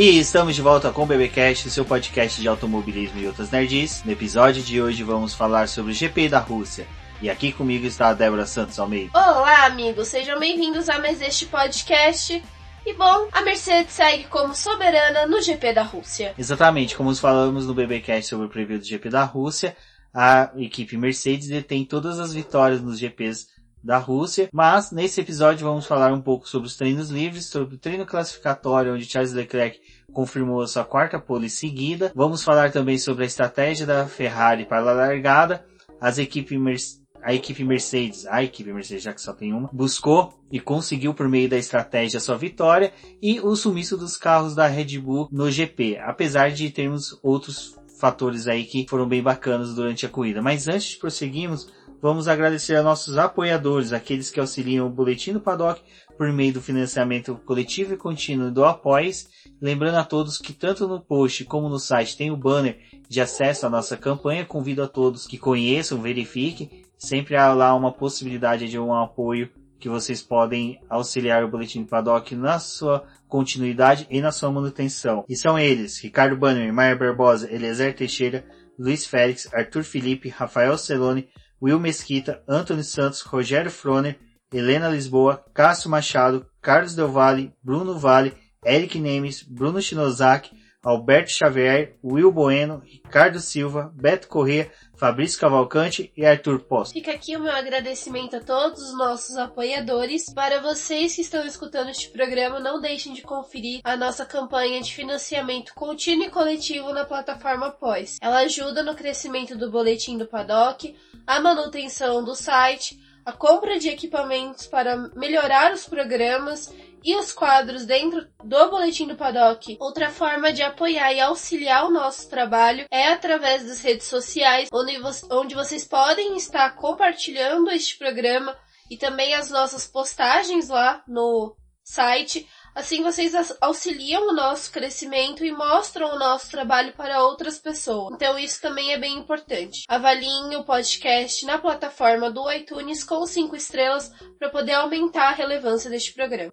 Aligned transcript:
E 0.00 0.16
estamos 0.16 0.54
de 0.54 0.62
volta 0.62 0.92
com 0.92 1.02
o 1.02 1.06
BBcast, 1.06 1.68
seu 1.70 1.84
podcast 1.84 2.40
de 2.40 2.46
automobilismo 2.46 3.18
e 3.18 3.26
outras 3.26 3.50
nerds. 3.50 4.04
No 4.04 4.12
episódio 4.12 4.62
de 4.62 4.80
hoje 4.80 5.02
vamos 5.02 5.34
falar 5.34 5.66
sobre 5.66 5.90
o 5.90 5.94
GP 5.94 6.28
da 6.28 6.38
Rússia. 6.38 6.86
E 7.20 7.28
aqui 7.28 7.50
comigo 7.50 7.84
está 7.84 8.06
a 8.06 8.14
Débora 8.14 8.46
Santos 8.46 8.78
Almeida. 8.78 9.10
Olá, 9.12 9.66
amigos, 9.66 10.06
sejam 10.06 10.38
bem-vindos 10.38 10.88
a 10.88 11.00
mais 11.00 11.20
este 11.20 11.46
podcast. 11.46 12.40
E 12.86 12.94
bom, 12.94 13.26
a 13.32 13.42
Mercedes 13.42 13.92
segue 13.92 14.22
como 14.28 14.54
soberana 14.54 15.26
no 15.26 15.42
GP 15.42 15.72
da 15.72 15.82
Rússia. 15.82 16.32
Exatamente, 16.38 16.94
como 16.94 17.12
falamos 17.16 17.66
no 17.66 17.74
BBcast 17.74 18.28
sobre 18.28 18.46
o 18.46 18.48
preview 18.48 18.78
do 18.78 18.84
GP 18.84 19.10
da 19.10 19.24
Rússia, 19.24 19.76
a 20.14 20.52
equipe 20.58 20.96
Mercedes 20.96 21.48
detém 21.48 21.84
todas 21.84 22.20
as 22.20 22.32
vitórias 22.32 22.80
nos 22.80 23.00
GPs 23.00 23.48
da 23.82 23.98
Rússia, 23.98 24.48
mas 24.52 24.90
nesse 24.90 25.20
episódio 25.20 25.66
vamos 25.66 25.86
falar 25.86 26.12
um 26.12 26.20
pouco 26.20 26.48
sobre 26.48 26.68
os 26.68 26.76
treinos 26.76 27.10
livres, 27.10 27.46
sobre 27.46 27.76
o 27.76 27.78
treino 27.78 28.04
classificatório 28.04 28.94
onde 28.94 29.04
Charles 29.04 29.32
Leclerc 29.32 29.80
confirmou 30.12 30.66
sua 30.66 30.84
quarta 30.84 31.18
pole 31.18 31.48
seguida. 31.48 32.12
Vamos 32.14 32.42
falar 32.42 32.72
também 32.72 32.98
sobre 32.98 33.24
a 33.24 33.26
estratégia 33.26 33.86
da 33.86 34.06
Ferrari 34.06 34.64
para 34.64 34.78
a 34.78 34.92
largada, 34.92 35.64
as 36.00 36.18
equipes 36.18 36.98
a 37.22 37.34
equipe 37.34 37.64
Mercedes, 37.64 38.26
a 38.26 38.42
equipe 38.42 38.72
Mercedes, 38.72 39.02
já 39.02 39.12
que 39.12 39.20
só 39.20 39.32
tem 39.32 39.52
uma, 39.52 39.68
buscou 39.72 40.32
e 40.50 40.60
conseguiu 40.60 41.12
por 41.12 41.28
meio 41.28 41.48
da 41.48 41.56
estratégia 41.56 42.20
sua 42.20 42.36
vitória 42.36 42.92
e 43.20 43.40
o 43.40 43.54
sumiço 43.56 43.96
dos 43.96 44.16
carros 44.16 44.54
da 44.54 44.66
Red 44.66 44.98
Bull 44.98 45.28
no 45.30 45.50
GP, 45.50 45.98
apesar 45.98 46.50
de 46.50 46.70
termos 46.70 47.18
outros 47.22 47.76
fatores 47.98 48.46
aí 48.46 48.64
que 48.64 48.86
foram 48.88 49.08
bem 49.08 49.22
bacanas 49.22 49.74
durante 49.74 50.06
a 50.06 50.08
corrida. 50.08 50.40
Mas 50.40 50.68
antes 50.68 50.90
de 50.90 50.96
prosseguirmos, 50.98 51.70
vamos 52.00 52.28
agradecer 52.28 52.76
a 52.76 52.82
nossos 52.82 53.18
apoiadores, 53.18 53.92
aqueles 53.92 54.30
que 54.30 54.40
auxiliam 54.40 54.86
o 54.86 54.90
Boletim 54.90 55.32
do 55.32 55.40
Paddock 55.40 55.80
por 56.16 56.32
meio 56.32 56.52
do 56.52 56.60
financiamento 56.60 57.40
coletivo 57.46 57.94
e 57.94 57.96
contínuo 57.96 58.50
do 58.50 58.64
Apoies. 58.64 59.28
Lembrando 59.60 59.96
a 59.96 60.04
todos 60.04 60.38
que 60.38 60.52
tanto 60.52 60.88
no 60.88 61.00
post 61.00 61.44
como 61.44 61.68
no 61.68 61.78
site 61.78 62.16
tem 62.16 62.30
o 62.30 62.36
banner 62.36 62.78
de 63.08 63.20
acesso 63.20 63.66
à 63.66 63.70
nossa 63.70 63.96
campanha. 63.96 64.44
Convido 64.44 64.82
a 64.82 64.88
todos 64.88 65.26
que 65.26 65.38
conheçam, 65.38 66.02
verifiquem. 66.02 66.82
Sempre 66.96 67.36
há 67.36 67.54
lá 67.54 67.74
uma 67.74 67.92
possibilidade 67.92 68.68
de 68.68 68.78
um 68.78 68.92
apoio 68.92 69.48
que 69.78 69.88
vocês 69.88 70.20
podem 70.20 70.80
auxiliar 70.90 71.44
o 71.44 71.48
Boletim 71.48 71.82
do 71.82 71.88
Paddock 71.88 72.34
na 72.34 72.58
sua 72.58 73.04
continuidade 73.28 74.06
e 74.10 74.20
na 74.20 74.32
sua 74.32 74.50
manutenção. 74.50 75.24
E 75.28 75.36
são 75.36 75.56
eles, 75.56 75.98
Ricardo 75.98 76.36
Banner, 76.36 76.72
Maia 76.72 76.96
Barbosa, 76.96 77.52
Eliezer 77.52 77.94
Teixeira, 77.94 78.44
Luiz 78.76 79.06
Félix, 79.06 79.48
Arthur 79.54 79.84
Felipe, 79.84 80.28
Rafael 80.28 80.76
Celone, 80.76 81.28
Will 81.60 81.78
Mesquita, 81.78 82.42
Antônio 82.48 82.84
Santos, 82.84 83.22
Rogério 83.22 83.70
Froner, 83.70 84.18
Helena 84.52 84.88
Lisboa, 84.88 85.44
Cássio 85.52 85.90
Machado, 85.90 86.46
Carlos 86.62 86.94
Del 86.94 87.08
Valle, 87.08 87.52
Bruno 87.62 87.98
Vale, 87.98 88.34
Eric 88.64 88.96
Nemes, 88.96 89.42
Bruno 89.42 89.80
Shinozaki, 89.80 90.50
Alberto 90.88 91.30
Xavier, 91.30 91.98
Will 92.02 92.32
Bueno, 92.32 92.80
Ricardo 92.82 93.40
Silva, 93.40 93.92
Beto 93.94 94.26
Corrêa, 94.26 94.72
Fabrício 94.96 95.38
Cavalcante 95.38 96.10
e 96.16 96.24
Arthur 96.24 96.60
Posto. 96.60 96.94
Fica 96.94 97.12
aqui 97.12 97.36
o 97.36 97.40
meu 97.40 97.52
agradecimento 97.52 98.36
a 98.36 98.40
todos 98.40 98.82
os 98.82 98.96
nossos 98.96 99.36
apoiadores. 99.36 100.32
Para 100.32 100.62
vocês 100.62 101.14
que 101.14 101.20
estão 101.20 101.44
escutando 101.44 101.90
este 101.90 102.08
programa, 102.08 102.58
não 102.58 102.80
deixem 102.80 103.12
de 103.12 103.20
conferir 103.20 103.82
a 103.84 103.98
nossa 103.98 104.24
campanha 104.24 104.80
de 104.80 104.94
financiamento 104.94 105.74
contínuo 105.74 106.24
e 106.24 106.30
coletivo 106.30 106.90
na 106.94 107.04
plataforma 107.04 107.70
Pós. 107.70 108.16
Ela 108.22 108.38
ajuda 108.38 108.82
no 108.82 108.94
crescimento 108.94 109.58
do 109.58 109.70
boletim 109.70 110.16
do 110.16 110.26
Paddock, 110.26 110.96
a 111.26 111.38
manutenção 111.38 112.24
do 112.24 112.34
site, 112.34 112.98
a 113.28 113.32
compra 113.32 113.78
de 113.78 113.90
equipamentos 113.90 114.66
para 114.66 114.96
melhorar 115.14 115.70
os 115.70 115.86
programas 115.86 116.72
e 117.04 117.14
os 117.14 117.30
quadros 117.30 117.84
dentro 117.84 118.26
do 118.42 118.70
Boletim 118.70 119.06
do 119.06 119.16
Paddock. 119.16 119.76
Outra 119.78 120.08
forma 120.08 120.50
de 120.50 120.62
apoiar 120.62 121.12
e 121.12 121.20
auxiliar 121.20 121.84
o 121.84 121.90
nosso 121.90 122.30
trabalho 122.30 122.86
é 122.90 123.08
através 123.08 123.66
das 123.66 123.82
redes 123.82 124.06
sociais, 124.06 124.70
onde, 124.72 124.98
vo 124.98 125.10
onde 125.30 125.54
vocês 125.54 125.84
podem 125.84 126.38
estar 126.38 126.74
compartilhando 126.74 127.70
este 127.70 127.98
programa 127.98 128.56
e 128.90 128.96
também 128.96 129.34
as 129.34 129.50
nossas 129.50 129.86
postagens 129.86 130.70
lá 130.70 131.04
no 131.06 131.54
site 131.84 132.48
Assim 132.74 133.02
vocês 133.02 133.32
auxiliam 133.60 134.28
o 134.28 134.32
nosso 134.32 134.70
crescimento 134.70 135.44
e 135.44 135.50
mostram 135.50 136.14
o 136.14 136.18
nosso 136.18 136.50
trabalho 136.50 136.92
para 136.92 137.22
outras 137.24 137.58
pessoas. 137.58 138.14
Então 138.14 138.38
isso 138.38 138.60
também 138.60 138.92
é 138.92 138.98
bem 138.98 139.18
importante. 139.18 139.82
Avaliem 139.88 140.56
o 140.56 140.64
podcast 140.64 141.44
na 141.44 141.58
plataforma 141.58 142.30
do 142.30 142.50
iTunes 142.52 143.02
com 143.02 143.26
5 143.26 143.56
estrelas 143.56 144.12
para 144.38 144.48
poder 144.48 144.74
aumentar 144.74 145.30
a 145.30 145.34
relevância 145.34 145.90
deste 145.90 146.14
programa. 146.14 146.52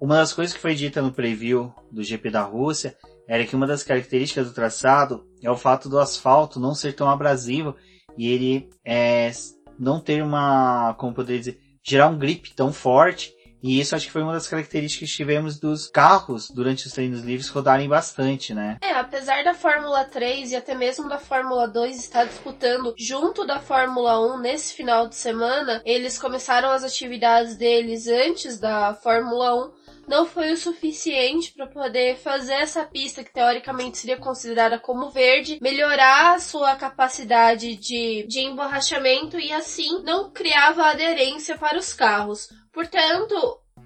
Uma 0.00 0.16
das 0.16 0.32
coisas 0.32 0.54
que 0.54 0.60
foi 0.60 0.74
dita 0.74 1.00
no 1.00 1.12
preview 1.12 1.72
do 1.90 2.02
GP 2.02 2.30
da 2.30 2.42
Rússia 2.42 2.96
era 3.26 3.44
que 3.44 3.56
uma 3.56 3.66
das 3.66 3.82
características 3.82 4.46
do 4.46 4.54
traçado 4.54 5.26
é 5.42 5.50
o 5.50 5.56
fato 5.56 5.88
do 5.88 5.98
asfalto 5.98 6.60
não 6.60 6.74
ser 6.74 6.92
tão 6.92 7.08
abrasivo 7.08 7.74
e 8.16 8.28
ele 8.28 8.68
é, 8.84 9.32
não 9.78 10.00
ter 10.00 10.22
uma, 10.22 10.94
como 10.94 11.14
poderia 11.14 11.40
dizer, 11.40 11.60
gerar 11.82 12.08
um 12.08 12.18
grip 12.18 12.54
tão 12.54 12.72
forte 12.72 13.33
e 13.64 13.80
isso 13.80 13.96
acho 13.96 14.04
que 14.04 14.12
foi 14.12 14.22
uma 14.22 14.34
das 14.34 14.46
características 14.46 15.08
que 15.08 15.16
tivemos 15.16 15.58
dos 15.58 15.88
carros 15.88 16.50
durante 16.50 16.86
os 16.86 16.92
treinos 16.92 17.22
livres 17.22 17.48
rodarem 17.48 17.88
bastante, 17.88 18.52
né? 18.52 18.76
É, 18.82 18.92
apesar 18.92 19.42
da 19.42 19.54
Fórmula 19.54 20.04
3 20.04 20.52
e 20.52 20.56
até 20.56 20.74
mesmo 20.74 21.08
da 21.08 21.18
Fórmula 21.18 21.66
2 21.66 21.96
estar 21.96 22.26
disputando 22.26 22.94
junto 22.98 23.46
da 23.46 23.58
Fórmula 23.58 24.20
1 24.34 24.38
nesse 24.38 24.74
final 24.74 25.08
de 25.08 25.14
semana, 25.16 25.80
eles 25.86 26.18
começaram 26.18 26.68
as 26.68 26.84
atividades 26.84 27.56
deles 27.56 28.06
antes 28.06 28.60
da 28.60 28.92
Fórmula 28.92 29.54
1 29.68 29.84
não 30.06 30.26
foi 30.26 30.52
o 30.52 30.56
suficiente 30.56 31.52
para 31.52 31.66
poder 31.66 32.16
fazer 32.16 32.54
essa 32.54 32.84
pista 32.84 33.24
que 33.24 33.32
teoricamente 33.32 33.98
seria 33.98 34.16
considerada 34.16 34.78
como 34.78 35.10
verde, 35.10 35.58
melhorar 35.60 36.34
a 36.34 36.40
sua 36.40 36.76
capacidade 36.76 37.76
de, 37.76 38.26
de 38.28 38.40
emborrachamento 38.40 39.38
e 39.38 39.52
assim 39.52 40.02
não 40.02 40.30
criava 40.30 40.84
aderência 40.84 41.56
para 41.56 41.78
os 41.78 41.92
carros. 41.92 42.48
Portanto, 42.72 43.34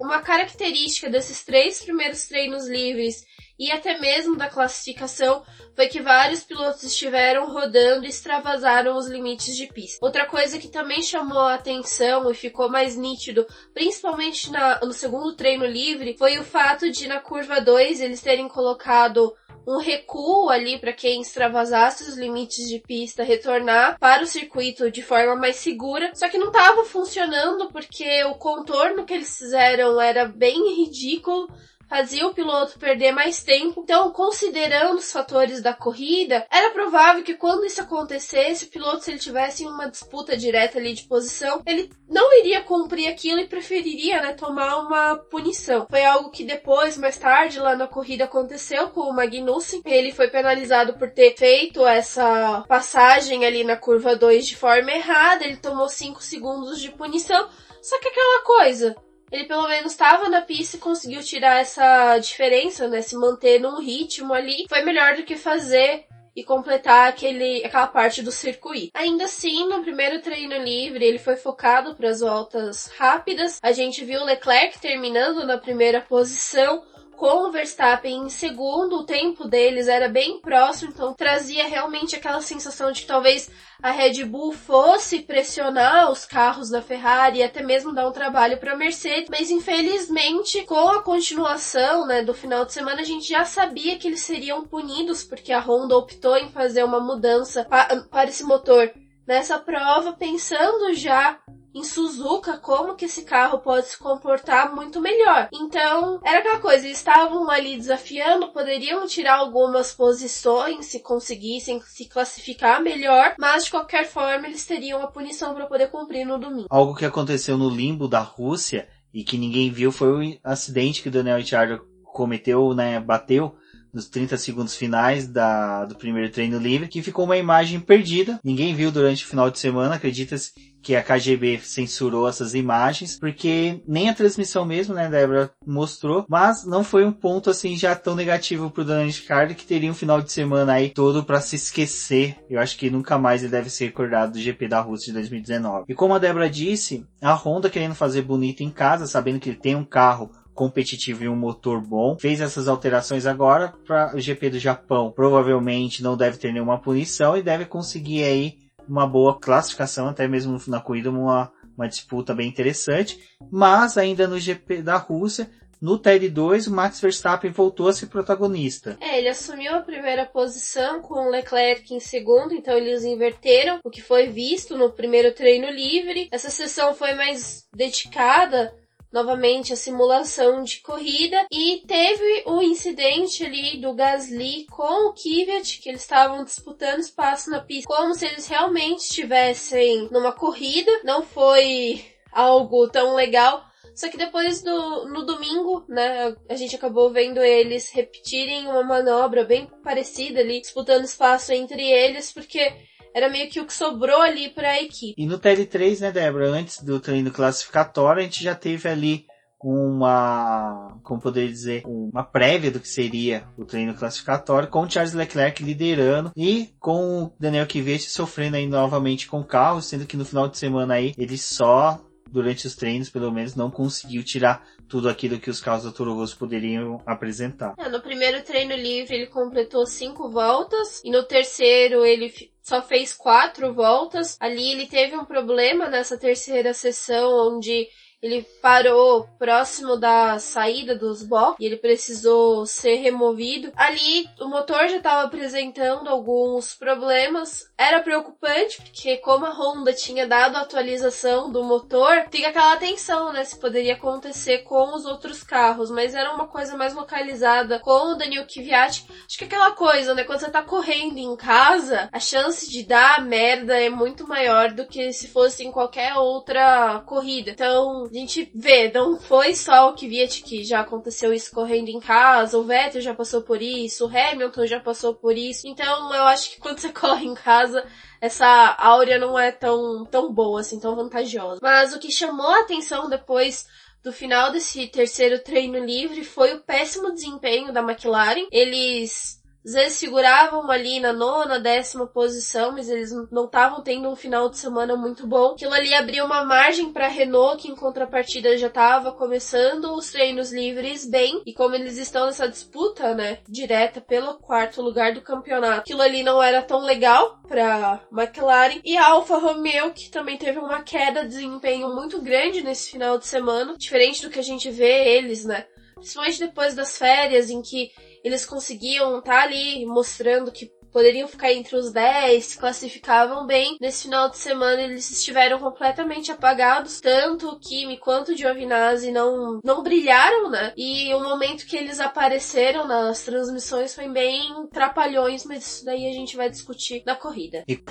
uma 0.01 0.21
característica 0.21 1.11
desses 1.11 1.45
três 1.45 1.83
primeiros 1.83 2.27
treinos 2.27 2.67
livres 2.69 3.25
e 3.59 3.73
até 3.73 3.99
mesmo 3.99 4.37
da 4.37 4.49
classificação 4.49 5.43
foi 5.75 5.89
que 5.89 6.01
vários 6.01 6.45
pilotos 6.45 6.85
estiveram 6.85 7.53
rodando 7.53 8.05
e 8.05 8.09
extravasaram 8.09 8.97
os 8.97 9.09
limites 9.09 9.57
de 9.57 9.67
pista. 9.67 10.05
Outra 10.05 10.27
coisa 10.27 10.59
que 10.59 10.69
também 10.69 11.03
chamou 11.03 11.41
a 11.41 11.55
atenção 11.55 12.31
e 12.31 12.35
ficou 12.35 12.69
mais 12.69 12.97
nítido, 12.97 13.47
principalmente 13.75 14.51
na, 14.51 14.81
no 14.81 14.93
segundo 14.93 15.35
treino 15.35 15.67
livre, 15.67 16.17
foi 16.17 16.39
o 16.39 16.45
fato 16.45 16.91
de 16.91 17.07
na 17.09 17.21
curva 17.21 17.61
2 17.61 18.01
eles 18.01 18.21
terem 18.21 18.49
colocado 18.49 19.35
um 19.69 19.77
recuo 19.77 20.49
ali 20.49 20.79
para 20.79 20.95
quem 20.95 21.21
extravasasse 21.21 22.05
os 22.05 22.17
limites 22.17 22.67
de 22.67 22.79
pista 22.79 23.23
retornar 23.23 23.99
para 23.99 24.23
o 24.23 24.27
circuito 24.27 24.91
de 24.91 25.03
forma 25.03 25.37
mais 25.37 25.57
segura, 25.57 26.11
só 26.15 26.27
que 26.27 26.39
não 26.39 26.47
estava 26.47 26.87
funcionando 26.87 27.69
porque 27.71 28.25
o 28.25 28.35
contorno 28.37 29.05
que 29.05 29.13
eles 29.13 29.37
fizeram 29.37 30.01
era 30.01 30.25
bem 30.25 30.75
ridículo 30.75 31.49
fazia 31.89 32.27
o 32.27 32.35
piloto 32.35 32.79
perder 32.79 33.13
mais 33.13 33.43
tempo. 33.43 33.81
Então, 33.83 34.11
considerando 34.13 34.99
os 34.99 35.11
fatores 35.11 35.63
da 35.63 35.73
corrida, 35.73 36.47
era 36.51 36.71
provável 36.71 37.23
que 37.23 37.35
quando 37.35 37.65
isso 37.65 37.81
acontecesse, 37.81 38.67
o 38.67 38.69
piloto, 38.69 39.05
se 39.05 39.11
ele 39.11 39.19
tivesse 39.19 39.65
uma 39.65 39.91
disputa 39.91 40.37
direta 40.37 40.79
ali 40.79 40.93
de 40.93 41.05
posição, 41.05 41.63
ele 41.67 41.91
não 42.09 42.33
iria 42.39 42.63
cumprir 42.63 43.09
aquilo 43.09 43.41
e 43.41 43.47
preferiria, 43.47 44.21
né, 44.21 44.33
tomar 44.35 44.79
uma 44.79 45.17
punição. 45.17 45.87
Foi 45.89 46.05
algo 46.05 46.31
que 46.31 46.45
depois, 46.45 46.97
mais 46.97 47.19
tarde, 47.19 47.59
lá 47.59 47.75
na 47.75 47.87
corrida 47.87 48.25
aconteceu 48.25 48.89
com 48.91 49.03
o 49.03 49.13
Magnussen. 49.13 49.83
Ele 49.85 50.13
foi 50.13 50.29
penalizado 50.29 50.95
por 50.95 51.11
ter 51.11 51.37
feito 51.37 51.87
essa 51.87 52.65
passagem 52.69 53.45
ali 53.45 53.65
na 53.65 53.77
curva 53.77 54.17
2 54.17 54.47
de 54.47 54.57
forma 54.57 54.91
errada, 54.91 55.45
ele 55.45 55.57
tomou 55.57 55.89
5 55.89 56.23
segundos 56.23 56.81
de 56.81 56.91
punição. 56.91 57.49
Só 57.81 57.99
que 58.01 58.09
aquela 58.09 58.43
coisa, 58.43 58.97
ele 59.31 59.45
pelo 59.45 59.69
menos 59.69 59.93
estava 59.93 60.29
na 60.29 60.41
pista 60.41 60.77
e 60.77 60.81
conseguiu 60.81 61.23
tirar 61.23 61.61
essa 61.61 62.19
diferença, 62.19 62.89
né? 62.89 63.03
Se 63.03 63.17
manter 63.17 63.61
num 63.61 63.81
ritmo 63.81 64.33
ali. 64.33 64.67
Foi 64.69 64.83
melhor 64.83 65.17
do 65.17 65.23
que 65.23 65.37
fazer 65.37 66.07
e 66.39 66.45
completar 66.45 67.09
aquele, 67.09 67.65
aquela 67.65 67.89
parte 67.89 68.23
do 68.23 68.31
circuito. 68.31 68.93
Ainda 68.95 69.25
assim, 69.25 69.69
no 69.69 69.83
primeiro 69.83 70.23
treino 70.23 70.57
livre, 70.57 71.05
ele 71.05 71.19
foi 71.19 71.35
focado 71.35 71.97
para 71.97 72.09
as 72.11 72.21
voltas 72.21 72.87
rápidas. 72.97 73.59
A 73.61 73.73
gente 73.73 74.05
viu 74.05 74.21
o 74.21 74.25
Leclerc 74.25 74.79
terminando 74.79 75.45
na 75.45 75.59
primeira 75.59 76.01
posição, 76.01 76.85
com 77.19 77.49
o 77.49 77.51
Verstappen 77.51 78.27
em 78.27 78.29
segundo, 78.29 78.99
o 79.01 79.05
tempo 79.05 79.49
deles 79.49 79.89
era 79.89 80.09
bem 80.09 80.41
próximo, 80.41 80.93
então 80.95 81.13
trazia 81.13 81.67
realmente 81.67 82.15
aquela 82.15 82.41
sensação 82.41 82.93
de 82.93 83.03
que 83.03 83.09
talvez 83.09 83.51
a 83.83 83.91
Red 83.91 84.25
Bull 84.25 84.53
fosse 84.53 85.19
pressionar 85.21 86.11
os 86.13 86.25
carros 86.25 86.71
da 86.71 86.81
Ferrari 86.81 87.39
e 87.39 87.43
até 87.43 87.61
mesmo 87.61 87.93
dar 87.93 88.09
um 88.09 88.13
trabalho 88.13 88.59
para 88.59 88.73
a 88.73 88.77
Mercedes, 88.77 89.29
mas 89.29 89.51
infelizmente 89.51 90.65
com 90.65 90.89
a 90.89 91.03
continuação, 91.03 92.07
né, 92.07 92.23
do 92.23 92.33
final 92.33 92.65
de 92.65 92.73
semana 92.73 93.01
a 93.01 93.05
gente 93.05 93.29
já 93.29 93.45
sabia 93.45 93.99
que 93.99 94.07
eles 94.07 94.23
seriam 94.23 94.65
punidos 94.65 95.25
porque 95.25 95.53
a 95.53 95.61
Honda 95.61 95.97
optou 95.97 96.37
em 96.37 96.49
fazer 96.49 96.85
uma 96.85 97.01
mudança 97.01 97.65
pa 97.65 97.89
para 98.09 98.31
esse 98.31 98.45
motor 98.45 98.93
nessa 99.29 99.59
prova 99.59 100.15
pensando 100.15 100.95
já 100.95 101.39
em 101.75 101.85
Suzuka 101.85 102.57
como 102.57 102.97
que 102.97 103.05
esse 103.05 103.23
carro 103.25 103.59
pode 103.59 103.89
se 103.89 103.99
comportar 103.99 104.75
muito 104.75 105.03
melhor. 105.03 105.51
Então, 105.53 106.19
era 106.25 106.39
aquela 106.39 106.59
coisa, 106.59 106.87
eles 106.87 106.97
estavam 106.97 107.49
ali 107.51 107.77
desafiando, 107.77 108.51
poderiam 108.53 109.07
tirar 109.07 109.37
algumas 109.37 109.93
posições 109.93 110.87
se 110.87 111.01
conseguissem 111.01 111.79
se 111.83 112.09
classificar 112.09 112.83
melhor, 112.83 113.35
mas 113.39 113.67
de 113.67 113.71
qualquer 113.71 114.07
forma 114.07 114.47
eles 114.47 114.65
teriam 114.65 115.03
a 115.03 115.09
punição 115.09 115.55
para 115.55 115.67
poder 115.67 115.91
cumprir 115.91 116.25
no 116.25 116.39
domingo. 116.39 116.67
Algo 116.71 116.95
que 116.95 117.05
aconteceu 117.05 117.59
no 117.59 117.69
limbo 117.69 118.09
da 118.09 118.21
Rússia 118.21 118.89
e 119.13 119.23
que 119.23 119.37
ninguém 119.37 119.71
viu 119.71 119.93
foi 119.93 120.09
o 120.09 120.39
acidente 120.43 121.03
que 121.03 121.11
Daniel 121.11 121.37
Ricciardo 121.37 121.87
cometeu, 122.15 122.73
né, 122.75 122.99
bateu 122.99 123.55
nos 123.93 124.09
30 124.09 124.37
segundos 124.37 124.75
finais 124.75 125.27
da, 125.27 125.85
do 125.85 125.95
primeiro 125.95 126.31
treino 126.31 126.59
livre, 126.59 126.89
que 126.89 127.03
ficou 127.03 127.25
uma 127.25 127.37
imagem 127.37 127.81
perdida. 127.81 128.39
Ninguém 128.45 128.75
viu 128.75 128.91
durante 128.91 129.25
o 129.25 129.29
final 129.29 129.51
de 129.51 129.59
semana, 129.59 129.95
acredita-se 129.95 130.53
que 130.83 130.95
a 130.95 131.03
KGB 131.03 131.61
censurou 131.61 132.29
essas 132.29 132.55
imagens, 132.55 133.19
porque 133.19 133.83
nem 133.87 134.09
a 134.09 134.15
transmissão 134.15 134.65
mesmo, 134.65 134.95
né, 134.95 135.09
Débora, 135.09 135.51
mostrou, 135.67 136.25
mas 136.29 136.65
não 136.65 136.85
foi 136.85 137.05
um 137.05 137.13
ponto 137.13 137.51
assim 137.51 137.77
já 137.77 137.95
tão 137.95 138.15
negativo 138.15 138.71
pro 138.71 138.85
Daniel 138.85 139.07
Ricciardo 139.07 139.55
que 139.55 139.67
teria 139.67 139.91
um 139.91 139.95
final 139.95 140.23
de 140.23 140.33
semana 140.33 140.75
aí 140.75 140.91
todo 140.91 141.25
para 141.25 141.41
se 141.41 141.57
esquecer. 141.57 142.37
Eu 142.49 142.61
acho 142.61 142.77
que 142.79 142.91
nunca 142.91 143.19
mais 143.19 143.43
ele 143.43 143.51
deve 143.51 143.71
ser 143.71 143.87
recordado 143.87 144.33
do 144.33 144.39
GP 144.39 144.69
da 144.69 144.81
Rússia 144.81 145.07
de 145.07 145.15
2019. 145.15 145.85
E 145.89 145.95
como 145.95 146.15
a 146.15 146.19
Débora 146.19 146.49
disse, 146.49 147.05
a 147.21 147.35
Honda 147.35 147.69
querendo 147.69 147.95
fazer 147.95 148.23
bonito 148.23 148.63
em 148.63 148.71
casa, 148.71 149.07
sabendo 149.07 149.41
que 149.41 149.51
ele 149.51 149.59
tem 149.59 149.75
um 149.75 149.85
carro 149.85 150.31
competitivo 150.59 151.23
e 151.23 151.29
um 151.29 151.37
motor 151.37 151.81
bom. 151.81 152.19
Fez 152.19 152.41
essas 152.41 152.67
alterações 152.67 153.27
agora 153.27 153.73
para 153.87 154.13
o 154.17 154.21
GP 154.21 154.51
do 154.51 154.59
Japão. 154.59 155.13
Provavelmente 155.13 156.03
não 156.03 156.17
deve 156.17 156.37
ter 156.37 156.53
nenhuma 156.53 156.81
punição 156.81 157.37
e 157.37 157.43
deve 157.45 157.65
conseguir 157.65 158.25
aí 158.25 158.59
uma 158.89 159.07
boa 159.07 159.39
classificação, 159.39 160.09
até 160.09 160.27
mesmo 160.27 160.61
na 160.67 160.81
corrida 160.81 161.11
uma, 161.11 161.53
uma 161.77 161.87
disputa 161.87 162.35
bem 162.35 162.49
interessante. 162.49 163.21
Mas 163.53 163.97
ainda 163.97 164.27
no 164.27 164.37
GP 164.37 164.83
da 164.83 164.97
Rússia, 164.97 165.49
no 165.81 165.97
TED 165.97 166.29
2, 166.29 166.67
o 166.67 166.73
Max 166.73 167.01
Verstappen 167.01 167.53
voltou 167.53 167.87
a 167.87 167.93
ser 167.93 168.07
protagonista. 168.07 168.99
É, 169.01 169.19
ele 169.19 169.29
assumiu 169.29 169.77
a 169.77 169.81
primeira 169.81 170.27
posição 170.27 171.01
com 171.01 171.29
o 171.29 171.31
Leclerc 171.31 171.95
em 171.95 172.01
segundo, 172.01 172.53
então 172.53 172.77
eles 172.77 173.05
inverteram 173.05 173.79
o 173.85 173.91
que 173.91 174.03
foi 174.03 174.27
visto 174.27 174.77
no 174.77 174.91
primeiro 174.91 175.33
treino 175.33 175.71
livre. 175.71 176.29
Essa 176.33 176.51
sessão 176.51 176.95
foi 176.95 177.15
mais 177.15 177.65
dedicada 177.73 178.75
novamente 179.13 179.73
a 179.73 179.77
simulação 179.77 180.63
de 180.63 180.81
corrida 180.81 181.47
e 181.51 181.83
teve 181.87 182.45
o 182.47 182.63
incidente 182.63 183.45
ali 183.45 183.81
do 183.81 183.95
Gasly 183.95 184.67
com 184.67 185.09
o 185.09 185.15
Kvyat, 185.15 185.81
que 185.81 185.89
eles 185.89 186.03
estavam 186.03 186.45
disputando 186.45 187.01
espaço 187.01 187.51
na 187.51 187.61
pista, 187.61 187.93
como 187.93 188.15
se 188.15 188.27
eles 188.27 188.47
realmente 188.47 189.01
estivessem 189.01 190.09
numa 190.11 190.33
corrida. 190.33 190.91
Não 191.05 191.23
foi 191.23 192.05
algo 192.33 192.89
tão 192.89 193.15
legal. 193.15 193.67
Só 193.95 194.09
que 194.09 194.17
depois 194.17 194.63
do, 194.63 195.09
no 195.09 195.27
domingo, 195.27 195.85
né, 195.89 196.37
a 196.49 196.55
gente 196.55 196.77
acabou 196.77 197.11
vendo 197.11 197.43
eles 197.43 197.91
repetirem 197.91 198.69
uma 198.69 198.85
manobra 198.85 199.45
bem 199.45 199.67
parecida 199.83 200.39
ali, 200.39 200.61
disputando 200.61 201.05
espaço 201.05 201.53
entre 201.53 201.83
eles, 201.83 202.33
porque 202.33 202.73
era 203.15 203.29
meio 203.29 203.49
que 203.51 203.61
o 203.61 203.67
que 203.67 203.73
sobrou 203.73 204.21
ali 204.21 204.49
para 204.51 204.71
a 204.71 204.83
equipe. 204.83 205.15
E 205.17 205.27
no 205.27 205.39
TL3, 205.39 206.01
né, 206.01 206.13
Débora, 206.13 206.49
antes 206.49 206.83
do 206.83 207.01
treino 207.01 207.31
classificatório, 207.31 208.21
a 208.21 208.25
gente 208.25 208.43
já 208.43 208.55
teve 208.55 208.89
ali 208.89 209.27
uma, 209.63 210.99
como 211.03 211.21
poderia 211.21 211.49
dizer, 211.49 211.83
uma 211.85 212.23
prévia 212.23 212.71
do 212.71 212.81
que 212.81 212.89
seria 212.89 213.45
o 213.57 213.65
treino 213.65 213.95
classificatório, 213.95 214.69
com 214.69 214.83
o 214.83 214.91
Charles 214.91 215.15
Leclerc 215.15 215.63
liderando 215.63 216.33
e 216.37 216.71
com 216.79 217.25
o 217.25 217.33
Daniel 217.41 217.67
Kvyat 217.67 218.09
sofrendo 218.09 218.57
aí 218.57 218.67
novamente 218.67 219.27
com 219.27 219.41
o 219.41 219.45
carro, 219.45 219.83
sendo 219.83 220.07
que 220.07 220.17
no 220.17 220.25
final 220.25 220.49
de 220.49 220.57
semana 220.57 220.95
aí 220.95 221.13
ele 221.19 221.37
só 221.37 222.01
durante 222.31 222.67
os 222.67 222.77
treinos, 222.77 223.11
pelo 223.11 223.33
menos, 223.33 223.55
não 223.55 223.71
conseguiu 223.71 224.23
tirar 224.23 224.67
tudo 224.89 225.09
aquilo 225.09 225.41
que 225.41 225.51
os 225.51 225.61
carros 225.61 225.85
da 225.85 225.91
Toro 225.91 226.15
Rosso 226.15 226.37
poderiam 226.37 227.01
apresentar. 227.07 227.75
É, 227.79 227.89
no 227.89 228.01
primeiro 228.01 228.43
treino 228.43 228.75
livre 228.75 229.17
ele 229.17 229.27
completou 229.27 229.87
cinco 229.87 230.31
voltas 230.31 231.03
e 231.05 231.11
no 231.11 231.23
terceiro 231.23 232.05
ele 232.05 232.33
só 232.69 232.83
fez 232.83 233.15
quatro 233.15 233.73
voltas. 233.73 234.37
Ali 234.39 234.73
ele 234.73 234.87
teve 234.87 235.17
um 235.17 235.25
problema 235.25 235.89
nessa 235.89 236.19
terceira 236.19 236.75
sessão 236.75 237.57
onde 237.57 237.89
ele 238.23 238.43
parou 238.61 239.29
próximo 239.39 239.97
da 239.97 240.39
saída 240.39 240.95
dos 240.95 241.23
box 241.23 241.57
e 241.61 241.67
ele 241.67 241.77
precisou 241.77 242.67
ser 242.67 242.97
removido. 242.97 243.73
Ali 243.77 244.29
o 244.41 244.49
motor 244.49 244.89
já 244.89 244.97
estava 244.97 245.23
apresentando 245.23 246.09
alguns 246.09 246.75
problemas. 246.75 247.71
Era 247.77 248.01
preocupante 248.01 248.83
porque 248.83 249.17
como 249.19 249.47
a 249.47 249.51
Honda 249.51 249.93
tinha 249.93 250.27
dado 250.27 250.57
a 250.57 250.63
atualização 250.63 251.51
do 251.51 251.63
motor, 251.63 252.27
fica 252.31 252.49
aquela 252.49 252.73
atenção, 252.73 253.33
né, 253.33 253.45
se 253.45 253.59
poderia 253.59 253.95
acontecer 253.95 254.59
com 254.59 254.95
os 254.95 255.05
outros 255.05 255.43
carros, 255.43 255.91
mas 255.91 256.15
era 256.15 256.35
uma 256.35 256.47
coisa 256.47 256.77
mais 256.77 256.95
localizada 256.95 257.79
com 257.79 258.13
o 258.13 258.15
Daniel 258.15 258.47
Kvyat. 258.47 259.07
Acho 259.27 259.39
que 259.39 259.45
aquela 259.45 259.73
coisa, 259.73 260.15
né, 260.15 260.25
quando 260.25 260.41
você 260.41 260.51
tá 260.51 260.63
correndo 260.63 261.19
em 261.19 261.37
casa, 261.37 262.09
a 262.13 262.19
chance 262.19 262.69
de 262.69 262.83
dar 262.83 263.25
merda 263.25 263.79
é 263.79 263.89
muito 263.89 264.27
maior 264.27 264.73
do 264.73 264.87
que 264.87 265.13
se 265.13 265.29
fosse 265.29 265.65
em 265.65 265.71
qualquer 265.71 266.15
outra 266.17 267.01
corrida. 267.07 267.53
Então, 267.53 268.08
a 268.11 268.15
gente 268.15 268.51
vê, 268.55 268.91
não 268.93 269.19
foi 269.19 269.55
só 269.55 269.91
o 269.91 269.95
Kvyat 269.95 270.43
que 270.43 270.65
já 270.65 270.81
aconteceu 270.81 271.33
isso 271.33 271.51
correndo 271.53 271.89
em 271.89 272.01
casa, 272.01 272.59
o 272.59 272.65
Vettel 272.65 273.01
já 273.01 273.15
passou 273.15 273.43
por 273.43 273.61
isso, 273.61 274.07
o 274.07 274.09
Hamilton 274.09 274.67
já 274.67 274.81
passou 274.81 275.15
por 275.15 275.37
isso. 275.37 275.67
Então 275.67 276.15
eu 276.15 276.25
acho 276.25 276.51
que 276.51 276.61
quando 276.61 276.79
você 276.79 276.89
corre 276.93 277.27
em 277.27 277.35
casa, 277.35 277.85
essa 278.21 278.77
áurea 278.79 279.19
não 279.19 279.39
é 279.39 279.53
tão, 279.53 280.05
tão 280.07 280.33
boa, 280.33 280.61
assim, 280.61 280.81
tão 280.81 280.97
vantajosa. 280.97 281.61
Mas 281.63 281.95
o 281.95 281.99
que 281.99 282.11
chamou 282.11 282.49
a 282.49 282.61
atenção 282.61 283.09
depois 283.09 283.67
do 284.03 284.13
final 284.13 284.53
desse 284.53 284.87
terceiro 284.87 285.43
treino 285.43 285.79
livre 285.79 286.25
foi 286.25 286.55
o 286.55 286.61
péssimo 286.61 287.13
desempenho 287.13 287.73
da 287.73 287.81
McLaren. 287.81 288.47
Eles 288.51 289.38
às 289.65 289.73
vezes 289.73 290.01
figuravam 290.01 290.71
ali 290.71 291.01
na 291.01 291.13
nona, 291.13 291.59
décima 291.59 292.07
posição, 292.07 292.73
mas 292.73 292.89
eles 292.89 293.11
não 293.31 293.45
estavam 293.45 293.83
tendo 293.83 294.09
um 294.09 294.17
final 294.17 294.49
de 294.49 294.57
semana 294.57 294.97
muito 294.97 295.27
bom. 295.27 295.53
Aquilo 295.53 295.75
ali 295.75 295.93
abriu 295.93 296.25
uma 296.25 296.45
margem 296.45 296.93
para 296.93 297.09
Renault, 297.09 297.63
que 297.63 297.69
em 297.69 297.75
contrapartida 297.75 298.57
já 298.57 298.69
estava 298.69 299.13
começando 299.13 299.93
os 299.95 300.11
treinos 300.11 300.53
livres 300.53 301.05
bem. 301.09 301.43
E 301.45 301.53
como 301.53 301.75
eles 301.75 301.99
estão 301.99 302.27
nessa 302.27 302.49
disputa, 302.49 303.15
né, 303.15 303.39
direta 303.49 304.01
pelo 304.01 304.39
quarto 304.39 304.81
lugar 304.81 305.13
do 305.13 305.23
campeonato, 305.23 305.81
aquilo 305.81 306.03
ali 306.03 306.23
não 306.23 306.43
era 306.43 306.63
tão 306.63 306.81
legal 306.81 307.41
para 307.47 308.01
McLaren. 308.13 308.81
E 308.85 308.97
a 308.97 309.09
Alfa 309.09 309.39
Romeo, 309.39 309.93
que 309.93 310.11
também 310.11 310.39
teve 310.39 310.59
uma 310.59 310.83
queda 310.83 311.23
de 311.23 311.29
desempenho 311.29 311.95
muito 311.95 312.23
grande 312.23 312.63
nesse 312.63 312.91
final 312.91 313.19
de 313.19 313.27
semana, 313.27 313.77
diferente 313.77 314.23
do 314.23 314.31
que 314.31 314.39
a 314.39 314.43
gente 314.43 314.71
vê 314.71 315.17
eles, 315.17 315.45
né? 315.45 315.67
Principalmente 315.95 316.39
depois 316.39 316.75
das 316.75 316.97
férias, 316.97 317.51
em 317.51 317.61
que 317.61 317.91
eles 318.23 318.45
conseguiam 318.45 319.19
estar 319.19 319.33
tá 319.33 319.43
ali 319.43 319.85
mostrando 319.87 320.53
que 320.53 320.71
poderiam 320.93 321.29
ficar 321.29 321.53
entre 321.53 321.77
os 321.77 321.93
10, 321.93 322.45
se 322.45 322.59
classificavam 322.59 323.47
bem. 323.47 323.77
Nesse 323.81 324.05
final 324.05 324.29
de 324.29 324.39
semana 324.39 324.83
eles 324.83 325.11
estiveram 325.11 325.59
completamente 325.59 326.33
apagados, 326.33 327.01
tanto 327.01 327.49
o 327.49 327.59
Kimi 327.59 327.99
quanto 327.99 328.33
o 328.33 328.37
Giovinazzi 328.37 329.11
não, 329.11 329.61
não 329.63 329.83
brilharam, 329.83 330.51
né? 330.51 330.73
E 330.77 331.13
o 331.15 331.21
momento 331.21 331.67
que 331.67 331.77
eles 331.77 332.01
apareceram 332.01 332.87
nas 332.87 333.23
transmissões 333.23 333.95
foi 333.95 334.09
bem 334.09 334.67
trapalhões, 334.73 335.45
mas 335.45 335.67
isso 335.67 335.85
daí 335.85 336.09
a 336.09 336.13
gente 336.13 336.37
vai 336.37 336.51
discutir 336.51 337.03
na 337.07 337.15
corrida. 337.15 337.65
E... 337.69 337.83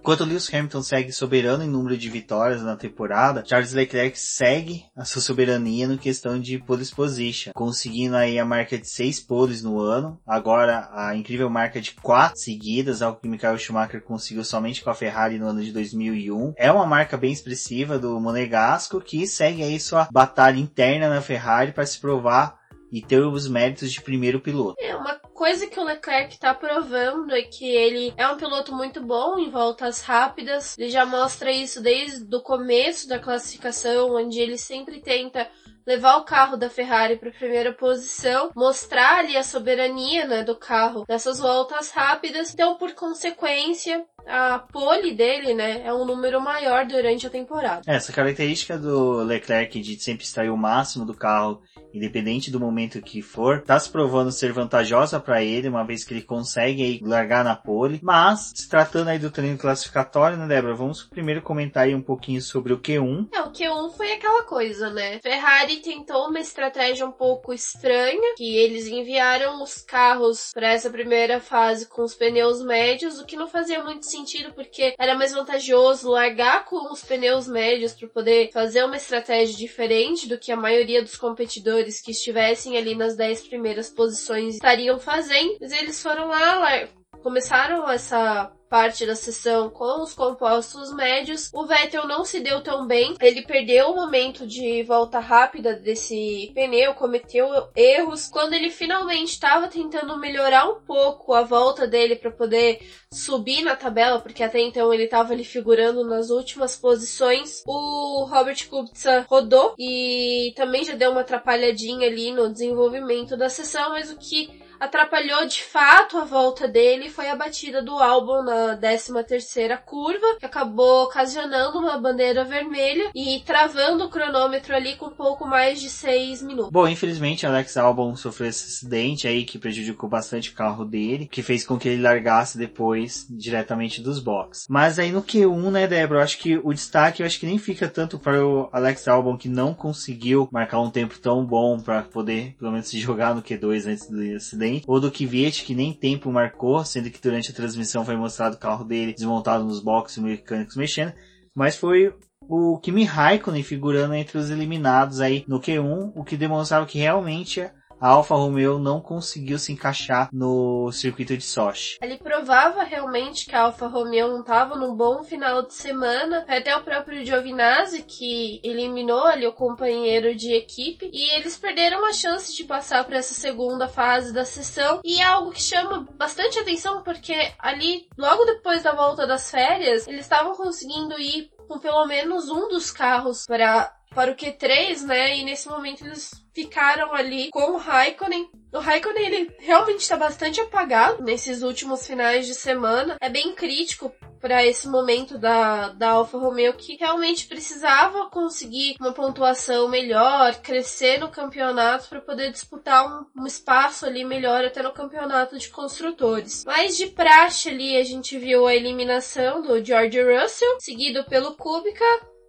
Enquanto 0.00 0.24
Lewis 0.24 0.52
Hamilton 0.52 0.82
segue 0.82 1.12
soberano 1.12 1.62
em 1.62 1.68
número 1.68 1.96
de 1.96 2.08
vitórias 2.08 2.62
na 2.62 2.74
temporada, 2.74 3.44
Charles 3.46 3.74
Leclerc 3.74 4.18
segue 4.18 4.86
a 4.96 5.04
sua 5.04 5.20
soberania 5.20 5.86
no 5.86 5.98
questão 5.98 6.40
de 6.40 6.58
pole 6.58 6.86
position, 6.86 7.52
conseguindo 7.52 8.16
aí 8.16 8.38
a 8.38 8.44
marca 8.44 8.78
de 8.78 8.88
seis 8.88 9.20
poles 9.20 9.62
no 9.62 9.78
ano, 9.78 10.18
agora 10.26 10.88
a 10.94 11.14
incrível 11.14 11.50
marca 11.50 11.82
de 11.82 11.92
quatro 11.92 12.40
seguidas, 12.40 13.02
algo 13.02 13.20
que 13.20 13.28
Michael 13.28 13.58
Schumacher 13.58 14.02
conseguiu 14.02 14.42
somente 14.42 14.82
com 14.82 14.88
a 14.88 14.94
Ferrari 14.94 15.38
no 15.38 15.48
ano 15.48 15.62
de 15.62 15.70
2001. 15.70 16.54
É 16.56 16.72
uma 16.72 16.86
marca 16.86 17.18
bem 17.18 17.30
expressiva 17.30 17.98
do 17.98 18.18
Monegasco 18.18 19.02
que 19.02 19.26
segue 19.26 19.62
aí 19.62 19.78
sua 19.78 20.08
batalha 20.10 20.58
interna 20.58 21.10
na 21.10 21.20
Ferrari 21.20 21.72
para 21.72 21.84
se 21.84 22.00
provar 22.00 22.58
e 22.92 23.00
ter 23.00 23.20
os 23.20 23.48
méritos 23.48 23.92
de 23.92 24.00
primeiro 24.00 24.40
piloto. 24.40 24.76
É 24.78 24.94
uma 24.96 25.14
coisa 25.14 25.66
que 25.66 25.78
o 25.78 25.84
Leclerc 25.84 26.34
está 26.34 26.52
provando 26.52 27.34
é 27.34 27.42
que 27.42 27.64
ele 27.64 28.12
é 28.16 28.28
um 28.28 28.36
piloto 28.36 28.74
muito 28.74 29.00
bom 29.02 29.38
em 29.38 29.50
voltas 29.50 30.02
rápidas. 30.02 30.76
Ele 30.78 30.90
já 30.90 31.06
mostra 31.06 31.50
isso 31.50 31.80
desde 31.82 32.34
o 32.34 32.42
começo 32.42 33.08
da 33.08 33.18
classificação, 33.18 34.14
onde 34.14 34.38
ele 34.38 34.58
sempre 34.58 35.00
tenta 35.00 35.48
levar 35.86 36.18
o 36.18 36.24
carro 36.24 36.56
da 36.56 36.68
Ferrari 36.68 37.16
para 37.16 37.30
a 37.30 37.32
primeira 37.32 37.72
posição, 37.72 38.50
mostrar 38.54 39.18
ali 39.18 39.36
a 39.36 39.42
soberania 39.42 40.26
né, 40.26 40.44
do 40.44 40.54
carro 40.54 41.04
nessas 41.08 41.38
voltas 41.38 41.90
rápidas. 41.90 42.52
Então, 42.52 42.76
por 42.76 42.92
consequência, 42.92 44.04
a 44.26 44.58
pole 44.58 45.14
dele, 45.14 45.54
né, 45.54 45.82
é 45.84 45.92
um 45.92 46.04
número 46.04 46.40
maior 46.40 46.86
durante 46.86 47.26
a 47.26 47.30
temporada. 47.30 47.82
É, 47.86 47.96
essa 47.96 48.12
característica 48.12 48.78
do 48.78 49.22
Leclerc 49.22 49.80
de 49.80 50.00
sempre 50.00 50.24
extrair 50.24 50.50
o 50.50 50.56
máximo 50.56 51.04
do 51.04 51.14
carro 51.14 51.62
independente 51.92 52.50
do 52.50 52.60
momento 52.60 53.02
que 53.02 53.22
for, 53.22 53.62
tá 53.62 53.78
se 53.78 53.90
provando 53.90 54.32
ser 54.32 54.52
vantajosa 54.52 55.18
para 55.20 55.42
ele, 55.42 55.68
uma 55.68 55.84
vez 55.84 56.04
que 56.04 56.14
ele 56.14 56.22
consegue 56.22 56.82
aí 56.82 57.00
largar 57.02 57.44
na 57.44 57.56
pole. 57.56 58.00
Mas, 58.02 58.52
se 58.54 58.68
tratando 58.68 59.08
aí 59.08 59.18
do 59.18 59.30
treino 59.30 59.58
classificatório, 59.58 60.36
né, 60.36 60.46
Débora? 60.46 60.74
Vamos 60.74 61.02
primeiro 61.02 61.42
comentar 61.42 61.84
aí 61.84 61.94
um 61.94 62.02
pouquinho 62.02 62.40
sobre 62.40 62.72
o 62.72 62.78
Q1. 62.78 63.28
É, 63.32 63.42
o 63.42 63.52
Q1 63.52 63.92
foi 63.96 64.12
aquela 64.12 64.42
coisa, 64.44 64.90
né? 64.90 65.18
Ferrari 65.20 65.76
tentou 65.78 66.28
uma 66.28 66.40
estratégia 66.40 67.06
um 67.06 67.12
pouco 67.12 67.52
estranha, 67.52 68.34
que 68.36 68.56
eles 68.56 68.86
enviaram 68.86 69.62
os 69.62 69.82
carros 69.82 70.50
para 70.52 70.72
essa 70.72 70.90
primeira 70.90 71.40
fase 71.40 71.86
com 71.86 72.02
os 72.02 72.14
pneus 72.14 72.62
médios, 72.62 73.18
o 73.18 73.26
que 73.26 73.36
não 73.36 73.48
fazia 73.48 73.82
muito 73.82 74.06
sentido, 74.06 74.19
porque 74.52 74.94
era 74.98 75.14
mais 75.14 75.32
vantajoso 75.32 76.10
largar 76.10 76.64
com 76.64 76.92
os 76.92 77.02
pneus 77.02 77.46
médios 77.48 77.92
para 77.92 78.08
poder 78.08 78.50
fazer 78.52 78.84
uma 78.84 78.96
estratégia 78.96 79.56
diferente 79.56 80.28
do 80.28 80.38
que 80.38 80.52
a 80.52 80.56
maioria 80.56 81.02
dos 81.02 81.16
competidores 81.16 82.00
que 82.00 82.10
estivessem 82.10 82.76
ali 82.76 82.94
nas 82.94 83.16
10 83.16 83.48
primeiras 83.48 83.90
posições 83.90 84.54
estariam 84.54 84.98
fazendo, 84.98 85.56
mas 85.60 85.72
eles 85.72 86.02
foram 86.02 86.28
lá, 86.28 86.88
começaram 87.22 87.88
essa 87.90 88.52
parte 88.70 89.04
da 89.04 89.16
sessão 89.16 89.68
com 89.68 90.00
os 90.00 90.14
compostos 90.14 90.94
médios. 90.94 91.50
O 91.52 91.66
Vettel 91.66 92.06
não 92.06 92.24
se 92.24 92.38
deu 92.38 92.62
tão 92.62 92.86
bem. 92.86 93.16
Ele 93.20 93.42
perdeu 93.42 93.90
o 93.90 93.96
momento 93.96 94.46
de 94.46 94.84
volta 94.84 95.18
rápida 95.18 95.74
desse 95.74 96.52
pneu, 96.54 96.94
cometeu 96.94 97.48
erros. 97.74 98.28
Quando 98.28 98.54
ele 98.54 98.70
finalmente 98.70 99.32
estava 99.32 99.66
tentando 99.66 100.16
melhorar 100.16 100.68
um 100.68 100.80
pouco 100.82 101.34
a 101.34 101.42
volta 101.42 101.84
dele 101.84 102.14
para 102.14 102.30
poder 102.30 102.80
subir 103.12 103.62
na 103.62 103.74
tabela, 103.74 104.20
porque 104.20 104.44
até 104.44 104.60
então 104.60 104.94
ele 104.94 105.04
estava 105.04 105.32
ali 105.32 105.44
figurando 105.44 106.04
nas 106.04 106.30
últimas 106.30 106.76
posições, 106.76 107.64
o 107.66 108.24
Robert 108.24 108.68
Kubica 108.68 109.26
rodou 109.28 109.74
e 109.76 110.52
também 110.54 110.84
já 110.84 110.94
deu 110.94 111.10
uma 111.10 111.22
atrapalhadinha 111.22 112.06
ali 112.06 112.30
no 112.30 112.52
desenvolvimento 112.52 113.36
da 113.36 113.48
sessão, 113.48 113.90
mas 113.90 114.12
o 114.12 114.16
que 114.16 114.59
atrapalhou 114.80 115.46
de 115.46 115.62
fato 115.62 116.16
a 116.16 116.24
volta 116.24 116.66
dele 116.66 117.10
foi 117.10 117.28
a 117.28 117.36
batida 117.36 117.82
do 117.82 117.92
álbum 117.92 118.42
na 118.42 118.76
13 118.76 119.22
terceira 119.24 119.76
curva, 119.76 120.38
que 120.38 120.46
acabou 120.46 121.04
ocasionando 121.04 121.78
uma 121.78 121.98
bandeira 121.98 122.44
vermelha 122.44 123.10
e 123.14 123.42
travando 123.44 124.04
o 124.04 124.08
cronômetro 124.08 124.74
ali 124.74 124.96
com 124.96 125.06
um 125.06 125.10
pouco 125.10 125.46
mais 125.46 125.80
de 125.80 125.90
6 125.90 126.42
minutos. 126.42 126.72
Bom, 126.72 126.88
infelizmente 126.88 127.46
Alex 127.46 127.76
Albon 127.76 128.16
sofreu 128.16 128.48
esse 128.48 128.66
acidente 128.66 129.28
aí 129.28 129.44
que 129.44 129.58
prejudicou 129.58 130.08
bastante 130.08 130.50
o 130.50 130.54
carro 130.54 130.84
dele, 130.84 131.26
que 131.26 131.42
fez 131.42 131.66
com 131.66 131.78
que 131.78 131.88
ele 131.88 132.02
largasse 132.02 132.56
depois 132.56 133.26
diretamente 133.28 134.00
dos 134.00 134.18
boxes. 134.18 134.66
Mas 134.68 134.98
aí 134.98 135.12
no 135.12 135.22
Q1, 135.22 135.70
né, 135.70 135.86
Débora, 135.86 136.20
eu 136.20 136.24
acho 136.24 136.38
que 136.38 136.58
o 136.62 136.72
destaque 136.72 137.22
eu 137.22 137.26
acho 137.26 137.38
que 137.38 137.46
nem 137.46 137.58
fica 137.58 137.88
tanto 137.88 138.18
para 138.18 138.44
o 138.44 138.68
Alex 138.72 139.06
Albon 139.06 139.36
que 139.36 139.48
não 139.48 139.74
conseguiu 139.74 140.48
marcar 140.50 140.80
um 140.80 140.90
tempo 140.90 141.18
tão 141.18 141.44
bom 141.44 141.78
para 141.78 142.02
poder 142.02 142.54
pelo 142.58 142.72
menos 142.72 142.88
se 142.88 142.98
jogar 142.98 143.34
no 143.34 143.42
Q2 143.42 143.86
antes 143.86 144.08
do 144.08 144.20
acidente 144.34 144.69
ou 144.86 145.00
do 145.00 145.10
Kvyat, 145.10 145.64
que 145.64 145.74
nem 145.74 145.92
tempo 145.92 146.30
marcou, 146.30 146.84
sendo 146.84 147.10
que 147.10 147.20
durante 147.20 147.50
a 147.50 147.54
transmissão 147.54 148.04
foi 148.04 148.16
mostrado 148.16 148.56
o 148.56 148.58
carro 148.58 148.84
dele 148.84 149.14
desmontado 149.14 149.64
nos 149.64 149.80
boxes 149.80 150.22
mecânicos 150.22 150.76
mexendo, 150.76 151.12
mas 151.54 151.76
foi 151.76 152.14
o 152.48 152.78
Kimi 152.78 153.04
Raikkonen 153.04 153.62
figurando 153.62 154.14
entre 154.14 154.38
os 154.38 154.50
eliminados 154.50 155.20
aí 155.20 155.44
no 155.46 155.60
Q1, 155.60 156.12
o 156.14 156.24
que 156.24 156.36
demonstrava 156.36 156.86
que 156.86 156.98
realmente 156.98 157.68
a 158.00 158.08
Alfa 158.08 158.34
Romeo 158.34 158.78
não 158.78 159.00
conseguiu 159.00 159.58
se 159.58 159.72
encaixar 159.72 160.30
no 160.32 160.90
circuito 160.90 161.36
de 161.36 161.44
Sochi. 161.44 161.98
Ele 162.00 162.16
provava 162.16 162.82
realmente 162.82 163.44
que 163.44 163.54
a 163.54 163.62
Alfa 163.62 163.86
Romeo 163.86 164.28
não 164.28 164.40
estava 164.40 164.74
num 164.74 164.94
bom 164.94 165.22
final 165.22 165.62
de 165.62 165.74
semana. 165.74 166.44
Até 166.48 166.74
o 166.76 166.82
próprio 166.82 167.24
Giovinazzi 167.24 168.02
que 168.02 168.60
eliminou 168.64 169.24
ali 169.26 169.46
o 169.46 169.52
companheiro 169.52 170.34
de 170.34 170.52
equipe 170.54 171.10
e 171.12 171.36
eles 171.36 171.58
perderam 171.58 172.06
a 172.06 172.12
chance 172.12 172.56
de 172.56 172.64
passar 172.64 173.04
para 173.04 173.18
essa 173.18 173.34
segunda 173.34 173.86
fase 173.86 174.32
da 174.32 174.44
sessão. 174.44 175.00
E 175.04 175.20
é 175.20 175.24
algo 175.24 175.50
que 175.50 175.62
chama 175.62 176.06
bastante 176.16 176.58
atenção 176.58 177.02
porque 177.02 177.52
ali 177.58 178.08
logo 178.16 178.44
depois 178.44 178.82
da 178.82 178.92
volta 178.92 179.26
das 179.26 179.50
férias 179.50 180.06
eles 180.06 180.22
estavam 180.22 180.54
conseguindo 180.54 181.18
ir 181.20 181.50
com 181.68 181.78
pelo 181.78 182.04
menos 182.06 182.48
um 182.48 182.68
dos 182.68 182.90
carros 182.90 183.44
para 183.46 183.94
para 184.14 184.32
o 184.32 184.36
Q3, 184.36 185.02
né? 185.02 185.36
E 185.38 185.44
nesse 185.44 185.68
momento 185.68 186.04
eles 186.04 186.32
ficaram 186.52 187.14
ali 187.14 187.50
com 187.50 187.72
o 187.72 187.76
Raikkonen. 187.76 188.50
O 188.72 188.78
Raikkonen 188.78 189.26
ele 189.26 189.56
realmente 189.58 190.00
está 190.00 190.16
bastante 190.16 190.60
apagado 190.60 191.22
nesses 191.22 191.62
últimos 191.62 192.06
finais 192.06 192.46
de 192.46 192.54
semana. 192.54 193.16
É 193.20 193.28
bem 193.28 193.54
crítico 193.54 194.12
para 194.40 194.64
esse 194.64 194.88
momento 194.88 195.38
da, 195.38 195.90
da 195.90 196.10
Alfa 196.12 196.38
Romeo 196.38 196.72
que 196.72 196.96
realmente 196.96 197.46
precisava 197.46 198.30
conseguir 198.30 198.96
uma 198.98 199.12
pontuação 199.12 199.86
melhor, 199.88 200.54
crescer 200.62 201.18
no 201.18 201.28
campeonato 201.28 202.08
para 202.08 202.20
poder 202.20 202.50
disputar 202.50 203.06
um, 203.06 203.42
um, 203.42 203.46
espaço 203.46 204.06
ali 204.06 204.24
melhor 204.24 204.64
até 204.64 204.82
no 204.82 204.92
campeonato 204.92 205.58
de 205.58 205.68
construtores. 205.68 206.64
Mas 206.64 206.96
de 206.96 207.08
praxe 207.08 207.68
ali 207.68 207.96
a 207.98 208.04
gente 208.04 208.38
viu 208.38 208.66
a 208.66 208.74
eliminação 208.74 209.60
do 209.60 209.84
George 209.84 210.20
Russell, 210.22 210.80
seguido 210.80 211.24
pelo 211.24 211.54
Kubica, 211.54 212.04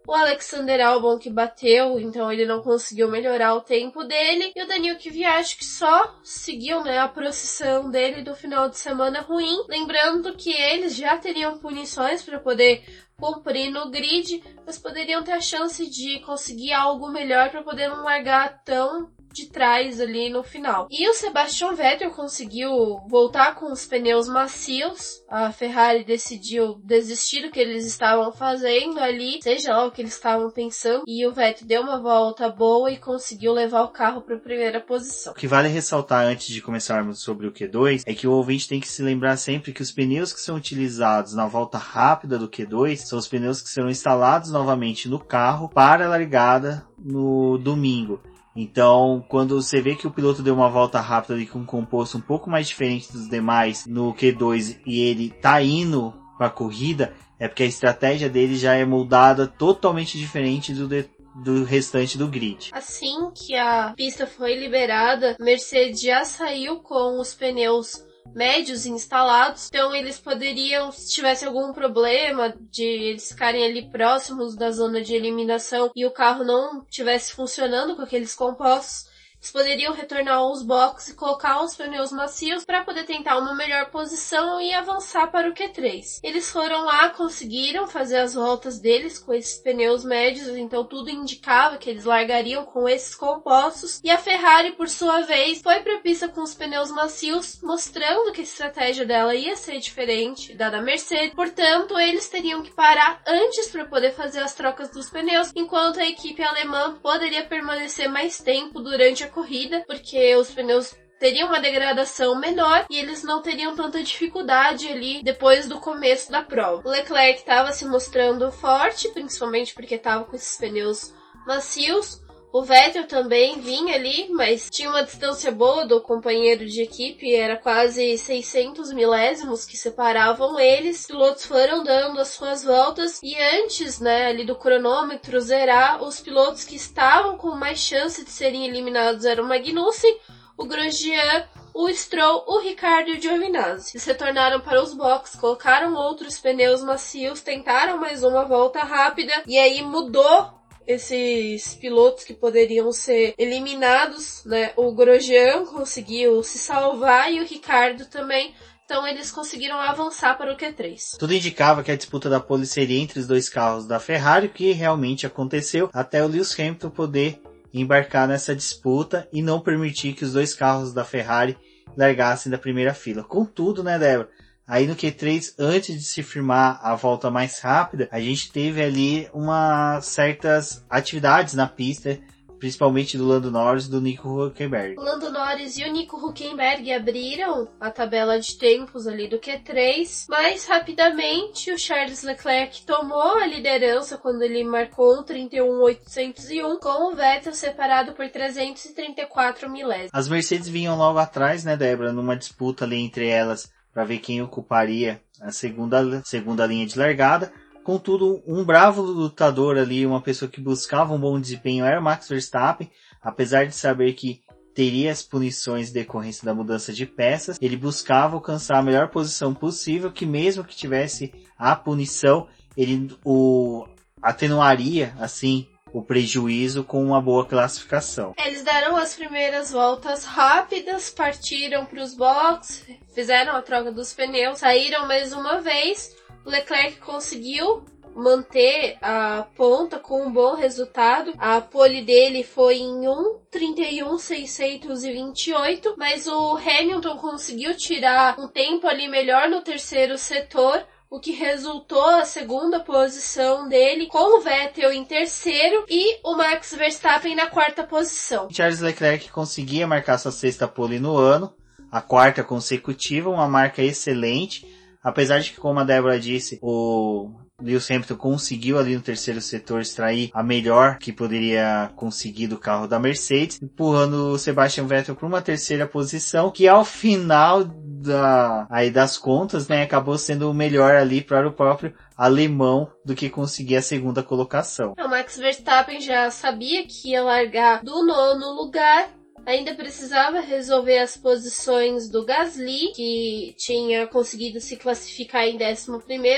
o 0.08 0.14
Alexander 0.14 0.86
Albon 0.86 1.18
que 1.18 1.30
bateu, 1.30 2.00
então 2.00 2.32
ele 2.32 2.46
não 2.46 2.62
conseguiu 2.62 3.10
melhorar 3.10 3.54
o 3.56 3.62
tempo 3.62 4.04
dele, 4.04 4.52
e 4.56 4.64
o 4.64 4.68
Daniel 4.68 4.98
Kvyat 4.98 5.58
que 5.58 5.66
só 5.66 6.16
seguiu 6.24 6.84
né, 6.84 7.00
a 7.00 7.08
procissão 7.08 7.90
dele 7.90 8.24
do 8.24 8.36
final 8.36 8.70
de 8.70 8.78
semana 8.78 9.22
ruim, 9.22 9.64
lembrando 9.68 10.36
que 10.36 10.52
eles 10.52 10.96
já 10.96 11.18
teriam 11.18 11.60
punições 11.60 12.24
para 12.24 12.40
poder 12.40 12.84
cumprir 13.18 13.70
no 13.70 13.92
grid, 13.92 14.44
mas 14.66 14.80
poderiam 14.80 15.24
ter 15.24 15.34
a 15.34 15.42
chance 15.42 15.88
de 15.88 16.20
conseguir 16.22 16.74
algo 16.74 17.10
melhor 17.10 17.52
para 17.52 17.62
poder 17.62 17.88
não 17.88 18.04
largar 18.04 18.64
tão 18.64 19.12
de 19.34 19.50
trás 19.50 20.00
ali 20.00 20.30
no 20.30 20.44
final. 20.44 20.88
E 20.90 21.10
o 21.10 21.14
Sebastian 21.14 21.74
Vettel 21.74 22.12
conseguiu 22.12 22.70
voltar 23.08 23.56
com 23.56 23.72
os 23.72 23.86
pneus 23.86 24.28
macios. 24.28 25.22
A 25.30 25.52
Ferrari 25.52 26.04
decidiu 26.04 26.76
desistir 26.84 27.42
do 27.42 27.52
que 27.52 27.60
eles 27.60 27.86
estavam 27.86 28.32
fazendo 28.32 29.00
ali, 29.00 29.42
seja 29.42 29.74
lá 29.74 29.86
o 29.86 29.92
que 29.92 30.02
eles 30.02 30.14
estavam 30.14 30.50
pensando, 30.52 31.04
e 31.08 31.26
o 31.26 31.32
Vettel 31.32 31.68
deu 31.68 31.82
uma 31.82 32.02
volta 32.02 32.50
boa 32.50 32.92
e 32.92 32.98
conseguiu 32.98 33.54
levar 33.54 33.84
o 33.84 33.90
carro 33.90 34.22
para 34.22 34.36
a 34.36 34.40
primeira 34.40 34.80
posição. 34.82 35.34
O 35.34 35.36
que 35.36 35.48
vale 35.48 35.68
ressaltar 35.68 36.26
antes 36.26 36.48
de 36.48 36.62
começarmos 36.62 37.22
sobre 37.22 37.48
o 37.48 37.52
Q2 37.52 38.04
é 38.06 38.14
que 38.14 38.28
o 38.28 38.32
ouvinte 38.32 38.68
tem 38.68 38.80
que 38.80 38.88
se 38.88 39.02
lembrar 39.02 39.38
sempre 39.38 39.72
que 39.72 39.82
os 39.82 39.92
pneus 39.92 40.34
que 40.34 40.40
são 40.40 40.56
utilizados 40.56 41.34
na 41.34 41.48
volta 41.48 41.78
rápida 41.78 42.38
do 42.38 42.50
Q2 42.50 42.98
são 42.98 43.18
os 43.18 43.28
pneus 43.28 43.62
que 43.62 43.70
serão 43.70 43.90
instalados 43.90 44.52
novamente 44.52 45.08
no 45.08 45.20
carro 45.20 45.70
para 45.70 46.06
a 46.06 46.10
largada 46.10 46.86
no 46.98 47.58
domingo. 47.58 48.22
Então, 48.56 49.24
quando 49.30 49.62
você 49.62 49.82
vê 49.82 49.96
que 49.96 50.08
o 50.08 50.12
piloto 50.12 50.44
deu 50.44 50.54
uma 50.54 50.70
volta 50.70 51.00
rápida 51.00 51.34
ali 51.34 51.46
com 51.46 51.60
um 51.60 51.66
composto 51.66 52.18
um 52.18 52.22
pouco 52.22 52.50
mais 52.50 52.68
diferente 52.68 53.12
dos 53.12 53.30
demais 53.30 53.86
no 53.86 54.14
Q2 54.14 54.80
e 54.86 55.02
ele 55.02 55.30
tá 55.30 55.62
indo 55.62 56.14
para 56.38 56.48
a 56.48 56.52
corrida, 56.52 57.14
é 57.40 57.48
porque 57.48 57.64
a 57.64 57.68
estratégia 57.68 58.30
dele 58.30 58.56
já 58.56 58.74
é 58.74 58.84
moldada 58.84 59.48
totalmente 59.48 60.18
diferente 60.18 60.74
do, 60.74 60.88
de, 60.88 61.06
do 61.44 61.64
restante 61.64 62.18
do 62.18 62.28
grid. 62.28 62.70
Assim 62.74 63.32
que 63.34 63.56
a 63.56 63.94
pista 63.96 64.28
foi 64.28 64.56
liberada, 64.56 65.38
Mercedes 65.40 66.02
já 66.02 66.26
saiu 66.26 66.80
com 66.80 67.20
os 67.20 67.34
pneus 67.34 68.04
médios 68.34 68.86
instalados, 68.86 69.68
então 69.68 69.94
eles 69.94 70.18
poderiam, 70.18 70.92
se 70.92 71.12
tivesse 71.12 71.46
algum 71.46 71.74
problema 71.74 72.56
de 72.72 72.84
eles 72.84 73.30
ficarem 73.30 73.66
ali 73.66 73.90
próximos 73.90 74.56
da 74.56 74.72
zona 74.72 75.02
de 75.02 75.14
eliminação 75.14 75.92
e 75.96 76.06
o 76.06 76.12
carro 76.12 76.44
não 76.44 76.84
tivesse 76.86 77.34
funcionando 77.34 77.96
com 77.96 78.02
aqueles 78.02 78.34
compostos, 78.34 79.11
eles 79.42 79.52
poderiam 79.52 79.92
retornar 79.92 80.36
aos 80.36 80.62
boxes 80.62 81.10
e 81.10 81.16
colocar 81.16 81.64
os 81.64 81.76
pneus 81.76 82.12
macios 82.12 82.64
para 82.64 82.84
poder 82.84 83.06
tentar 83.06 83.40
uma 83.40 83.56
melhor 83.56 83.90
posição 83.90 84.62
e 84.62 84.72
avançar 84.72 85.32
para 85.32 85.50
o 85.50 85.54
Q3. 85.54 86.20
Eles 86.22 86.52
foram 86.52 86.86
lá, 86.86 87.10
conseguiram 87.10 87.88
fazer 87.88 88.18
as 88.18 88.36
voltas 88.36 88.80
deles 88.80 89.18
com 89.18 89.34
esses 89.34 89.58
pneus 89.58 90.06
médios, 90.06 90.48
então 90.50 90.86
tudo 90.86 91.10
indicava 91.10 91.78
que 91.78 91.90
eles 91.90 92.06
largariam 92.06 92.66
com 92.66 92.88
esses 92.88 93.16
compostos. 93.16 94.00
E 94.04 94.12
a 94.12 94.18
Ferrari, 94.20 94.74
por 94.74 94.88
sua 94.88 95.22
vez, 95.22 95.60
foi 95.60 95.80
para 95.80 95.96
a 95.96 96.02
pista 96.02 96.28
com 96.28 96.42
os 96.42 96.54
pneus 96.54 96.92
macios, 96.92 97.60
mostrando 97.64 98.32
que 98.32 98.42
a 98.42 98.44
estratégia 98.44 99.08
dela 99.08 99.34
ia 99.34 99.56
ser 99.56 99.80
diferente 99.80 100.54
da 100.54 100.70
da 100.70 100.84
Mercedes. 100.84 101.34
Portanto, 101.34 101.98
eles 101.98 102.30
teriam 102.30 102.62
que 102.62 102.72
parar 102.72 103.20
antes 103.26 103.72
para 103.72 103.86
poder 103.86 104.12
fazer 104.12 104.40
as 104.40 104.54
trocas 104.54 104.92
dos 104.92 105.10
pneus, 105.10 105.52
enquanto 105.56 106.00
a 106.00 106.06
equipe 106.06 106.44
alemã 106.44 107.00
poderia 107.02 107.44
permanecer 107.44 108.08
mais 108.08 108.38
tempo 108.38 108.80
durante 108.80 109.24
a 109.24 109.31
corrida, 109.32 109.84
porque 109.88 110.36
os 110.36 110.52
pneus 110.52 110.96
teriam 111.20 111.48
uma 111.48 111.60
degradação 111.60 112.36
menor 112.40 112.86
e 112.90 112.98
eles 112.98 113.24
não 113.24 113.42
teriam 113.42 113.76
tanta 113.76 114.04
dificuldade 114.04 114.88
ali 114.88 115.22
depois 115.24 115.68
do 115.68 115.80
começo 115.80 116.32
da 116.32 116.42
prova. 116.42 116.82
O 116.84 116.92
Leclerc 116.92 117.40
estava 117.40 117.72
se 117.72 117.86
mostrando 117.86 118.52
forte, 118.52 119.10
principalmente 119.10 119.74
porque 119.74 119.96
estava 119.96 120.24
com 120.24 120.36
esses 120.36 120.58
pneus 120.58 121.14
macios. 121.46 122.21
O 122.54 122.64
Vettel 122.64 123.08
também 123.08 123.62
vinha 123.62 123.96
ali, 123.96 124.28
mas 124.30 124.70
tinha 124.70 124.90
uma 124.90 125.04
distância 125.04 125.50
boa 125.54 125.86
do 125.86 126.02
companheiro 126.02 126.66
de 126.66 126.82
equipe, 126.82 127.34
era 127.34 127.56
quase 127.56 128.18
600 128.18 128.92
milésimos 128.92 129.64
que 129.64 129.78
separavam 129.78 130.60
eles. 130.60 131.00
Os 131.00 131.08
pilotos 131.08 131.46
foram 131.46 131.82
dando 131.82 132.20
as 132.20 132.28
suas 132.28 132.66
voltas 132.66 133.22
e 133.24 133.38
antes, 133.40 134.02
né, 134.02 134.28
ali 134.28 134.46
do 134.46 134.58
cronômetro 134.58 135.40
zerar, 135.40 136.04
os 136.04 136.20
pilotos 136.20 136.66
que 136.66 136.76
estavam 136.76 137.38
com 137.38 137.56
mais 137.56 137.80
chance 137.80 138.22
de 138.26 138.30
serem 138.30 138.68
eliminados 138.68 139.24
eram 139.24 139.46
o 139.46 139.48
Magnussen, 139.48 140.18
o 140.58 140.66
Grosjean, 140.66 141.48
o 141.74 141.88
Stroll, 141.90 142.44
o 142.48 142.60
Ricardo 142.60 143.12
e 143.12 143.18
o 143.18 143.22
Giovinazzi. 143.22 143.92
Eles 143.94 144.06
retornaram 144.06 144.60
para 144.60 144.84
os 144.84 144.94
boxes, 144.94 145.40
colocaram 145.40 145.96
outros 145.96 146.38
pneus 146.38 146.84
macios, 146.84 147.42
tentaram 147.42 147.98
mais 147.98 148.24
uma 148.24 148.44
volta 148.44 148.80
rápida 148.80 149.32
e 149.48 149.58
aí 149.58 149.82
mudou 149.82 150.61
esses 150.92 151.76
pilotos 151.76 152.24
que 152.24 152.34
poderiam 152.34 152.92
ser 152.92 153.34
eliminados, 153.38 154.44
né? 154.46 154.72
O 154.76 154.94
Grosjean 154.94 155.66
conseguiu 155.66 156.44
se 156.44 156.58
salvar 156.58 157.32
e 157.32 157.40
o 157.40 157.46
Ricardo 157.46 158.06
também. 158.06 158.54
Então 158.86 159.08
eles 159.08 159.32
conseguiram 159.32 159.80
avançar 159.80 160.38
para 160.38 160.54
o 160.54 160.58
Q3. 160.58 161.18
Tudo 161.18 161.34
indicava 161.34 161.82
que 161.82 161.92
a 161.92 161.96
disputa 161.96 162.30
da 162.30 162.42
pole 162.42 162.66
seria 162.66 163.00
entre 163.00 163.20
os 163.20 163.28
dois 163.28 163.48
carros 163.48 163.88
da 163.88 164.00
Ferrari, 164.00 164.48
o 164.48 164.52
que 164.52 164.74
realmente 164.74 165.26
aconteceu, 165.26 165.90
até 165.94 166.24
o 166.24 166.28
Lewis 166.28 166.54
Hamilton 166.60 166.90
poder 166.90 167.42
embarcar 167.74 168.28
nessa 168.28 168.54
disputa 168.54 169.28
e 169.32 169.42
não 169.42 169.62
permitir 169.62 170.14
que 170.14 170.26
os 170.26 170.34
dois 170.34 170.54
carros 170.54 170.94
da 170.94 171.06
Ferrari 171.06 171.58
largassem 171.96 172.52
da 172.52 172.58
primeira 172.58 172.94
fila. 172.94 173.24
Contudo, 173.24 173.84
né, 173.84 173.98
Débora? 173.98 174.30
Aí 174.72 174.88
no 174.88 174.96
Q3, 174.96 175.56
antes 175.60 175.98
de 175.98 176.02
se 176.06 176.24
firmar 176.24 176.80
a 176.82 176.96
volta 176.96 177.30
mais 177.30 177.60
rápida, 177.60 178.08
a 178.10 178.22
gente 178.22 178.54
teve 178.54 178.82
ali 178.82 179.30
umas 179.34 180.06
certas 180.06 180.82
atividades 180.90 181.56
na 181.56 181.68
pista, 181.68 182.18
principalmente 182.58 183.18
do 183.18 183.28
Lando 183.28 183.52
Norris 183.52 183.88
e 183.88 183.92
do 183.92 184.00
Nico 184.00 184.30
Huckenberg. 184.30 184.96
O 184.98 185.04
Lando 185.04 185.30
Norris 185.30 185.78
e 185.78 185.84
o 185.84 185.92
Nico 185.92 186.16
Huckenberg 186.16 186.90
abriram 186.94 187.68
a 187.82 187.92
tabela 187.92 188.40
de 188.40 188.58
tempos 188.58 189.08
ali 189.08 189.28
do 189.28 189.40
Q3, 189.40 190.28
mas 190.30 190.66
rapidamente 190.66 191.70
o 191.70 191.78
Charles 191.78 192.24
Leclerc 192.24 192.86
tomou 192.86 193.40
a 193.40 193.46
liderança 193.46 194.18
quando 194.18 194.42
ele 194.42 194.64
marcou 194.64 195.20
um 195.20 195.24
31.801, 195.26 196.80
com 196.80 197.12
o 197.12 197.14
Vettel 197.14 197.54
separado 197.54 198.14
por 198.14 198.30
334 198.30 199.70
milésimos. 199.70 200.12
As 200.14 200.30
Mercedes 200.30 200.70
vinham 200.70 200.98
logo 200.98 201.20
atrás, 201.20 201.66
né, 201.66 201.76
Débora, 201.76 202.14
numa 202.14 202.38
disputa 202.38 202.86
ali 202.86 203.02
entre 203.02 203.28
elas 203.28 203.70
para 203.94 204.06
ver 204.06 204.20
quem 204.20 204.42
ocuparia 204.42 205.22
a 205.42 205.52
segunda, 205.52 206.22
segunda 206.24 206.66
linha 206.66 206.86
de 206.86 206.98
largada. 206.98 207.52
Contudo, 207.84 208.42
um 208.46 208.64
bravo 208.64 209.02
lutador 209.02 209.78
ali, 209.78 210.06
uma 210.06 210.22
pessoa 210.22 210.50
que 210.50 210.62
buscava 210.62 211.14
um 211.14 211.20
bom 211.20 211.40
desempenho 211.40 211.84
era 211.84 212.00
Max 212.00 212.30
Verstappen, 212.30 212.90
apesar 213.22 213.66
de 213.66 213.76
saber 213.76 214.14
que 214.14 214.42
teria 214.74 215.12
as 215.12 215.22
punições 215.22 215.90
em 215.90 215.94
decorrência 215.94 216.46
da 216.46 216.54
mudança 216.54 216.94
de 216.94 217.06
peças, 217.06 217.58
ele 217.62 217.76
buscava 217.76 218.36
alcançar 218.36 218.78
a 218.78 218.84
melhor 218.84 219.10
posição 219.10 219.54
possível, 219.54 220.12
que 220.12 220.26
mesmo 220.26 220.64
que 220.64 220.76
tivesse 220.76 221.34
a 221.58 221.76
punição, 221.76 222.48
ele 222.78 223.10
o 223.26 223.86
atenuaria 224.22 225.14
assim 225.20 225.68
o 225.94 226.02
prejuízo 226.02 226.84
com 226.84 227.04
uma 227.04 227.22
boa 227.22 227.46
classificação. 227.46 228.34
Eles 228.38 228.64
deram 228.64 228.96
as 228.96 229.16
primeiras 229.16 229.72
voltas 229.72 230.26
rápidas, 230.26 231.10
partiram 231.10 231.86
para 231.86 232.02
os 232.02 232.14
boxes, 232.14 232.86
fizeram 233.14 233.56
a 233.56 233.62
troca 233.62 233.92
dos 233.92 234.14
pneus, 234.14 234.60
saíram 234.60 235.08
mais 235.08 235.34
uma 235.34 235.60
vez. 235.60 236.16
Leclerc 236.46 237.00
conseguiu 237.00 237.84
manter 238.16 238.98
a 239.02 239.46
ponta 239.56 240.00
com 240.00 240.26
um 240.26 240.32
bom 240.32 240.56
resultado. 240.56 241.34
A 241.38 241.60
pole 241.62 242.02
dele 242.02 242.44
foi 242.44 242.80
em 242.80 243.06
1:31.628, 243.06 245.94
mas 245.98 246.28
o 246.28 246.58
Hamilton 246.58 247.18
conseguiu 247.18 247.76
tirar 247.76 248.40
um 248.40 248.48
tempo 248.48 248.88
ali 248.88 249.08
melhor 249.08 249.48
no 249.50 249.62
terceiro 249.62 250.18
setor 250.18 250.84
o 251.12 251.20
que 251.20 251.34
resultou 251.34 252.06
a 252.06 252.24
segunda 252.24 252.80
posição 252.80 253.68
dele, 253.68 254.08
com 254.08 254.38
o 254.38 254.42
Vettel 254.42 254.94
em 254.94 255.04
terceiro 255.04 255.86
e 255.90 256.18
o 256.24 256.38
Max 256.38 256.74
Verstappen 256.74 257.36
na 257.36 257.48
quarta 257.48 257.84
posição. 257.84 258.48
Charles 258.50 258.80
Leclerc 258.80 259.30
conseguia 259.30 259.86
marcar 259.86 260.18
sua 260.18 260.32
sexta 260.32 260.70
pole 260.70 261.00
no 261.00 261.18
ano, 261.18 261.54
a 261.92 262.02
quarta 262.02 262.46
consecutiva, 262.46 263.30
uma 263.30 263.46
marca 263.46 263.84
excelente, 263.84 264.66
apesar 265.04 265.40
de 265.40 265.52
que, 265.52 265.60
como 265.60 265.82
a 265.82 265.84
Débora 265.84 266.18
disse, 266.18 266.58
o 266.62 267.30
Lewis 267.62 267.90
Hamilton 267.90 268.16
conseguiu 268.16 268.78
ali 268.78 268.96
no 268.96 269.02
terceiro 269.02 269.42
setor 269.42 269.82
extrair 269.82 270.30
a 270.34 270.44
melhor 270.44 270.98
que 270.98 271.12
poderia 271.12 271.92
conseguir 271.96 272.48
do 272.48 272.58
carro 272.58 272.88
da 272.88 273.00
Mercedes, 273.00 273.62
empurrando 273.62 274.32
o 274.32 274.38
Sebastian 274.38 274.86
Vettel 274.86 275.16
para 275.16 275.28
uma 275.28 275.42
terceira 275.42 275.88
posição, 275.88 276.52
que 276.52 276.68
ao 276.68 276.84
final 276.84 277.64
da, 277.64 278.68
aí 278.70 278.90
das 278.90 279.18
contas, 279.18 279.68
né, 279.68 279.84
acabou 279.84 280.18
sendo 280.18 280.50
o 280.50 280.54
melhor 280.54 280.96
ali 280.96 281.22
para 281.22 281.48
o 281.48 281.54
próprio 281.54 281.94
alemão 282.18 282.92
do 283.06 283.16
que 283.16 283.30
conseguir 283.30 283.78
a 283.78 283.82
segunda 283.82 284.24
colocação. 284.24 284.94
O 285.00 285.08
Max 285.08 285.38
Verstappen 285.38 286.00
já 286.02 286.30
sabia 286.30 286.86
que 286.86 287.10
ia 287.10 287.24
largar 287.24 287.84
do 287.84 288.06
nono 288.06 288.54
lugar 288.54 289.10
Ainda 289.46 289.74
precisava 289.74 290.40
resolver 290.40 291.00
as 291.00 291.18
posições 291.18 292.10
do 292.10 292.24
Gasly, 292.24 292.92
que 292.96 293.56
tinha 293.58 294.06
conseguido 294.08 294.60
se 294.60 294.78
classificar 294.78 295.48
em 295.48 295.56
11, 295.56 295.92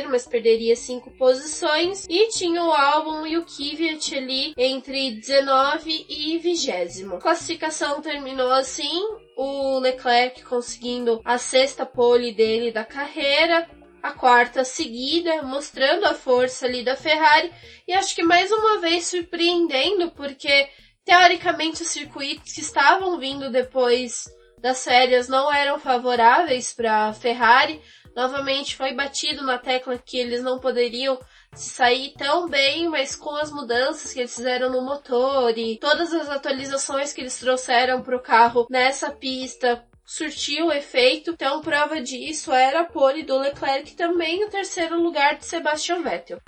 mas 0.09 0.27
perderia 0.27 0.75
5 0.75 1.11
posições. 1.17 2.05
E 2.09 2.29
tinha 2.29 2.63
o 2.63 2.71
Albon 2.71 3.27
e 3.27 3.37
o 3.37 3.45
Kvyat 3.45 4.15
ali 4.15 4.53
entre 4.57 5.11
19 5.11 6.05
e 6.07 6.37
20. 6.37 6.71
A 7.13 7.17
classificação 7.17 8.01
terminou 8.01 8.51
assim, 8.51 9.01
o 9.35 9.79
Leclerc 9.79 10.43
conseguindo 10.43 11.19
a 11.25 11.37
sexta 11.37 11.85
pole 11.85 12.33
dele 12.33 12.71
da 12.71 12.85
carreira, 12.85 13.67
a 14.01 14.11
quarta 14.11 14.65
seguida, 14.65 15.41
mostrando 15.43 16.05
a 16.05 16.13
força 16.13 16.65
ali 16.65 16.83
da 16.83 16.95
Ferrari 16.95 17.51
e 17.87 17.93
acho 17.93 18.13
que 18.13 18.21
mais 18.21 18.51
uma 18.51 18.79
vez 18.79 19.07
surpreendendo 19.07 20.11
porque 20.11 20.67
Teoricamente, 21.05 21.81
os 21.81 21.89
circuitos 21.89 22.53
que 22.53 22.61
estavam 22.61 23.19
vindo 23.19 23.51
depois 23.51 24.25
das 24.59 24.83
férias 24.83 25.27
não 25.27 25.53
eram 25.53 25.77
favoráveis 25.77 26.73
para 26.73 27.07
a 27.07 27.13
Ferrari. 27.13 27.81
Novamente 28.15 28.75
foi 28.75 28.93
batido 28.93 29.43
na 29.43 29.57
tecla 29.57 29.97
que 29.97 30.17
eles 30.17 30.41
não 30.41 30.59
poderiam 30.59 31.19
se 31.53 31.69
sair 31.71 32.13
tão 32.17 32.47
bem, 32.47 32.87
mas 32.87 33.15
com 33.15 33.35
as 33.35 33.51
mudanças 33.51 34.13
que 34.13 34.19
eles 34.19 34.35
fizeram 34.35 34.71
no 34.71 34.81
motor 34.81 35.57
e 35.57 35.77
todas 35.77 36.13
as 36.13 36.29
atualizações 36.29 37.11
que 37.11 37.21
eles 37.21 37.37
trouxeram 37.37 38.01
para 38.01 38.15
o 38.15 38.21
carro 38.21 38.65
nessa 38.69 39.11
pista 39.11 39.83
surtiu 40.05 40.71
efeito. 40.71 41.31
Então, 41.31 41.61
prova 41.61 42.01
disso 42.01 42.51
era 42.51 42.81
a 42.81 42.85
pole 42.85 43.23
do 43.23 43.37
Leclerc 43.37 43.95
também 43.95 44.43
o 44.45 44.49
terceiro 44.49 45.01
lugar 45.01 45.37
de 45.37 45.45
Sebastian 45.45 46.01
Vettel. 46.01 46.39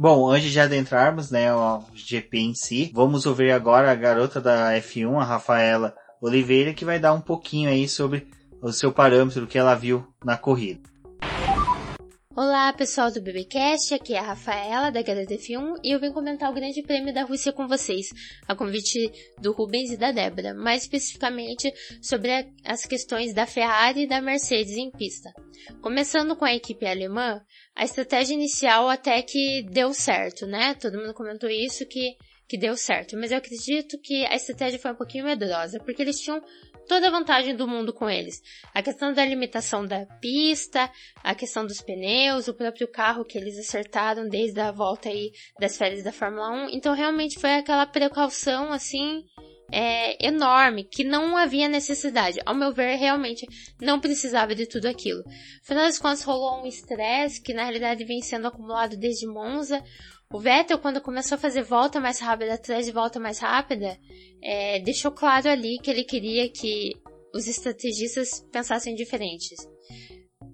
Bom, 0.00 0.30
antes 0.30 0.52
de 0.52 0.60
adentrarmos, 0.60 1.28
né, 1.32 1.52
o 1.52 1.82
GP 1.92 2.38
em 2.38 2.54
si, 2.54 2.92
vamos 2.94 3.26
ouvir 3.26 3.50
agora 3.50 3.90
a 3.90 3.96
garota 3.96 4.40
da 4.40 4.70
F1, 4.74 5.20
a 5.20 5.24
Rafaela 5.24 5.92
Oliveira, 6.20 6.72
que 6.72 6.84
vai 6.84 7.00
dar 7.00 7.12
um 7.12 7.20
pouquinho 7.20 7.68
aí 7.68 7.88
sobre 7.88 8.28
o 8.62 8.72
seu 8.72 8.92
parâmetro 8.92 9.44
que 9.44 9.58
ela 9.58 9.74
viu 9.74 10.06
na 10.24 10.36
corrida. 10.36 10.88
Olá, 12.40 12.72
pessoal 12.72 13.10
do 13.10 13.20
BBcast, 13.20 13.92
aqui 13.92 14.14
é 14.14 14.18
a 14.18 14.22
Rafaela 14.22 14.92
da 14.92 15.02
Gazeta 15.02 15.34
F1 15.34 15.80
e 15.82 15.92
eu 15.92 15.98
vim 15.98 16.12
comentar 16.12 16.48
o 16.48 16.54
Grande 16.54 16.84
Prêmio 16.84 17.12
da 17.12 17.24
Rússia 17.24 17.52
com 17.52 17.66
vocês, 17.66 18.10
a 18.46 18.54
convite 18.54 19.10
do 19.42 19.50
Rubens 19.50 19.90
e 19.90 19.96
da 19.96 20.12
Débora, 20.12 20.54
mais 20.54 20.82
especificamente 20.82 21.68
sobre 22.00 22.30
as 22.64 22.86
questões 22.86 23.34
da 23.34 23.44
Ferrari 23.44 24.04
e 24.04 24.06
da 24.06 24.22
Mercedes 24.22 24.76
em 24.76 24.88
pista. 24.88 25.32
Começando 25.82 26.36
com 26.36 26.44
a 26.44 26.54
equipe 26.54 26.86
alemã, 26.86 27.42
a 27.74 27.82
estratégia 27.82 28.34
inicial 28.34 28.88
até 28.88 29.20
que 29.20 29.66
deu 29.72 29.92
certo, 29.92 30.46
né? 30.46 30.74
Todo 30.74 30.96
mundo 30.96 31.14
comentou 31.14 31.50
isso 31.50 31.84
que 31.88 32.14
que 32.48 32.56
deu 32.56 32.74
certo, 32.78 33.14
mas 33.14 33.30
eu 33.30 33.36
acredito 33.36 34.00
que 34.00 34.24
a 34.24 34.34
estratégia 34.34 34.78
foi 34.78 34.90
um 34.90 34.96
pouquinho 34.96 35.26
medrosa, 35.26 35.78
porque 35.80 36.00
eles 36.00 36.18
tinham 36.18 36.40
toda 36.88 37.08
a 37.08 37.10
vantagem 37.10 37.54
do 37.54 37.68
mundo 37.68 37.92
com 37.92 38.08
eles. 38.08 38.42
A 38.74 38.82
questão 38.82 39.12
da 39.12 39.24
limitação 39.24 39.86
da 39.86 40.06
pista, 40.20 40.90
a 41.22 41.34
questão 41.34 41.64
dos 41.64 41.80
pneus, 41.80 42.48
o 42.48 42.54
próprio 42.54 42.88
carro 42.88 43.24
que 43.24 43.38
eles 43.38 43.58
acertaram 43.58 44.28
desde 44.28 44.58
a 44.58 44.72
volta 44.72 45.08
aí 45.08 45.30
das 45.60 45.76
férias 45.76 46.02
da 46.02 46.10
Fórmula 46.10 46.50
1. 46.66 46.70
Então 46.70 46.94
realmente 46.94 47.38
foi 47.38 47.54
aquela 47.54 47.86
precaução 47.86 48.72
assim 48.72 49.22
é, 49.70 50.26
enorme 50.26 50.84
que 50.84 51.04
não 51.04 51.36
havia 51.36 51.68
necessidade. 51.68 52.40
Ao 52.44 52.54
meu 52.54 52.72
ver, 52.72 52.96
realmente 52.96 53.46
não 53.80 54.00
precisava 54.00 54.54
de 54.54 54.66
tudo 54.66 54.86
aquilo. 54.86 55.22
Afinal 55.62 55.84
das 55.84 55.98
contas, 55.98 56.22
rolou 56.22 56.62
um 56.62 56.66
estresse 56.66 57.42
que 57.42 57.52
na 57.52 57.64
realidade 57.64 58.04
vem 58.04 58.22
sendo 58.22 58.48
acumulado 58.48 58.96
desde 58.96 59.26
Monza. 59.26 59.82
O 60.30 60.38
Vettel, 60.38 60.78
quando 60.78 61.00
começou 61.00 61.36
a 61.36 61.40
fazer 61.40 61.62
volta 61.62 61.98
mais 61.98 62.20
rápida 62.20 62.52
atrás 62.52 62.84
de 62.84 62.92
volta 62.92 63.18
mais 63.18 63.38
rápida, 63.38 63.98
é, 64.42 64.78
deixou 64.80 65.10
claro 65.10 65.48
ali 65.48 65.78
que 65.82 65.90
ele 65.90 66.04
queria 66.04 66.50
que 66.50 66.92
os 67.34 67.46
estrategistas 67.48 68.46
pensassem 68.52 68.94
diferentes. 68.94 69.56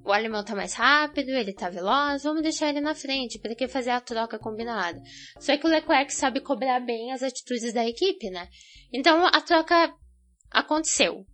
o 0.07 0.13
alemão 0.13 0.45
tá 0.45 0.55
mais 0.55 0.75
rápido, 0.75 1.31
ele 1.31 1.53
tá 1.53 1.71
veloz, 1.71 2.23
vamos 2.23 2.43
deixar 2.43 2.69
ele 2.69 2.81
na 2.81 2.95
frente, 2.95 3.41
para 3.41 3.55
que 3.57 3.67
fazer 3.67 3.91
a 3.91 4.01
troca 4.01 4.39
combinada. 4.39 5.03
Só 5.41 5.57
que 5.57 5.67
o 5.67 5.71
Leclerc 5.71 6.13
sabe 6.15 6.41
cobrar 6.41 6.79
bem 6.79 7.13
as 7.13 7.25
atitudes 7.25 7.73
da 7.73 7.85
equipe, 7.85 8.31
né? 8.31 8.49
Então 8.93 9.27
a 9.27 9.41
troca 9.41 9.93
aconteceu. 10.53 11.27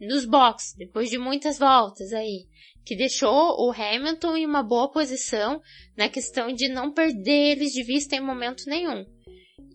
Nos 0.00 0.24
boxes, 0.24 0.74
depois 0.76 1.10
de 1.10 1.18
muitas 1.18 1.58
voltas 1.58 2.12
aí, 2.12 2.48
que 2.84 2.96
deixou 2.96 3.56
o 3.58 3.72
Hamilton 3.72 4.36
em 4.36 4.46
uma 4.46 4.62
boa 4.62 4.90
posição 4.90 5.60
na 5.96 6.08
questão 6.08 6.52
de 6.52 6.68
não 6.68 6.92
perder 6.92 7.52
eles 7.52 7.72
de 7.72 7.82
vista 7.82 8.14
em 8.14 8.20
momento 8.20 8.64
nenhum. 8.66 9.04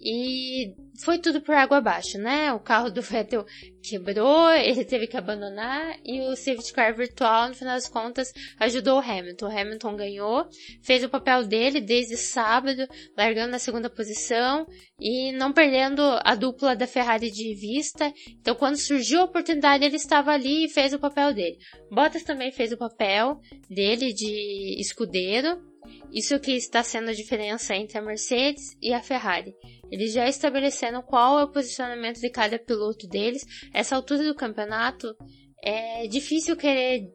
E 0.02 0.74
foi 1.04 1.18
tudo 1.18 1.42
por 1.42 1.54
água 1.54 1.78
abaixo, 1.78 2.18
né? 2.18 2.54
O 2.54 2.60
carro 2.60 2.90
do 2.90 3.02
Vettel 3.02 3.46
quebrou, 3.82 4.50
ele 4.52 4.86
teve 4.86 5.08
que 5.08 5.18
abandonar 5.18 5.98
e 6.06 6.22
o 6.22 6.36
safety 6.36 6.74
car 6.74 6.96
virtual, 6.96 7.50
no 7.50 7.56
final 7.56 7.76
das 7.76 7.90
contas, 7.90 8.32
ajudou 8.60 8.98
o 8.98 9.02
Hamilton. 9.02 9.46
O 9.46 9.60
Hamilton 9.60 9.96
ganhou, 9.96 10.48
fez 10.82 11.04
o 11.04 11.10
papel 11.10 11.46
dele 11.46 11.82
desde 11.82 12.16
sábado, 12.16 12.88
largando 13.18 13.52
na 13.52 13.60
segunda 13.60 13.90
posição 13.90 14.66
e 15.00 15.32
não 15.34 15.52
perdendo 15.52 16.02
a 16.24 16.36
dupla 16.36 16.76
da 16.76 16.88
Ferrari 16.88 17.30
de 17.32 17.54
vista. 17.56 18.14
Então, 18.40 18.56
quando 18.56 18.78
surgiu 18.78 19.22
a 19.22 19.26
oportunidade, 19.26 19.84
ele 19.84 19.96
estava 19.98 20.32
ali 20.32 20.66
e 20.66 20.70
fez 20.70 20.94
o 20.94 21.00
papel 21.00 21.34
dele. 21.34 21.58
Bottas 21.92 22.24
também 22.24 22.52
fez 22.52 22.72
o 22.72 22.78
papel 22.78 23.40
dele 23.70 24.14
de 24.14 24.80
escudeiro. 24.80 25.68
Isso 26.12 26.39
que 26.39 26.52
está 26.52 26.84
sendo 26.84 27.10
a 27.10 27.13
diferença 27.13 27.76
entre 27.76 27.98
a 27.98 28.02
Mercedes 28.02 28.76
e 28.82 28.94
a 28.94 29.02
Ferrari. 29.02 29.56
Eles 29.92 30.13
já 30.13 30.28
estabeleceram 30.28 31.02
qual 31.02 31.39
é 31.39 31.44
o 31.44 31.52
posicionamento 31.52 32.20
de 32.20 32.30
cada 32.30 32.60
piloto 32.60 33.08
deles. 33.08 33.44
Essa 33.74 33.96
altura 33.96 34.24
do 34.24 34.36
campeonato 34.36 35.15
é 35.63 36.08
difícil 36.08 36.56
querer 36.56 37.08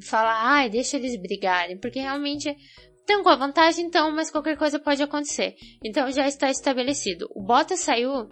falar, 0.00 0.64
ah, 0.64 0.68
deixa 0.68 0.96
eles 0.96 1.20
brigarem, 1.20 1.78
porque 1.78 1.98
realmente 1.98 2.56
tem 3.04 3.22
com 3.22 3.28
a 3.30 3.36
vantagem 3.36 3.86
então, 3.86 4.10
mas 4.12 4.30
qualquer 4.30 4.56
coisa 4.56 4.78
pode 4.78 5.02
acontecer. 5.02 5.56
Então 5.82 6.10
já 6.12 6.28
está 6.28 6.50
estabelecido. 6.50 7.28
O 7.34 7.42
Bottas 7.42 7.80
saiu 7.80 8.28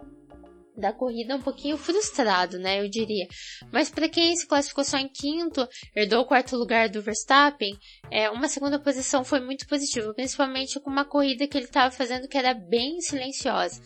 da 0.77 0.93
corrida 0.93 1.37
um 1.37 1.43
pouquinho 1.43 1.77
frustrado, 1.77 2.59
né, 2.59 2.81
eu 2.81 2.89
diria. 2.89 3.27
Mas 3.73 3.91
para 3.91 4.09
quem 4.09 4.37
se 4.37 4.47
classificou 4.47 4.85
só 4.85 4.99
em 4.99 5.09
quinto, 5.09 5.67
herdou 5.95 6.21
o 6.21 6.27
quarto 6.27 6.57
lugar 6.57 6.89
do 6.89 7.03
Verstappen, 7.03 7.77
é, 8.11 8.31
uma 8.31 8.49
segunda 8.49 8.79
posição 8.79 9.25
foi 9.25 9.41
muito 9.41 9.67
positiva, 9.67 10.13
principalmente 10.15 10.79
com 10.81 10.91
uma 10.91 11.05
corrida 11.05 11.47
que 11.47 11.57
ele 11.57 11.67
estava 11.67 11.91
fazendo 11.91 12.29
que 12.29 12.39
era 12.39 12.55
bem 12.55 13.01
silenciosa. 13.01 13.81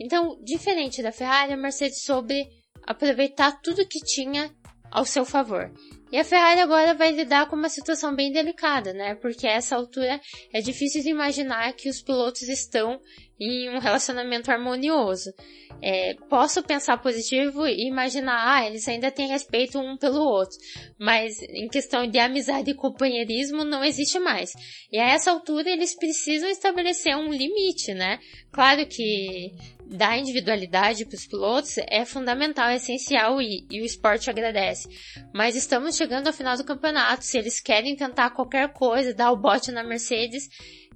Então, 0.00 0.38
diferente 0.42 1.02
da 1.02 1.12
Ferrari, 1.12 1.52
a 1.52 1.56
Mercedes 1.56 2.02
soube 2.04 2.48
aproveitar 2.86 3.60
tudo 3.62 3.86
que 3.86 4.00
tinha 4.00 4.50
ao 4.90 5.04
seu 5.04 5.24
favor. 5.24 5.72
E 6.12 6.18
a 6.18 6.24
Ferrari 6.24 6.60
agora 6.60 6.92
vai 6.92 7.10
lidar 7.10 7.48
com 7.48 7.56
uma 7.56 7.70
situação 7.70 8.14
bem 8.14 8.30
delicada, 8.30 8.92
né? 8.92 9.14
Porque 9.14 9.46
a 9.46 9.52
essa 9.52 9.74
altura 9.74 10.20
é 10.52 10.60
difícil 10.60 11.02
de 11.02 11.08
imaginar 11.08 11.72
que 11.72 11.88
os 11.88 12.02
pilotos 12.02 12.42
estão 12.42 13.00
em 13.40 13.70
um 13.70 13.78
relacionamento 13.78 14.50
harmonioso. 14.50 15.32
É, 15.80 16.14
posso 16.28 16.62
pensar 16.62 16.98
positivo 16.98 17.66
e 17.66 17.88
imaginar, 17.88 18.56
ah, 18.56 18.66
eles 18.66 18.86
ainda 18.86 19.10
têm 19.10 19.26
respeito 19.26 19.80
um 19.80 19.96
pelo 19.96 20.20
outro. 20.20 20.56
Mas 20.98 21.42
em 21.42 21.66
questão 21.66 22.06
de 22.06 22.18
amizade 22.18 22.70
e 22.70 22.74
companheirismo 22.74 23.64
não 23.64 23.82
existe 23.82 24.18
mais. 24.18 24.52
E 24.92 24.98
a 24.98 25.08
essa 25.08 25.30
altura 25.30 25.70
eles 25.70 25.96
precisam 25.96 26.48
estabelecer 26.50 27.16
um 27.16 27.32
limite, 27.32 27.94
né? 27.94 28.20
Claro 28.52 28.86
que 28.86 29.50
dar 29.92 30.18
individualidade 30.18 31.04
para 31.04 31.16
os 31.16 31.26
pilotos 31.26 31.76
é 31.88 32.04
fundamental, 32.04 32.68
é 32.68 32.76
essencial 32.76 33.40
e, 33.42 33.66
e, 33.70 33.80
o 33.80 33.84
esporte 33.84 34.30
agradece. 34.30 34.88
Mas 35.34 35.54
estamos 35.54 35.96
chegando 36.02 36.26
ao 36.26 36.32
final 36.32 36.56
do 36.56 36.64
campeonato. 36.64 37.24
Se 37.24 37.38
eles 37.38 37.60
querem 37.60 37.94
tentar 37.94 38.30
qualquer 38.30 38.72
coisa, 38.72 39.14
dar 39.14 39.30
o 39.30 39.36
bote 39.36 39.70
na 39.70 39.84
Mercedes, 39.84 40.48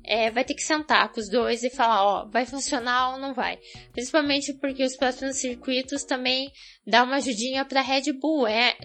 é, 0.06 0.30
vai 0.30 0.44
ter 0.44 0.54
que 0.54 0.62
sentar 0.62 1.12
com 1.12 1.20
os 1.20 1.28
dois 1.28 1.62
e 1.62 1.70
falar, 1.70 2.04
ó, 2.04 2.26
vai 2.26 2.46
funcionar 2.46 3.12
ou 3.12 3.18
não 3.18 3.34
vai. 3.34 3.58
Principalmente 3.92 4.54
porque 4.54 4.84
os 4.84 4.96
próximos 4.96 5.36
circuitos 5.36 6.04
também 6.04 6.50
dá 6.86 7.02
uma 7.02 7.16
ajudinha 7.16 7.64
para 7.64 7.82
Red 7.82 8.12
Bull. 8.12 8.46
É, 8.46 8.76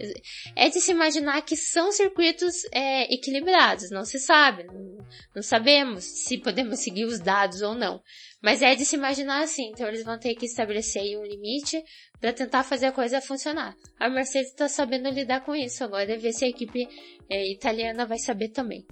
é 0.56 0.70
de 0.70 0.82
se 0.82 0.92
imaginar 0.92 1.42
que 1.44 1.56
são 1.56 1.92
circuitos 1.92 2.64
é, 2.72 3.14
equilibrados, 3.14 3.92
não 3.92 4.04
se 4.04 4.20
sabe, 4.20 4.64
não, 4.64 4.98
não 5.36 5.44
sabemos 5.44 6.04
se 6.04 6.38
podemos 6.40 6.80
seguir 6.80 7.06
os 7.06 7.20
dados 7.20 7.62
ou 7.62 7.76
não. 7.76 8.02
Mas 8.42 8.64
é 8.64 8.74
de 8.74 8.84
se 8.86 8.96
imaginar 8.96 9.44
assim, 9.44 9.70
então 9.70 9.88
eles 9.88 10.04
vão 10.04 10.18
ter 10.18 10.34
que 10.34 10.48
estabelecer 10.48 11.18
um 11.20 11.24
limite 11.24 11.84
para 12.20 12.34
tentar 12.34 12.64
fazer 12.64 12.88
a 12.88 12.92
coisa 12.92 13.22
funcionar. 13.22 13.76
A 14.00 14.10
Mercedes 14.10 14.50
está 14.50 14.68
sabendo 14.68 15.10
lidar 15.10 15.42
com 15.42 15.56
isso 15.56 15.84
agora, 15.84 16.18
ver 16.18 16.34
se 16.34 16.46
a 16.46 16.50
equipe 16.50 16.88
é, 17.30 17.52
italiana 17.52 18.06
vai 18.06 18.18
saber 18.18 18.50
também. 18.50 18.84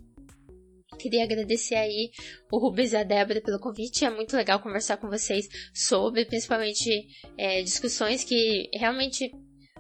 Queria 1.00 1.24
agradecer 1.24 1.76
aí 1.76 2.12
o 2.52 2.60
Rubens 2.60 2.94
e 2.94 2.98
a 2.98 3.04
Débora 3.04 3.42
pelo 3.42 3.60
convite. 3.60 4.06
É 4.06 4.10
muito 4.10 4.36
legal 4.36 4.60
conversar 4.60 4.98
com 4.98 5.08
vocês 5.08 5.48
sobre, 5.74 6.26
principalmente, 6.26 7.08
é, 7.38 7.62
discussões 7.62 8.24
que 8.24 8.70
realmente 8.74 9.32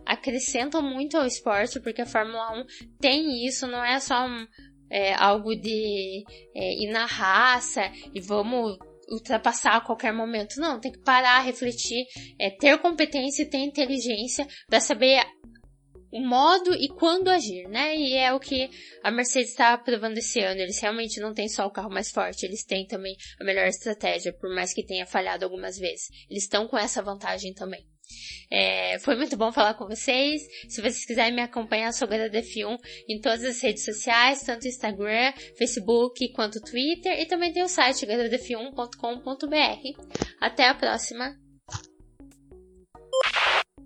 acrescentam 0.05 0.81
muito 0.81 1.17
ao 1.17 1.25
esporte, 1.25 1.79
porque 1.79 2.01
a 2.01 2.05
Fórmula 2.05 2.61
1 2.61 2.65
tem 2.99 3.45
isso, 3.45 3.67
não 3.67 3.83
é 3.83 3.99
só 3.99 4.25
um, 4.25 4.47
é, 4.89 5.13
algo 5.13 5.55
de 5.55 6.23
é, 6.55 6.83
ir 6.83 6.91
na 6.91 7.05
raça 7.05 7.91
e 8.13 8.19
vamos 8.19 8.77
ultrapassar 9.11 9.75
a 9.75 9.81
qualquer 9.81 10.13
momento. 10.13 10.59
Não, 10.59 10.79
tem 10.79 10.91
que 10.91 10.99
parar, 10.99 11.41
refletir, 11.41 12.05
é, 12.39 12.49
ter 12.49 12.77
competência 12.79 13.43
e 13.43 13.49
ter 13.49 13.59
inteligência 13.59 14.47
para 14.67 14.79
saber 14.79 15.21
o 16.11 16.19
modo 16.19 16.73
e 16.73 16.87
quando 16.89 17.29
agir, 17.29 17.67
né? 17.67 17.95
E 17.95 18.15
é 18.15 18.33
o 18.33 18.39
que 18.39 18.69
a 19.03 19.11
Mercedes 19.11 19.51
está 19.51 19.77
provando 19.77 20.17
esse 20.17 20.39
ano. 20.39 20.59
Eles 20.59 20.79
realmente 20.79 21.19
não 21.19 21.33
têm 21.33 21.47
só 21.47 21.65
o 21.65 21.71
carro 21.71 21.89
mais 21.89 22.11
forte, 22.11 22.45
eles 22.45 22.63
têm 22.63 22.85
também 22.85 23.15
a 23.39 23.43
melhor 23.43 23.67
estratégia, 23.67 24.33
por 24.33 24.53
mais 24.53 24.73
que 24.73 24.85
tenha 24.85 25.05
falhado 25.05 25.45
algumas 25.45 25.77
vezes. 25.77 26.07
Eles 26.29 26.43
estão 26.43 26.67
com 26.67 26.77
essa 26.77 27.01
vantagem 27.01 27.53
também. 27.53 27.85
É, 28.51 28.97
foi 28.99 29.15
muito 29.15 29.37
bom 29.37 29.51
falar 29.51 29.75
com 29.75 29.85
vocês. 29.85 30.41
Se 30.67 30.81
vocês 30.81 31.05
quiserem 31.05 31.35
me 31.35 31.41
acompanhar, 31.41 31.93
sou 31.93 32.07
Grada 32.07 32.41
F1 32.41 32.77
em 33.07 33.21
todas 33.21 33.43
as 33.43 33.61
redes 33.61 33.85
sociais, 33.85 34.41
tanto 34.43 34.67
Instagram, 34.67 35.31
Facebook 35.57 36.31
quanto 36.33 36.59
Twitter, 36.61 37.19
e 37.19 37.25
também 37.27 37.53
tem 37.53 37.63
o 37.63 37.67
site 37.67 38.05
gradaf1.com.br. 38.05 40.03
Até 40.41 40.67
a 40.67 40.73
próxima! 40.73 41.48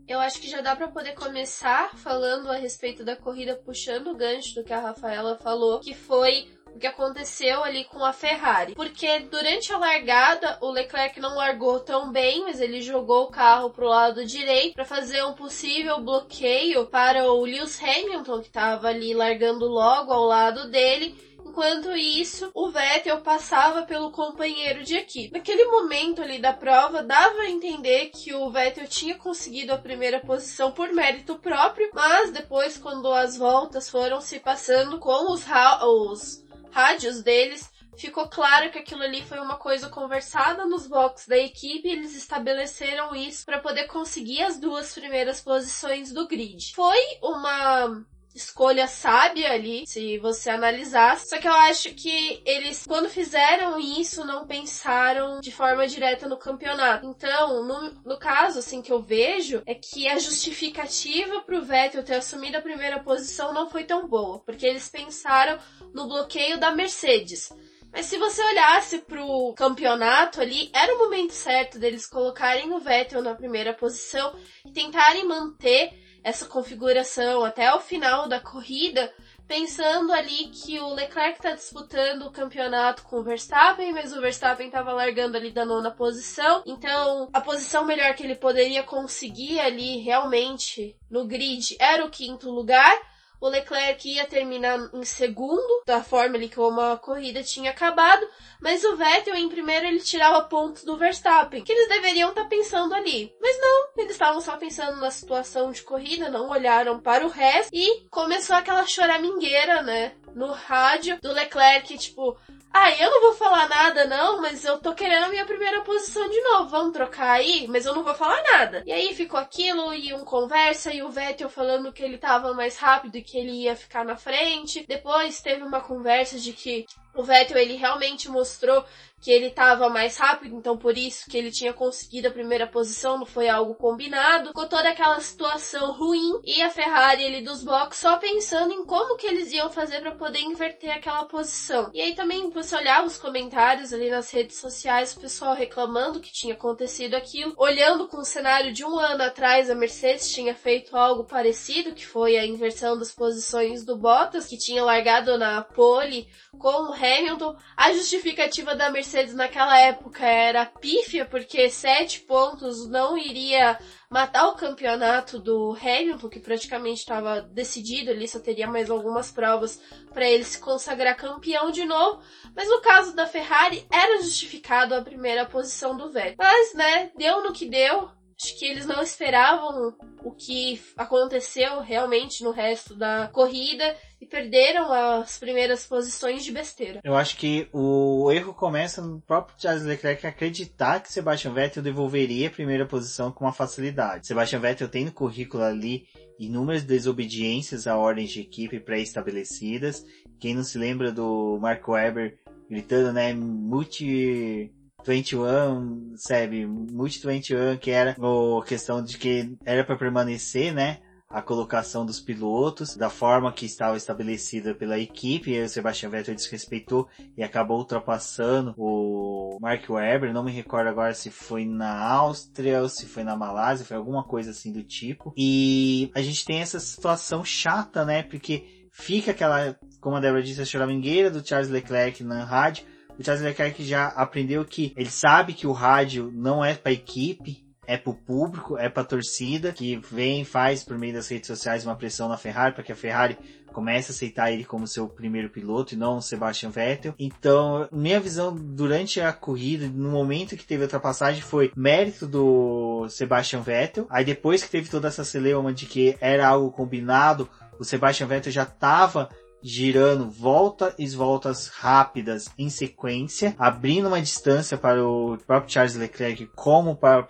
Eu 0.07 0.19
acho 0.19 0.39
que 0.39 0.49
já 0.49 0.59
dá 0.59 0.75
para 0.75 0.89
poder 0.89 1.13
começar 1.13 1.95
falando 1.97 2.49
a 2.49 2.57
respeito 2.57 3.05
da 3.05 3.15
corrida, 3.15 3.55
puxando 3.55 4.07
o 4.07 4.15
gancho 4.15 4.55
do 4.55 4.63
que 4.63 4.73
a 4.73 4.79
Rafaela 4.79 5.37
falou, 5.37 5.79
que 5.79 5.93
foi 5.93 6.49
o 6.75 6.79
que 6.79 6.87
aconteceu 6.87 7.63
ali 7.63 7.85
com 7.85 8.03
a 8.03 8.11
Ferrari. 8.11 8.75
Porque 8.75 9.19
durante 9.19 9.71
a 9.71 9.77
largada, 9.77 10.57
o 10.61 10.71
Leclerc 10.71 11.19
não 11.19 11.35
largou 11.35 11.79
tão 11.79 12.11
bem, 12.11 12.41
mas 12.43 12.59
ele 12.59 12.81
jogou 12.81 13.23
o 13.23 13.31
carro 13.31 13.69
pro 13.69 13.87
lado 13.87 14.25
direito 14.25 14.73
para 14.73 14.83
fazer 14.83 15.23
um 15.23 15.33
possível 15.33 16.01
bloqueio 16.01 16.85
para 16.87 17.31
o 17.31 17.45
Lewis 17.45 17.81
Hamilton, 17.81 18.41
que 18.41 18.47
estava 18.47 18.89
ali 18.89 19.13
largando 19.13 19.65
logo 19.67 20.11
ao 20.11 20.25
lado 20.25 20.69
dele 20.69 21.15
Enquanto 21.53 21.95
isso, 21.95 22.49
o 22.55 22.71
Vettel 22.71 23.21
passava 23.21 23.83
pelo 23.83 24.11
companheiro 24.11 24.83
de 24.83 24.95
equipe. 24.95 25.31
Naquele 25.31 25.65
momento 25.65 26.19
ali 26.19 26.39
da 26.39 26.51
prova, 26.51 27.03
dava 27.03 27.41
a 27.41 27.49
entender 27.49 28.09
que 28.09 28.33
o 28.33 28.49
Vettel 28.49 28.87
tinha 28.87 29.15
conseguido 29.19 29.71
a 29.71 29.77
primeira 29.77 30.19
posição 30.19 30.71
por 30.71 30.91
mérito 30.91 31.37
próprio, 31.37 31.91
mas 31.93 32.31
depois, 32.31 32.75
quando 32.75 33.13
as 33.13 33.37
voltas 33.37 33.87
foram 33.87 34.19
se 34.19 34.39
passando 34.39 34.97
com 34.97 35.31
os, 35.31 35.45
os 35.83 36.43
rádios 36.71 37.21
deles, 37.21 37.71
ficou 37.95 38.27
claro 38.27 38.71
que 38.71 38.79
aquilo 38.79 39.03
ali 39.03 39.21
foi 39.21 39.37
uma 39.37 39.55
coisa 39.55 39.89
conversada 39.89 40.65
nos 40.65 40.87
boxes 40.87 41.27
da 41.27 41.37
equipe 41.37 41.87
eles 41.87 42.15
estabeleceram 42.15 43.15
isso 43.15 43.45
para 43.45 43.59
poder 43.59 43.85
conseguir 43.85 44.41
as 44.41 44.59
duas 44.59 44.91
primeiras 44.91 45.39
posições 45.39 46.11
do 46.11 46.27
grid. 46.27 46.73
Foi 46.73 46.97
uma 47.21 48.03
escolha 48.33 48.87
sábia 48.87 49.51
ali, 49.51 49.85
se 49.85 50.17
você 50.17 50.49
analisar. 50.49 51.19
Só 51.19 51.37
que 51.37 51.47
eu 51.47 51.53
acho 51.53 51.93
que 51.93 52.41
eles, 52.45 52.85
quando 52.87 53.09
fizeram 53.09 53.79
isso, 53.79 54.25
não 54.25 54.47
pensaram 54.47 55.39
de 55.39 55.51
forma 55.51 55.87
direta 55.87 56.27
no 56.27 56.37
campeonato. 56.37 57.05
Então, 57.05 57.63
no, 57.63 57.91
no 58.03 58.17
caso, 58.17 58.59
assim, 58.59 58.81
que 58.81 58.91
eu 58.91 59.01
vejo, 59.01 59.61
é 59.65 59.75
que 59.75 60.07
a 60.07 60.17
justificativa 60.17 61.41
pro 61.41 61.63
Vettel 61.63 62.03
ter 62.03 62.15
assumido 62.15 62.57
a 62.57 62.61
primeira 62.61 62.99
posição 62.99 63.53
não 63.53 63.69
foi 63.69 63.83
tão 63.83 64.07
boa, 64.07 64.39
porque 64.39 64.65
eles 64.65 64.89
pensaram 64.89 65.59
no 65.93 66.07
bloqueio 66.07 66.59
da 66.59 66.71
Mercedes. 66.71 67.51
Mas 67.93 68.07
se 68.07 68.17
você 68.17 68.43
olhasse 68.43 68.97
pro 68.99 69.53
campeonato 69.55 70.41
ali, 70.41 70.71
era 70.73 70.95
o 70.95 70.97
momento 70.97 71.31
certo 71.31 71.77
deles 71.77 72.07
colocarem 72.07 72.73
o 72.73 72.79
Vettel 72.79 73.21
na 73.21 73.35
primeira 73.35 73.71
posição 73.71 74.35
e 74.65 74.71
tentarem 74.71 75.27
manter 75.27 75.93
essa 76.23 76.45
configuração 76.45 77.43
até 77.43 77.73
o 77.73 77.79
final 77.79 78.27
da 78.27 78.39
corrida, 78.39 79.13
pensando 79.47 80.13
ali 80.13 80.47
que 80.47 80.79
o 80.79 80.93
Leclerc 80.93 81.37
está 81.37 81.51
disputando 81.51 82.23
o 82.23 82.31
campeonato 82.31 83.03
com 83.03 83.17
o 83.17 83.23
Verstappen, 83.23 83.91
mas 83.91 84.13
o 84.13 84.21
Verstappen 84.21 84.67
estava 84.67 84.93
largando 84.93 85.35
ali 85.35 85.51
da 85.51 85.65
nona 85.65 85.91
posição. 85.91 86.63
Então, 86.65 87.29
a 87.33 87.41
posição 87.41 87.85
melhor 87.85 88.15
que 88.15 88.23
ele 88.23 88.35
poderia 88.35 88.83
conseguir 88.83 89.59
ali 89.59 89.97
realmente 89.97 90.95
no 91.09 91.25
grid 91.25 91.75
era 91.79 92.05
o 92.05 92.09
quinto 92.09 92.49
lugar. 92.49 92.95
O 93.43 93.49
Leclerc 93.49 94.09
ia 94.09 94.25
terminar 94.25 94.89
em 94.93 95.03
segundo, 95.03 95.83
da 95.85 96.01
forma 96.01 96.37
ali 96.37 96.49
como 96.49 96.79
a 96.79 96.95
corrida 96.95 97.43
tinha 97.43 97.71
acabado, 97.71 98.25
mas 98.61 98.85
o 98.85 98.95
Vettel 98.95 99.35
em 99.35 99.49
primeiro 99.49 99.85
ele 99.85 99.99
tirava 99.99 100.45
pontos 100.45 100.85
do 100.85 100.95
Verstappen, 100.95 101.61
que 101.61 101.73
eles 101.73 101.89
deveriam 101.89 102.29
estar 102.29 102.43
tá 102.43 102.47
pensando 102.47 102.95
ali. 102.95 103.35
Mas 103.41 103.59
não, 103.59 103.89
eles 103.97 104.13
estavam 104.13 104.39
só 104.39 104.55
pensando 104.55 105.01
na 105.01 105.11
situação 105.11 105.71
de 105.71 105.81
corrida, 105.81 106.29
não 106.29 106.49
olharam 106.49 107.01
para 107.01 107.25
o 107.25 107.29
resto 107.29 107.69
e 107.73 108.07
começou 108.09 108.55
aquela 108.55 108.87
choramingueira, 108.87 109.81
né? 109.81 110.13
No 110.33 110.53
rádio 110.53 111.19
do 111.21 111.33
Leclerc, 111.33 111.97
tipo, 111.97 112.37
ah, 112.75 112.89
eu 112.99 113.11
não 113.11 113.21
vou 113.21 113.33
falar 113.33 113.69
nada 113.69 114.05
não, 114.05 114.41
mas 114.41 114.65
eu 114.65 114.79
tô 114.79 114.95
querendo 114.95 115.25
a 115.25 115.29
minha 115.29 115.45
primeira 115.45 115.81
posição 115.81 116.27
de 116.27 116.41
novo. 116.41 116.69
Vamos 116.69 116.91
trocar 116.91 117.33
aí? 117.33 117.67
Mas 117.67 117.85
eu 117.85 117.93
não 117.93 118.03
vou 118.03 118.15
falar 118.15 118.41
nada. 118.51 118.81
E 118.83 118.91
aí 118.91 119.13
ficou 119.13 119.39
aquilo 119.39 119.93
e 119.93 120.11
um 120.11 120.25
conversa 120.25 120.91
e 120.91 121.03
o 121.03 121.09
Vettel 121.11 121.49
falando 121.49 121.93
que 121.93 122.01
ele 122.01 122.17
tava 122.17 122.51
mais 122.55 122.75
rápido 122.75 123.15
e 123.15 123.21
que 123.21 123.32
ele 123.37 123.51
ia 123.51 123.75
ficar 123.75 124.03
na 124.05 124.15
frente. 124.15 124.85
Depois 124.87 125.41
teve 125.41 125.63
uma 125.63 125.81
conversa 125.81 126.39
de 126.39 126.53
que 126.53 126.85
o 127.15 127.23
Vettel 127.23 127.57
ele 127.57 127.75
realmente 127.75 128.29
mostrou 128.29 128.83
que 129.23 129.31
ele 129.31 129.47
estava 129.47 129.87
mais 129.87 130.17
rápido, 130.17 130.53
então 130.53 130.77
por 130.77 130.97
isso 130.97 131.29
que 131.29 131.37
ele 131.37 131.49
tinha 131.49 131.71
conseguido 131.71 132.27
a 132.27 132.31
primeira 132.31 132.67
posição, 132.67 133.17
não 133.17 133.25
foi 133.25 133.47
algo 133.47 133.73
combinado. 133.73 134.51
Com 134.51 134.67
toda 134.67 134.89
aquela 134.89 135.19
situação 135.21 135.93
ruim 135.93 136.41
e 136.43 136.61
a 136.61 136.69
Ferrari 136.69 137.25
ali 137.25 137.41
dos 137.41 137.63
blocos 137.63 137.99
só 137.99 138.17
pensando 138.17 138.73
em 138.73 138.85
como 138.85 139.15
que 139.15 139.25
eles 139.25 139.53
iam 139.53 139.69
fazer 139.69 140.01
para 140.01 140.11
poder 140.11 140.39
inverter 140.41 140.91
aquela 140.91 141.23
posição. 141.23 141.89
E 141.93 142.01
aí 142.01 142.13
também 142.13 142.49
você 142.49 142.75
olhava 142.75 143.07
os 143.07 143.17
comentários 143.17 143.93
ali 143.93 144.09
nas 144.09 144.29
redes 144.29 144.57
sociais, 144.57 145.15
o 145.15 145.21
pessoal 145.21 145.55
reclamando 145.55 146.19
que 146.19 146.33
tinha 146.33 146.53
acontecido 146.53 147.15
aquilo, 147.15 147.53
olhando 147.55 148.09
com 148.09 148.17
o 148.17 148.25
cenário 148.25 148.73
de 148.73 148.83
um 148.83 148.99
ano 148.99 149.23
atrás, 149.23 149.69
a 149.69 149.75
Mercedes 149.75 150.33
tinha 150.33 150.53
feito 150.53 150.97
algo 150.97 151.23
parecido, 151.23 151.93
que 151.93 152.05
foi 152.05 152.35
a 152.35 152.45
inversão 152.45 152.97
das 152.97 153.13
posições 153.13 153.85
do 153.85 153.97
Bottas, 153.97 154.47
que 154.47 154.57
tinha 154.57 154.83
largado 154.83 155.37
na 155.37 155.61
pole 155.61 156.27
com 156.59 156.89
o 156.89 156.91
Hamilton. 157.03 157.55
A 157.75 157.91
justificativa 157.91 158.75
da 158.75 158.89
Mercedes 158.89 159.33
naquela 159.33 159.77
época 159.79 160.25
era 160.25 160.65
pífia, 160.65 161.25
porque 161.25 161.69
sete 161.69 162.21
pontos 162.21 162.87
não 162.89 163.17
iria 163.17 163.77
matar 164.09 164.47
o 164.47 164.55
campeonato 164.55 165.39
do 165.39 165.75
Hamilton, 165.81 166.29
que 166.29 166.39
praticamente 166.39 166.99
estava 166.99 167.41
decidido, 167.41 168.11
ele 168.11 168.27
só 168.27 168.39
teria 168.39 168.67
mais 168.67 168.89
algumas 168.89 169.31
provas 169.31 169.81
para 170.13 170.29
ele 170.29 170.43
se 170.43 170.59
consagrar 170.59 171.17
campeão 171.17 171.71
de 171.71 171.83
novo. 171.83 172.21
Mas 172.55 172.69
no 172.69 172.79
caso 172.81 173.15
da 173.15 173.27
Ferrari, 173.27 173.85
era 173.91 174.21
justificado 174.21 174.95
a 174.95 175.01
primeira 175.01 175.45
posição 175.45 175.97
do 175.97 176.11
Vettel. 176.11 176.35
Mas, 176.37 176.73
né, 176.73 177.11
deu 177.17 177.43
no 177.43 177.51
que 177.51 177.65
deu. 177.65 178.09
Acho 178.41 178.59
que 178.59 178.65
eles 178.65 178.85
não 178.85 179.01
esperavam 179.01 179.95
o 180.23 180.31
que 180.31 180.81
aconteceu 180.97 181.79
realmente 181.79 182.43
no 182.43 182.51
resto 182.51 182.95
da 182.95 183.27
corrida 183.27 183.95
e 184.23 184.25
perderam 184.25 184.91
as 184.91 185.37
primeiras 185.37 185.85
posições 185.85 186.45
de 186.45 186.51
besteira. 186.51 187.01
Eu 187.03 187.13
acho 187.13 187.35
que 187.35 187.67
o 187.73 188.31
erro 188.31 188.53
começa 188.53 189.01
no 189.01 189.19
próprio 189.19 189.55
Charles 189.59 189.83
Leclerc 189.83 190.25
acreditar 190.25 191.01
que 191.01 191.11
Sebastian 191.11 191.53
Vettel 191.53 191.83
devolveria 191.83 192.47
a 192.47 192.51
primeira 192.51 192.85
posição 192.85 193.31
com 193.31 193.43
uma 193.43 193.51
facilidade. 193.51 194.25
Sebastian 194.27 194.59
Vettel 194.59 194.87
tem 194.87 195.05
no 195.05 195.11
currículo 195.11 195.63
ali 195.63 196.05
inúmeras 196.39 196.83
desobediências 196.83 197.85
a 197.85 197.97
ordens 197.97 198.31
de 198.31 198.39
equipe 198.39 198.79
pré-estabelecidas. 198.79 200.05
Quem 200.39 200.55
não 200.55 200.63
se 200.63 200.77
lembra 200.77 201.11
do 201.11 201.59
Mark 201.59 201.85
Webber 201.85 202.37
gritando, 202.69 203.11
né, 203.11 203.33
multi 203.33 204.71
21, 205.05 206.13
sabe, 206.15 206.65
multi 206.65 207.19
21, 207.27 207.77
que 207.77 207.91
era 207.91 208.11
a 208.11 208.65
questão 208.65 209.03
de 209.03 209.17
que 209.17 209.53
era 209.65 209.83
para 209.83 209.97
permanecer, 209.97 210.73
né, 210.73 210.99
a 211.33 211.41
colocação 211.41 212.05
dos 212.05 212.19
pilotos 212.19 212.95
da 212.95 213.09
forma 213.09 213.51
que 213.51 213.65
estava 213.65 213.97
estabelecida 213.97 214.75
pela 214.75 214.99
equipe. 214.99 215.51
E 215.51 215.63
o 215.63 215.67
Sebastian 215.67 216.09
Vettel 216.09 216.35
desrespeitou 216.35 217.07
e 217.35 217.43
acabou 217.43 217.79
ultrapassando 217.79 218.75
o 218.77 219.57
Mark 219.59 219.89
Webber. 219.89 220.31
Não 220.31 220.43
me 220.43 220.51
recordo 220.51 220.87
agora 220.87 221.13
se 221.15 221.31
foi 221.31 221.65
na 221.65 221.97
Áustria 221.97 222.81
ou 222.81 222.87
se 222.87 223.07
foi 223.07 223.23
na 223.23 223.35
Malásia, 223.35 223.85
foi 223.85 223.97
alguma 223.97 224.23
coisa 224.23 224.51
assim 224.51 224.71
do 224.71 224.83
tipo. 224.83 225.33
E 225.35 226.11
a 226.13 226.21
gente 226.21 226.45
tem 226.45 226.61
essa 226.61 226.79
situação 226.79 227.43
chata, 227.43 228.05
né? 228.05 228.21
Porque 228.21 228.87
fica 228.91 229.31
aquela, 229.31 229.75
como 229.99 230.15
a 230.15 230.19
Débora 230.19 230.43
disse, 230.43 230.61
a 230.61 230.65
choramingueira 230.65 231.31
do 231.31 231.45
Charles 231.45 231.69
Leclerc 231.69 232.23
na 232.23 232.43
rádio 232.43 232.85
o 233.17 233.23
Charles 233.23 233.43
Leclerc 233.43 233.83
já 233.83 234.07
aprendeu 234.07 234.65
que 234.65 234.93
ele 234.97 235.09
sabe 235.09 235.53
que 235.53 235.67
o 235.67 235.71
rádio 235.71 236.31
não 236.33 236.65
é 236.65 236.73
para 236.73 236.91
equipe, 236.91 237.62
é 237.85 237.97
para 237.97 238.11
o 238.11 238.15
público, 238.15 238.77
é 238.77 238.89
para 238.89 239.03
a 239.03 239.05
torcida 239.05 239.71
que 239.71 239.97
vem 239.97 240.45
faz 240.45 240.83
por 240.83 240.97
meio 240.97 241.13
das 241.13 241.27
redes 241.27 241.47
sociais 241.47 241.85
uma 241.85 241.95
pressão 241.95 242.29
na 242.29 242.37
Ferrari 242.37 242.73
para 242.73 242.83
que 242.83 242.91
a 242.91 242.95
Ferrari 242.95 243.37
comece 243.73 244.11
a 244.11 244.13
aceitar 244.13 244.51
ele 244.51 244.63
como 244.63 244.87
seu 244.87 245.07
primeiro 245.07 245.49
piloto 245.49 245.93
e 245.93 245.97
não 245.97 246.17
o 246.17 246.21
Sebastian 246.21 246.69
Vettel. 246.69 247.15
Então, 247.19 247.87
minha 247.91 248.19
visão 248.19 248.55
durante 248.55 249.19
a 249.19 249.33
corrida, 249.33 249.87
no 249.87 250.11
momento 250.11 250.55
que 250.55 250.65
teve 250.65 250.83
a 250.83 250.85
ultrapassagem, 250.85 251.41
foi 251.41 251.71
mérito 251.75 252.27
do 252.27 253.07
Sebastian 253.09 253.61
Vettel. 253.61 254.05
Aí 254.09 254.23
depois 254.23 254.63
que 254.63 254.69
teve 254.69 254.89
toda 254.89 255.07
essa 255.07 255.23
celeuma 255.23 255.73
de 255.73 255.85
que 255.85 256.15
era 256.21 256.47
algo 256.47 256.71
combinado, 256.71 257.49
o 257.79 257.83
Sebastian 257.83 258.27
Vettel 258.27 258.51
já 258.51 258.63
estava 258.63 259.29
girando 259.63 260.29
voltas 260.29 260.93
e 260.99 261.07
voltas 261.07 261.67
rápidas 261.67 262.49
em 262.57 262.69
sequência, 262.69 263.55
abrindo 263.57 264.07
uma 264.07 264.21
distância 264.21 264.77
para 264.77 265.03
o 265.03 265.37
próprio 265.47 265.71
Charles 265.71 265.95
Leclerc 265.95 266.47
como 266.53 266.95
para 266.97 267.21
o 267.21 267.23